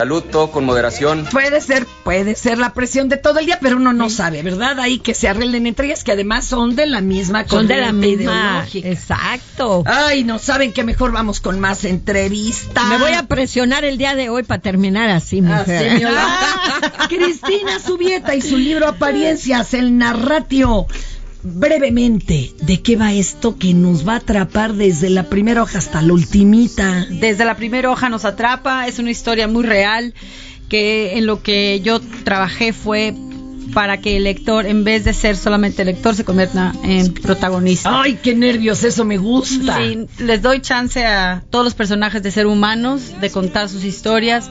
Salud, 0.03 0.25
todo 0.33 0.51
con 0.51 0.65
moderación. 0.65 1.27
Puede 1.31 1.61
ser, 1.61 1.87
puede 2.03 2.35
ser 2.35 2.59
la 2.59 2.73
presión 2.75 3.09
de 3.09 3.19
todo 3.19 3.39
el 3.39 3.47
día, 3.47 3.59
pero 3.63 3.77
uno 3.77 3.93
no 3.93 4.11
sabe, 4.11 4.43
¿verdad? 4.43 4.81
Ahí 4.81 4.99
que 4.99 5.15
se 5.15 5.29
arreglen 5.29 5.65
entre 5.69 5.87
ellas, 5.87 6.03
que 6.03 6.11
además 6.11 6.45
son 6.45 6.75
de 6.75 6.87
la 6.87 7.01
misma 7.01 7.47
Son 7.47 7.69
de 7.69 7.77
la 7.77 7.93
misma. 7.93 8.65
ideológica. 8.65 8.89
Exacto. 8.89 9.85
Ay, 9.87 10.25
no 10.25 10.41
saben 10.41 10.73
que 10.73 10.83
mejor 10.83 11.13
vamos 11.13 11.39
con 11.41 11.61
más 11.61 11.85
entrevistas. 11.85 12.85
Me 12.89 12.99
voy 12.99 13.13
a 13.13 13.23
presionar 13.29 13.85
el 13.85 13.97
día 13.97 14.17
de 14.17 14.29
hoy 14.29 14.43
para 14.43 14.61
terminar 14.61 15.09
así, 15.09 15.41
mujer. 15.41 16.05
Olga. 16.05 16.27
Cristina 17.09 17.79
Subieta 17.79 18.35
y 18.35 18.43
su 18.43 18.57
libro 18.57 18.89
Apariencias, 18.89 19.73
el 19.73 19.97
narratio. 19.99 20.89
Brevemente, 21.45 22.53
¿de 22.63 22.81
qué 22.83 22.97
va 22.97 23.13
esto 23.13 23.59
que 23.59 23.75
nos 23.75 24.07
va 24.07 24.15
a 24.15 24.17
atrapar 24.17 24.75
desde 24.75 25.11
la 25.11 25.25
primera 25.25 25.63
hoja 25.63 25.79
hasta 25.79 26.01
la 26.01 26.13
ultimita? 26.13 27.07
Desde 27.11 27.45
la 27.45 27.57
primera 27.57 27.91
hoja 27.91 28.09
nos 28.09 28.25
atrapa, 28.25 28.87
es 28.87 28.99
una 28.99 29.11
historia 29.11 29.49
muy 29.49 29.65
real 29.65 30.15
que 30.69 31.19
en 31.19 31.27
lo 31.27 31.43
que 31.43 31.81
yo 31.83 32.01
trabajé 32.25 32.73
fue 32.73 33.15
para 33.73 34.01
que 34.01 34.19
el 34.19 34.25
lector, 34.25 34.67
en 34.67 34.85
vez 34.85 35.05
de 35.05 35.15
ser 35.15 35.37
solamente 35.37 35.85
lector, 35.85 36.15
se 36.15 36.25
convierta 36.25 36.73
en 36.85 37.13
protagonista. 37.13 38.03
Ay, 38.03 38.19
qué 38.23 38.35
nervios, 38.35 38.85
eso 38.85 39.05
me 39.05 39.19
gusta. 39.19 39.79
Sí, 39.79 40.07
les 40.19 40.43
doy 40.43 40.61
chance 40.61 41.05
a 41.05 41.43
todos 41.51 41.65
los 41.65 41.75
personajes 41.75 42.23
de 42.23 42.31
ser 42.31 42.47
humanos, 42.47 43.21
de 43.21 43.31
contar 43.31 43.69
sus 43.69 43.85
historias. 43.85 44.51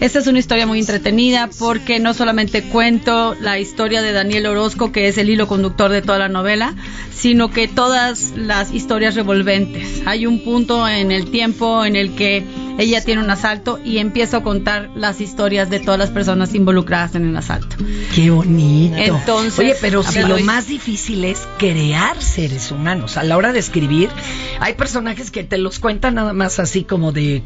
Esta 0.00 0.20
es 0.20 0.28
una 0.28 0.38
historia 0.38 0.64
muy 0.64 0.78
entretenida 0.78 1.50
porque 1.58 1.98
no 1.98 2.14
solamente 2.14 2.62
cuento 2.62 3.34
la 3.40 3.58
historia 3.58 4.00
de 4.00 4.12
Daniel 4.12 4.46
Orozco, 4.46 4.92
que 4.92 5.08
es 5.08 5.18
el 5.18 5.28
hilo 5.28 5.48
conductor 5.48 5.90
de 5.90 6.02
toda 6.02 6.20
la 6.20 6.28
novela, 6.28 6.76
sino 7.12 7.50
que 7.50 7.66
todas 7.66 8.32
las 8.36 8.72
historias 8.72 9.16
revolventes. 9.16 10.02
Hay 10.06 10.24
un 10.24 10.44
punto 10.44 10.86
en 10.86 11.10
el 11.10 11.32
tiempo 11.32 11.84
en 11.84 11.96
el 11.96 12.14
que 12.14 12.44
ella 12.78 13.04
tiene 13.04 13.22
un 13.22 13.30
asalto 13.30 13.80
y 13.84 13.98
empiezo 13.98 14.38
a 14.38 14.42
contar 14.42 14.90
las 14.94 15.20
historias 15.20 15.68
de 15.68 15.80
todas 15.80 15.98
las 15.98 16.10
personas 16.10 16.54
involucradas 16.54 17.16
en 17.16 17.28
el 17.28 17.36
asalto. 17.36 17.76
Qué 18.14 18.30
bonito. 18.30 18.96
Entonces, 18.96 19.58
Oye, 19.58 19.74
pero 19.80 20.02
si 20.02 20.20
lo 20.20 20.38
más 20.38 20.68
difícil 20.68 21.24
es 21.24 21.46
crear 21.58 22.22
seres 22.22 22.70
humanos. 22.70 23.16
A 23.16 23.24
la 23.24 23.36
hora 23.36 23.52
de 23.52 23.58
escribir, 23.58 24.08
hay 24.60 24.74
personajes 24.74 25.30
que 25.30 25.42
te 25.42 25.58
los 25.58 25.80
cuentan 25.80 26.14
nada 26.14 26.32
más 26.32 26.60
así 26.60 26.84
como 26.84 27.12
de 27.12 27.42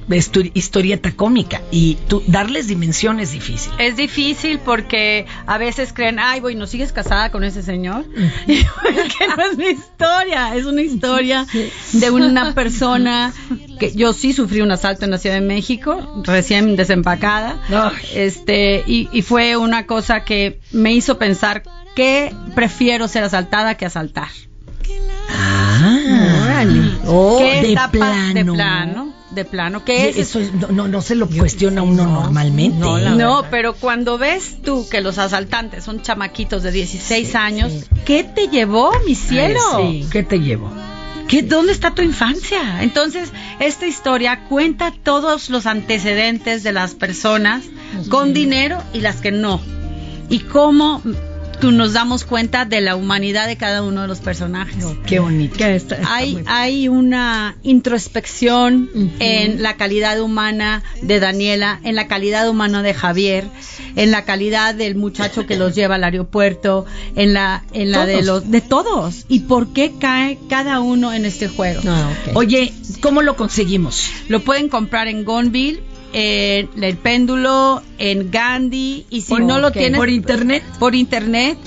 historieta 0.54 1.12
cómica 1.12 1.62
y 1.70 1.96
tú 2.08 2.22
darles 2.26 2.68
dimensión 2.68 3.18
es 3.18 3.32
difícil. 3.32 3.72
Es 3.78 3.96
difícil 3.96 4.58
porque 4.58 5.26
a 5.46 5.56
veces 5.56 5.92
creen, 5.94 6.18
ay, 6.18 6.40
voy, 6.40 6.54
¿no 6.54 6.66
sigues 6.66 6.92
casada 6.92 7.30
con 7.30 7.42
ese 7.44 7.62
señor? 7.62 8.04
Y 8.46 8.64
que 8.64 9.28
no 9.28 9.42
es 9.50 9.56
mi 9.56 9.66
historia, 9.66 10.54
es 10.54 10.66
una 10.66 10.82
historia 10.92 11.46
de 11.92 12.10
una 12.10 12.54
persona 12.54 13.32
que 13.90 13.96
yo 13.96 14.12
sí 14.12 14.32
sufrí 14.32 14.60
un 14.60 14.70
asalto 14.70 15.04
en 15.04 15.10
la 15.10 15.18
Ciudad 15.18 15.36
de 15.36 15.40
México, 15.42 16.22
recién 16.24 16.76
desempacada. 16.76 17.56
Este, 18.14 18.84
y, 18.86 19.08
y 19.12 19.22
fue 19.22 19.56
una 19.56 19.86
cosa 19.86 20.24
que 20.24 20.60
me 20.70 20.92
hizo 20.92 21.18
pensar 21.18 21.62
que 21.96 22.34
prefiero 22.54 23.08
ser 23.08 23.24
asaltada 23.24 23.76
que 23.76 23.86
asaltar. 23.86 24.28
Ah, 25.28 26.64
Oh, 27.06 27.38
¿Qué 27.40 27.68
de 27.68 27.74
plano. 27.90 28.34
de 28.34 28.44
plano? 28.44 29.12
De 29.32 29.44
plano, 29.46 29.84
¿qué 29.84 30.10
es? 30.10 30.18
eso 30.18 30.38
es- 30.40 30.52
no, 30.52 30.86
no, 30.88 31.00
se 31.02 31.14
lo 31.14 31.26
cuestiona 31.28 31.82
uno 31.82 32.04
normalmente. 32.04 32.78
No, 33.16 33.44
pero 33.50 33.72
cuando 33.74 34.18
ves 34.18 34.58
tú 34.62 34.86
que 34.90 35.00
los 35.00 35.16
asaltantes 35.18 35.84
son 35.84 36.02
chamaquitos 36.02 36.62
de 36.62 36.70
16 36.70 37.34
años, 37.34 37.72
¿qué 38.04 38.24
te 38.24 38.48
llevó, 38.48 38.92
mi 39.06 39.14
cielo? 39.14 39.58
Ay, 39.74 40.02
sí. 40.04 40.08
¿Qué 40.12 40.22
te 40.22 40.38
llevó? 40.38 40.70
¿Qué, 41.28 41.42
¿Dónde 41.42 41.72
está 41.72 41.94
tu 41.94 42.02
infancia? 42.02 42.82
Entonces, 42.82 43.32
esta 43.58 43.86
historia 43.86 44.44
cuenta 44.48 44.92
todos 45.02 45.50
los 45.50 45.66
antecedentes 45.66 46.62
de 46.62 46.72
las 46.72 46.94
personas 46.94 47.64
con 48.08 48.34
dinero 48.34 48.82
y 48.92 49.00
las 49.00 49.20
que 49.20 49.32
no. 49.32 49.60
Y 50.28 50.40
cómo 50.40 51.02
tú 51.62 51.70
nos 51.70 51.92
damos 51.92 52.24
cuenta 52.24 52.64
de 52.64 52.80
la 52.80 52.96
humanidad 52.96 53.46
de 53.46 53.56
cada 53.56 53.84
uno 53.84 54.02
de 54.02 54.08
los 54.08 54.18
personajes. 54.18 54.84
Qué 55.06 55.20
bonito. 55.20 55.64
Hay, 56.08 56.42
hay 56.46 56.88
una 56.88 57.56
introspección 57.62 58.90
en 59.20 59.62
la 59.62 59.76
calidad 59.76 60.20
humana 60.20 60.82
de 61.02 61.20
Daniela, 61.20 61.78
en 61.84 61.94
la 61.94 62.08
calidad 62.08 62.48
humana 62.48 62.82
de 62.82 62.94
Javier, 62.94 63.44
en 63.94 64.10
la 64.10 64.24
calidad 64.24 64.74
del 64.74 64.96
muchacho 64.96 65.46
que 65.46 65.56
los 65.56 65.76
lleva 65.76 65.94
al 65.94 66.02
aeropuerto, 66.02 66.84
en 67.14 67.32
la, 67.32 67.62
en 67.72 67.92
la 67.92 68.06
de 68.06 68.22
los, 68.22 68.50
de 68.50 68.60
todos. 68.60 69.24
¿Y 69.28 69.40
por 69.40 69.72
qué 69.72 69.92
cae 70.00 70.40
cada 70.48 70.80
uno 70.80 71.12
en 71.12 71.24
este 71.26 71.46
juego? 71.46 71.80
Oye, 72.34 72.72
¿cómo 73.00 73.22
lo 73.22 73.36
conseguimos? 73.36 74.10
Lo 74.28 74.40
pueden 74.40 74.68
comprar 74.68 75.06
en 75.06 75.24
Gonville, 75.24 75.80
en 76.12 76.82
el 76.84 76.96
péndulo, 76.96 77.82
en 77.98 78.30
Gandhi, 78.30 79.06
y 79.10 79.22
si 79.22 79.30
Por- 79.32 79.42
no 79.42 79.58
lo 79.58 79.72
tienes 79.72 79.98
¿Por 79.98 80.10
internet? 80.10 80.62
por 80.78 80.94
internet. 80.94 81.58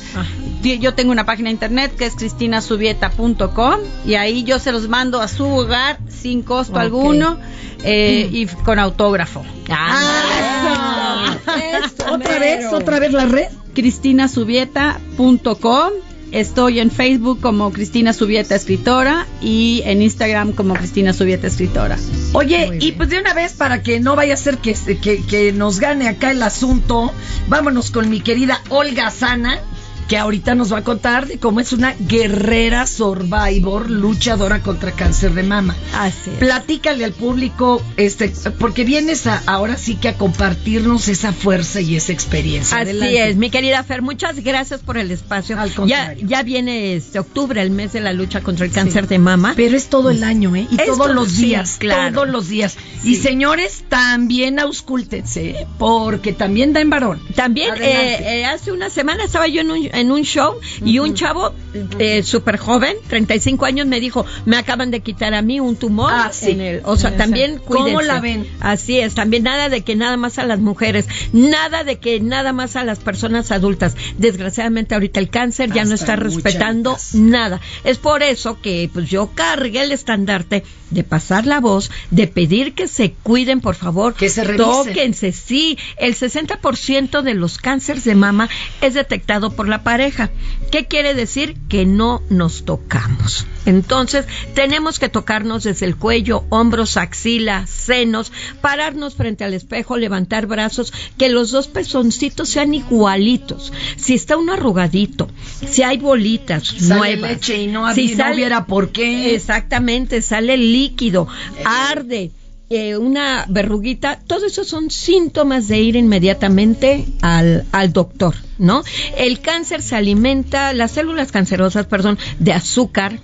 Ti- 0.61 0.79
Yo 0.79 0.93
tengo 0.93 1.11
una 1.11 1.25
página 1.25 1.49
de 1.49 1.53
internet 1.53 1.95
que 1.95 2.05
es 2.05 2.15
cristinasubieta.com 2.15 3.75
y 4.05 4.13
ahí 4.15 4.43
yo 4.43 4.59
se 4.59 4.71
los 4.71 4.87
mando 4.87 5.21
a 5.21 5.27
su 5.27 5.45
hogar 5.45 5.99
sin 6.09 6.41
costo 6.43 6.79
alguno 6.79 7.37
eh, 7.83 8.29
y 8.31 8.45
con 8.47 8.79
autógrafo. 8.79 9.43
Ah, 9.69 11.37
¿Otra 12.11 12.39
vez? 12.39 12.65
¿Otra 12.71 12.99
vez 12.99 13.11
la 13.13 13.25
red? 13.25 13.47
cristinasubieta.com 13.73 15.89
Estoy 16.35 16.81
en 16.81 16.91
Facebook 16.91 17.39
como 17.39 17.71
Cristina 17.71 18.11
Subieta 18.11 18.55
Escritora 18.55 19.25
y 19.39 19.81
en 19.85 20.01
Instagram 20.01 20.51
como 20.51 20.73
Cristina 20.73 21.13
Subieta 21.13 21.47
Escritora. 21.47 21.97
Oye, 22.33 22.77
y 22.81 22.91
pues 22.91 23.07
de 23.07 23.19
una 23.19 23.33
vez 23.33 23.53
para 23.53 23.81
que 23.81 24.01
no 24.01 24.17
vaya 24.17 24.33
a 24.33 24.37
ser 24.37 24.57
que, 24.57 24.75
que, 25.01 25.23
que 25.23 25.53
nos 25.53 25.79
gane 25.79 26.09
acá 26.09 26.31
el 26.31 26.43
asunto, 26.43 27.13
vámonos 27.47 27.89
con 27.89 28.09
mi 28.09 28.19
querida 28.19 28.61
Olga 28.67 29.11
Sana, 29.11 29.61
que 30.07 30.17
ahorita 30.17 30.53
nos 30.55 30.71
va 30.71 30.79
a 30.79 30.83
contar 30.83 31.27
de 31.27 31.39
cómo 31.39 31.59
es 31.59 31.73
una 31.73 31.95
guerrera 31.99 32.85
survivor, 32.85 33.89
luchadora 33.89 34.61
contra 34.61 34.91
cáncer 34.91 35.33
de 35.33 35.43
mama. 35.43 35.75
Así 35.95 36.29
es. 36.31 36.37
Platícale 36.37 37.05
al 37.05 37.13
público, 37.13 37.81
este, 37.97 38.29
porque 38.59 38.83
vienes 38.83 39.25
a, 39.27 39.41
ahora 39.47 39.77
sí 39.77 39.95
que 39.95 40.09
a 40.09 40.13
compartirnos 40.13 41.07
esa 41.07 41.33
fuerza 41.33 41.81
y 41.81 41.95
esa 41.95 42.11
experiencia. 42.11 42.77
Así 42.77 42.89
Adelante. 42.89 43.29
es, 43.29 43.35
mi 43.35 43.49
querida 43.49 43.83
Fer, 43.83 44.01
muchas 44.01 44.39
gracias 44.43 44.81
por 44.81 44.97
el 44.97 45.09
espacio. 45.11 45.55
ya, 45.55 45.75
contrario. 45.75 46.27
ya 46.27 46.43
viene 46.43 46.95
este 46.95 47.19
octubre, 47.19 47.61
el 47.61 47.71
mes 47.71 47.93
de 47.93 48.01
la 48.01 48.13
lucha 48.13 48.41
contra 48.41 48.65
el 48.65 48.71
cáncer 48.71 49.07
de 49.07 49.17
mama. 49.19 49.53
Pero 49.55 49.75
es 49.75 49.87
todo 49.87 50.09
el 50.11 50.23
año, 50.23 50.55
¿eh? 50.55 50.67
Y 50.69 50.75
Es 50.79 50.85
todos 50.85 50.97
todo- 50.99 51.13
los 51.13 51.31
sí, 51.31 51.45
días, 51.47 51.77
claro. 51.79 52.13
todos 52.13 52.29
los 52.29 52.47
días. 52.47 52.75
Y 53.03 53.15
señores, 53.15 53.83
también 53.89 54.59
auscúltense, 54.59 55.49
¿eh? 55.51 55.67
porque 55.79 56.33
también 56.33 56.73
da 56.73 56.81
en 56.81 56.89
varón. 56.89 57.19
También 57.35 57.73
eh, 57.81 58.41
eh, 58.41 58.45
hace 58.45 58.71
una 58.71 58.89
semana 58.89 59.23
estaba 59.23 59.47
yo 59.47 59.61
en 59.61 59.71
un, 59.71 59.89
en 59.95 60.11
un 60.11 60.23
show 60.23 60.55
y 60.83 60.99
un 60.99 61.13
chavo 61.13 61.53
eh, 61.99 62.23
súper 62.23 62.57
joven, 62.57 62.95
35 63.07 63.65
años, 63.65 63.87
me 63.87 63.99
dijo, 63.99 64.25
me 64.45 64.57
acaban 64.57 64.91
de 64.91 64.99
quitar 65.01 65.33
a 65.33 65.41
mí 65.41 65.59
un 65.59 65.75
tumor. 65.75 66.11
Ah, 66.13 66.29
sí. 66.33 66.51
en 66.51 66.61
el- 66.61 66.81
o 66.85 66.95
sea, 66.97 67.09
Exacto. 67.09 67.17
también 67.17 67.57
¿Cómo 67.65 67.83
cuídense. 67.83 68.05
la 68.07 68.19
ven? 68.19 68.47
Así 68.59 68.99
es, 68.99 69.15
también 69.15 69.43
nada 69.43 69.69
de 69.69 69.81
que 69.81 69.95
nada 69.95 70.17
más 70.17 70.37
a 70.39 70.45
las 70.45 70.59
mujeres, 70.59 71.07
nada 71.33 71.83
de 71.83 71.97
que 71.99 72.19
nada 72.19 72.53
más 72.53 72.75
a 72.75 72.83
las 72.83 72.99
personas 72.99 73.51
adultas. 73.51 73.95
Desgraciadamente 74.17 74.95
ahorita 74.95 75.19
el 75.19 75.29
cáncer 75.29 75.71
ya 75.71 75.85
no 75.85 75.95
está 75.95 76.15
respetando 76.15 76.97
nada. 77.13 77.61
Es 77.83 77.97
por 77.97 78.23
eso 78.23 78.59
que 78.61 78.89
pues 78.93 79.09
yo 79.09 79.31
cargué 79.33 79.83
el 79.83 79.91
estandarte 79.91 80.63
de 80.91 81.03
pasar 81.03 81.45
la 81.45 81.59
voz, 81.59 81.91
de 82.11 82.27
pedir 82.27 82.73
que 82.73 82.87
se 82.87 83.11
cuiden, 83.11 83.59
por 83.59 83.75
favor, 83.75 84.13
Que 84.13 84.29
se 84.29 84.43
revisen. 84.43 84.65
Tóquense, 84.65 85.31
sí. 85.31 85.77
El 85.97 86.15
60% 86.15 87.21
de 87.21 87.33
los 87.33 87.57
cánceres 87.57 88.03
de 88.03 88.15
mama 88.15 88.49
es 88.81 88.93
detectado 88.93 89.51
por 89.51 89.67
la 89.67 89.83
pareja. 89.85 90.31
¿Qué 90.71 90.87
quiere 90.87 91.13
decir? 91.13 91.55
Que 91.69 91.85
no 91.85 92.23
nos 92.31 92.65
tocamos. 92.65 93.45
Entonces, 93.67 94.25
tenemos 94.55 94.97
que 94.97 95.09
tocarnos 95.09 95.63
desde 95.63 95.85
el 95.85 95.95
cuello, 95.95 96.43
hombros, 96.49 96.97
axila, 96.97 97.67
senos, 97.67 98.31
pararnos 98.61 99.13
frente 99.13 99.43
al 99.43 99.53
espejo, 99.53 99.95
levantar 99.95 100.47
brazos, 100.47 100.91
que 101.19 101.29
los 101.29 101.51
dos 101.51 101.67
pezoncitos 101.67 102.49
sean 102.49 102.73
igualitos. 102.73 103.71
Si 103.95 104.15
está 104.15 104.37
uno 104.37 104.53
arrugadito, 104.53 105.29
si 105.69 105.83
hay 105.83 105.97
bolitas 105.97 106.63
Sale 106.67 106.95
nuevas, 106.95 107.31
leche 107.31 107.61
y 107.61 107.67
no, 107.67 107.93
si 107.93 108.15
no 108.15 108.33
hubiera 108.33 108.65
por 108.65 108.89
qué. 108.89 109.35
Exactamente, 109.35 110.23
sale 110.23 110.57
líquido, 110.57 111.27
arde, 111.63 112.31
eh, 112.69 112.97
una 112.97 113.45
verruguita, 113.47 114.19
todo 114.25 114.45
eso 114.45 114.63
son 114.63 114.89
síntomas 114.89 115.67
de 115.67 115.79
ir 115.81 115.95
inmediatamente 115.95 117.05
al, 117.21 117.65
al 117.71 117.93
doctor, 117.93 118.35
¿no? 118.57 118.83
El 119.17 119.39
cáncer 119.39 119.81
se 119.81 119.95
alimenta, 119.95 120.73
las 120.73 120.91
células 120.91 121.31
cancerosas, 121.31 121.85
perdón, 121.85 122.17
de 122.39 122.53
azúcar, 122.53 123.19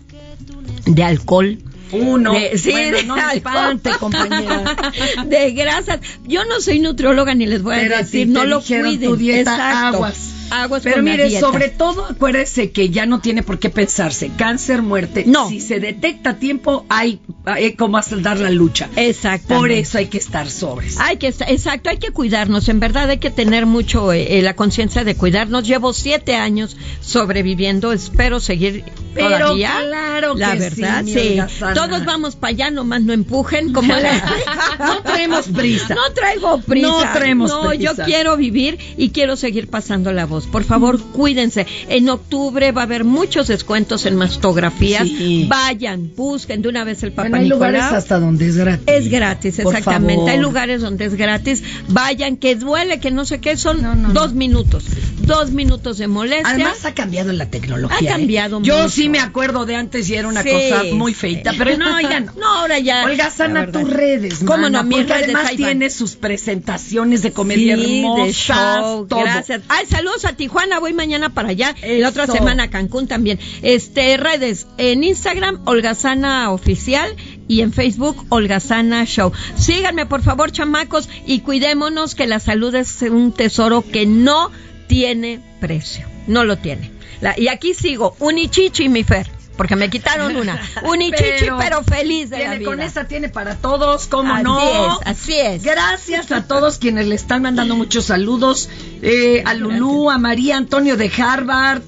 de 0.85 1.03
alcohol. 1.03 1.57
Uno. 1.91 2.33
de, 2.33 2.57
sí, 2.57 2.71
Bueno, 2.71 2.97
de 2.97 3.03
no 3.03 3.15
me 3.15 3.33
espante, 3.33 3.89
compañera. 3.99 4.75
de 5.25 5.51
grasas. 5.51 5.99
Yo 6.25 6.45
no 6.45 6.61
soy 6.61 6.79
nutrióloga 6.79 7.33
ni 7.35 7.45
les 7.45 7.61
voy 7.61 7.75
a 7.75 7.79
Pero 7.79 7.97
decir, 7.97 8.27
no 8.27 8.45
lo 8.45 8.61
cuiden. 8.61 9.01
tu 9.01 9.15
dieta, 9.15 9.39
Exacto. 9.55 9.97
aguas. 9.97 10.27
Aguas 10.53 10.81
Pero 10.83 11.01
mire, 11.01 11.29
sobre 11.39 11.69
todo 11.69 12.05
acuérdese 12.05 12.71
que 12.71 12.89
ya 12.89 13.05
no 13.05 13.21
tiene 13.21 13.41
por 13.41 13.57
qué 13.57 13.69
pensarse. 13.69 14.31
Cáncer, 14.35 14.81
muerte. 14.81 15.23
No. 15.25 15.47
Si 15.47 15.61
se 15.61 15.79
detecta 15.79 16.31
a 16.31 16.39
tiempo, 16.39 16.85
hay, 16.89 17.21
hay 17.45 17.75
como 17.75 17.97
dar 18.17 18.37
la 18.37 18.49
lucha. 18.49 18.89
Exactamente. 18.97 19.55
Por 19.55 19.71
eso 19.71 19.97
hay 19.97 20.07
que 20.07 20.17
estar 20.17 20.49
sobres. 20.49 20.97
Hay 20.99 21.15
que, 21.15 21.29
estar- 21.29 21.49
exacto, 21.49 21.89
hay 21.89 21.99
que 21.99 22.11
cuidarnos. 22.11 22.67
En 22.67 22.81
verdad 22.81 23.09
hay 23.09 23.19
que 23.19 23.29
tener 23.31 23.65
mucho 23.65 24.11
eh, 24.11 24.39
eh, 24.39 24.41
la 24.41 24.53
conciencia 24.53 25.05
de 25.05 25.15
cuidarnos. 25.15 25.65
Llevo 25.65 25.93
siete 25.93 26.35
años 26.35 26.75
sobreviviendo. 26.99 27.93
Espero 27.93 28.41
seguir 28.41 28.83
Pero 29.13 29.29
todavía. 29.37 29.71
claro 29.87 30.33
la 30.35 30.51
que 30.53 30.59
verdad, 30.59 31.03
sí, 31.05 31.13
sí. 31.13 31.39
Todos 31.87 32.05
vamos 32.05 32.35
para 32.35 32.51
allá, 32.51 32.71
nomás 32.71 33.01
no 33.01 33.13
empujen. 33.13 33.73
Como 33.73 33.93
No 33.93 35.01
traemos 35.03 35.47
prisa. 35.47 35.95
No 35.95 36.13
traigo 36.13 36.61
prisa. 36.61 36.87
No 36.87 36.99
traemos 37.13 37.51
No, 37.51 37.69
prisa. 37.69 37.83
yo 37.95 38.05
quiero 38.05 38.37
vivir 38.37 38.77
y 38.97 39.09
quiero 39.09 39.35
seguir 39.35 39.67
pasando 39.69 40.11
la 40.11 40.25
voz. 40.25 40.47
Por 40.47 40.63
favor, 40.63 40.99
cuídense. 41.01 41.65
En 41.89 42.09
octubre 42.09 42.71
va 42.71 42.81
a 42.81 42.85
haber 42.85 43.03
muchos 43.03 43.47
descuentos 43.47 44.05
en 44.05 44.15
mastografías. 44.15 45.07
Sí. 45.07 45.45
Vayan, 45.49 46.11
busquen 46.15 46.61
de 46.61 46.69
una 46.69 46.83
vez 46.83 47.03
el 47.03 47.11
papá 47.13 47.29
Bueno, 47.29 47.43
hay 47.43 47.49
lugares 47.49 47.83
hasta 47.83 48.19
donde 48.19 48.47
es 48.47 48.57
gratis. 48.57 48.83
Es 48.87 49.09
gratis, 49.09 49.59
Por 49.61 49.75
exactamente. 49.75 50.15
favor. 50.15 50.29
Hay 50.29 50.39
lugares 50.39 50.81
donde 50.81 51.05
es 51.05 51.15
gratis. 51.15 51.63
Vayan, 51.89 52.37
que 52.37 52.55
duele, 52.55 52.99
que 52.99 53.11
no 53.11 53.25
sé 53.25 53.39
qué, 53.39 53.57
son 53.57 54.13
dos 54.13 54.33
minutos. 54.33 54.85
Dos 55.31 55.51
minutos 55.51 55.97
de 55.97 56.07
molestia. 56.07 56.49
Además 56.49 56.83
ha 56.85 56.93
cambiado 56.93 57.31
la 57.31 57.45
tecnología. 57.49 57.97
Ha 57.97 58.03
¿eh? 58.03 58.17
cambiado 58.19 58.61
Yo 58.61 58.75
mucho. 58.77 58.89
sí 58.89 59.07
me 59.09 59.19
acuerdo 59.19 59.65
de 59.65 59.75
antes 59.75 60.09
y 60.09 60.15
era 60.15 60.27
una 60.27 60.43
Sí, 60.43 60.49
cosa 60.49 60.83
muy 60.93 61.13
sí. 61.13 61.19
feita, 61.19 61.53
pero 61.57 61.77
no, 61.77 62.01
ya 62.01 62.19
no. 62.19 62.33
No, 62.33 62.47
ahora 62.59 62.79
ya. 62.79 63.05
Olga, 63.05 63.29
sana 63.31 63.71
tus 63.71 63.89
redes, 63.89 64.39
¿Cómo 64.39 64.57
mana, 64.63 64.83
no? 64.83 64.89
Mis 64.89 64.97
porque 64.99 65.13
además 65.13 65.51
tiene 65.55 65.89
sus 65.89 66.15
presentaciones 66.15 67.21
de 67.23 67.31
comedia 67.31 67.75
Sí, 67.77 67.99
hermosas, 67.99 68.25
de 68.25 68.33
show, 68.33 69.07
todo. 69.07 69.21
gracias. 69.21 69.61
Ay, 69.69 69.85
saludos 69.85 70.25
a 70.25 70.33
Tijuana, 70.33 70.79
voy 70.79 70.93
mañana 70.93 71.29
para 71.33 71.49
allá. 71.49 71.75
Y 71.81 71.99
la 71.99 72.09
otra 72.09 72.27
semana 72.27 72.63
a 72.63 72.69
Cancún 72.69 73.07
también. 73.07 73.39
Este, 73.61 74.17
redes, 74.17 74.67
en 74.77 75.03
Instagram, 75.03 75.61
Holgazana 75.65 76.51
Oficial 76.51 77.15
y 77.47 77.61
en 77.61 77.71
Facebook 77.73 78.25
Olga 78.29 78.59
Sana 78.59 79.05
Show. 79.05 79.31
Síganme 79.57 80.05
por 80.05 80.21
favor, 80.23 80.51
chamacos, 80.51 81.07
y 81.25 81.39
cuidémonos 81.39 82.15
que 82.15 82.27
la 82.27 82.39
salud 82.39 82.75
es 82.75 83.01
un 83.03 83.31
tesoro 83.31 83.81
que 83.89 84.05
no 84.05 84.51
tiene 84.91 85.39
precio. 85.61 86.05
No 86.27 86.43
lo 86.43 86.57
tiene. 86.57 86.91
La- 87.21 87.39
y 87.39 87.47
aquí 87.47 87.73
sigo, 87.73 88.13
Unichichi, 88.19 88.89
mi 88.89 89.05
Fer, 89.05 89.25
porque 89.55 89.77
me 89.77 89.89
quitaron 89.89 90.35
una. 90.35 90.59
Unichichi, 90.83 91.47
pero, 91.57 91.81
feliz 91.81 92.29
de 92.29 92.39
la 92.39 92.41
tiene, 92.43 92.57
vida. 92.57 92.69
Con 92.69 92.81
esta 92.81 93.07
tiene 93.07 93.29
para 93.29 93.55
todos, 93.55 94.07
¿cómo 94.07 94.33
Así 94.33 94.43
no? 94.43 94.59
es, 94.59 95.07
así 95.07 95.33
es. 95.39 95.63
Gracias 95.63 96.29
a 96.33 96.45
todos 96.45 96.77
quienes 96.77 97.07
le 97.07 97.15
están 97.15 97.41
mandando 97.41 97.77
muchos 97.77 98.03
saludos. 98.07 98.67
Eh, 99.01 99.41
a 99.45 99.53
Lulú, 99.53 100.09
a 100.09 100.17
María 100.17 100.57
Antonio 100.57 100.97
de 100.97 101.09
Harvard, 101.17 101.83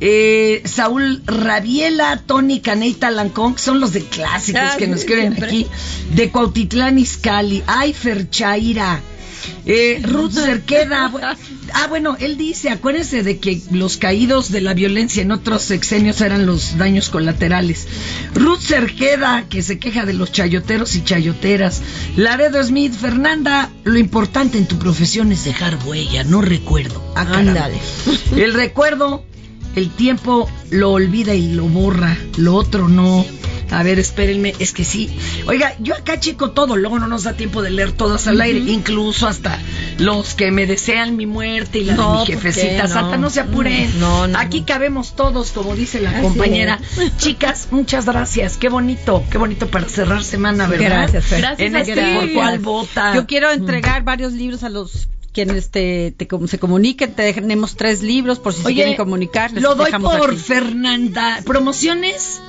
eh, 0.00 0.62
Saúl 0.64 1.22
Rabiela, 1.26 2.22
Tony 2.26 2.60
Caneita 2.60 3.10
Lancón, 3.10 3.54
que 3.54 3.62
son 3.62 3.80
los 3.80 3.92
de 3.92 4.02
clásicos 4.02 4.76
que 4.78 4.86
nos 4.86 5.02
siempre. 5.02 5.46
aquí, 5.46 5.66
de 6.14 6.30
Cuautitlán 6.30 6.98
Izcalli, 6.98 7.62
Ayfer 7.66 8.28
Chaira. 8.30 9.00
Eh, 9.64 10.00
Ruth 10.02 10.32
Cerqueda, 10.32 11.12
ah 11.72 11.86
bueno, 11.88 12.16
él 12.20 12.36
dice, 12.36 12.70
acuérdense 12.70 13.22
de 13.22 13.38
que 13.38 13.60
los 13.70 13.96
caídos 13.96 14.50
de 14.50 14.60
la 14.60 14.74
violencia 14.74 15.22
en 15.22 15.32
otros 15.32 15.62
sexenios 15.62 16.20
eran 16.20 16.46
los 16.46 16.78
daños 16.78 17.08
colaterales. 17.08 17.86
Ruth 18.34 18.60
Cerqueda, 18.60 19.46
que 19.48 19.62
se 19.62 19.78
queja 19.78 20.04
de 20.04 20.14
los 20.14 20.32
chayoteros 20.32 20.94
y 20.94 21.04
chayoteras. 21.04 21.82
Laredo 22.16 22.62
Smith, 22.62 22.94
Fernanda, 22.94 23.70
lo 23.84 23.98
importante 23.98 24.58
en 24.58 24.66
tu 24.66 24.78
profesión 24.78 25.32
es 25.32 25.44
dejar 25.44 25.78
huella, 25.84 26.24
no 26.24 26.42
recuerdo. 26.42 27.02
Ah. 27.14 27.44
El 28.36 28.54
recuerdo, 28.54 29.24
el 29.76 29.90
tiempo 29.90 30.50
lo 30.70 30.92
olvida 30.92 31.34
y 31.34 31.52
lo 31.52 31.64
borra, 31.66 32.16
lo 32.36 32.54
otro 32.54 32.88
no. 32.88 33.24
A 33.68 33.82
ver, 33.82 33.98
espérenme, 33.98 34.54
es 34.60 34.72
que 34.72 34.84
sí. 34.84 35.10
Oiga, 35.48 35.74
yo 35.80 35.96
acá 35.96 36.20
checo 36.20 36.52
todo, 36.52 36.76
luego 36.76 37.00
no 37.00 37.08
nos 37.08 37.24
da 37.24 37.32
tiempo 37.32 37.62
de 37.62 37.70
leer 37.70 37.90
todas 37.90 38.28
al 38.28 38.40
aire, 38.40 38.60
incluso 38.60 39.26
hasta 39.26 39.58
los 39.98 40.34
que 40.34 40.52
me 40.52 40.66
desean 40.66 41.16
mi 41.16 41.26
muerte 41.26 41.80
y 41.80 41.84
la 41.84 41.94
No, 41.94 42.12
de 42.12 42.20
mi 42.20 42.26
jefecita 42.26 42.84
No. 42.84 42.88
santa, 42.88 43.16
no 43.16 43.28
se 43.28 43.40
apuren. 43.40 43.98
No, 43.98 44.28
no, 44.28 44.38
Aquí 44.38 44.62
cabemos 44.62 45.16
todos, 45.16 45.50
como 45.50 45.74
dice 45.74 46.00
la 46.00 46.10
Así 46.10 46.20
compañera. 46.22 46.78
es. 46.96 47.16
Chicas, 47.18 47.66
muchas 47.72 48.06
gracias, 48.06 48.56
qué 48.56 48.68
bonito, 48.68 49.24
qué 49.32 49.36
bonito 49.38 49.66
para 49.66 49.88
cerrar 49.88 50.22
semana, 50.22 50.68
¿verdad? 50.68 51.08
Gracias, 51.10 51.24
Fer. 51.24 51.44
En 51.58 51.72
Gracias 51.72 51.98
este 51.98 52.14
por 52.20 52.32
cuál 52.34 52.58
vota. 52.60 53.14
Yo 53.16 53.26
quiero 53.26 53.50
entregar 53.50 54.04
varios 54.04 54.32
libros 54.32 54.62
a 54.62 54.68
los 54.68 55.08
quienes 55.44 55.70
te, 55.70 56.14
te 56.16 56.26
com- 56.26 56.48
se 56.48 56.58
comuniquen. 56.58 57.12
Te 57.12 57.32
tenemos 57.32 57.76
tres 57.76 58.02
libros 58.02 58.38
por 58.38 58.54
si 58.54 58.62
se 58.62 58.72
quieren 58.74 58.96
comunicar. 58.96 59.52
les 59.52 59.62
Lo 59.62 59.74
doy 59.74 59.86
dejamos 59.86 60.16
por 60.16 60.30
aquí. 60.30 60.38
Fernanda. 60.38 61.42
Promociones 61.44 62.40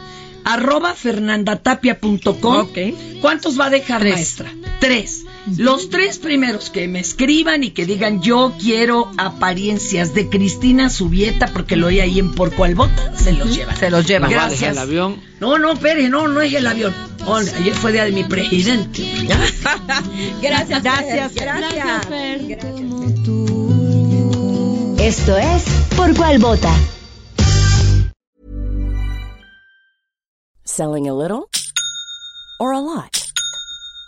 arroba 0.46 0.96
fernandatapia.com. 0.96 2.68
¿Cuántos 3.22 3.60
va 3.60 3.66
a 3.66 3.70
dejar, 3.70 4.04
maestra? 4.04 4.52
Tres. 4.80 5.26
Los 5.56 5.90
tres 5.90 6.18
primeros 6.18 6.70
que 6.70 6.88
me 6.88 7.00
escriban 7.00 7.64
y 7.64 7.72
que 7.72 7.86
digan 7.86 8.22
yo 8.22 8.54
quiero 8.60 9.12
apariencias 9.18 10.14
de 10.14 10.30
Cristina 10.30 10.90
Subieta, 10.90 11.48
porque 11.54 11.76
lo 11.76 11.88
oí 11.88 12.00
ahí 12.00 12.20
en 12.20 12.34
Por 12.34 12.54
Cual 12.54 12.76
Vota, 12.76 13.18
se 13.18 13.32
los 13.32 13.56
llevan. 13.56 13.78
Se 13.78 13.90
los 13.90 14.06
llevan. 14.06 14.30
Gracias. 14.30 14.72
el 14.72 14.78
avión. 14.78 15.22
No, 15.40 15.58
no, 15.58 15.74
espere, 15.74 16.10
no, 16.10 16.28
no 16.28 16.42
es 16.42 16.54
el 16.54 16.68
avión. 16.68 16.94
Ayer 17.28 17.74
fue 17.74 17.92
día 17.92 18.06
de 18.06 18.12
mi 18.12 18.24
presidente. 18.24 19.04
Gracias, 20.42 20.84
Gracias. 20.84 21.34
Gracias. 21.36 22.08
Esto 25.00 25.38
es 25.38 25.64
Por 25.96 26.16
Cuál 26.16 26.40
Vota. 26.40 26.74
Selling 30.66 31.08
a 31.08 31.14
little 31.14 31.50
or 32.60 32.74
a 32.74 32.80
lot? 32.80 33.27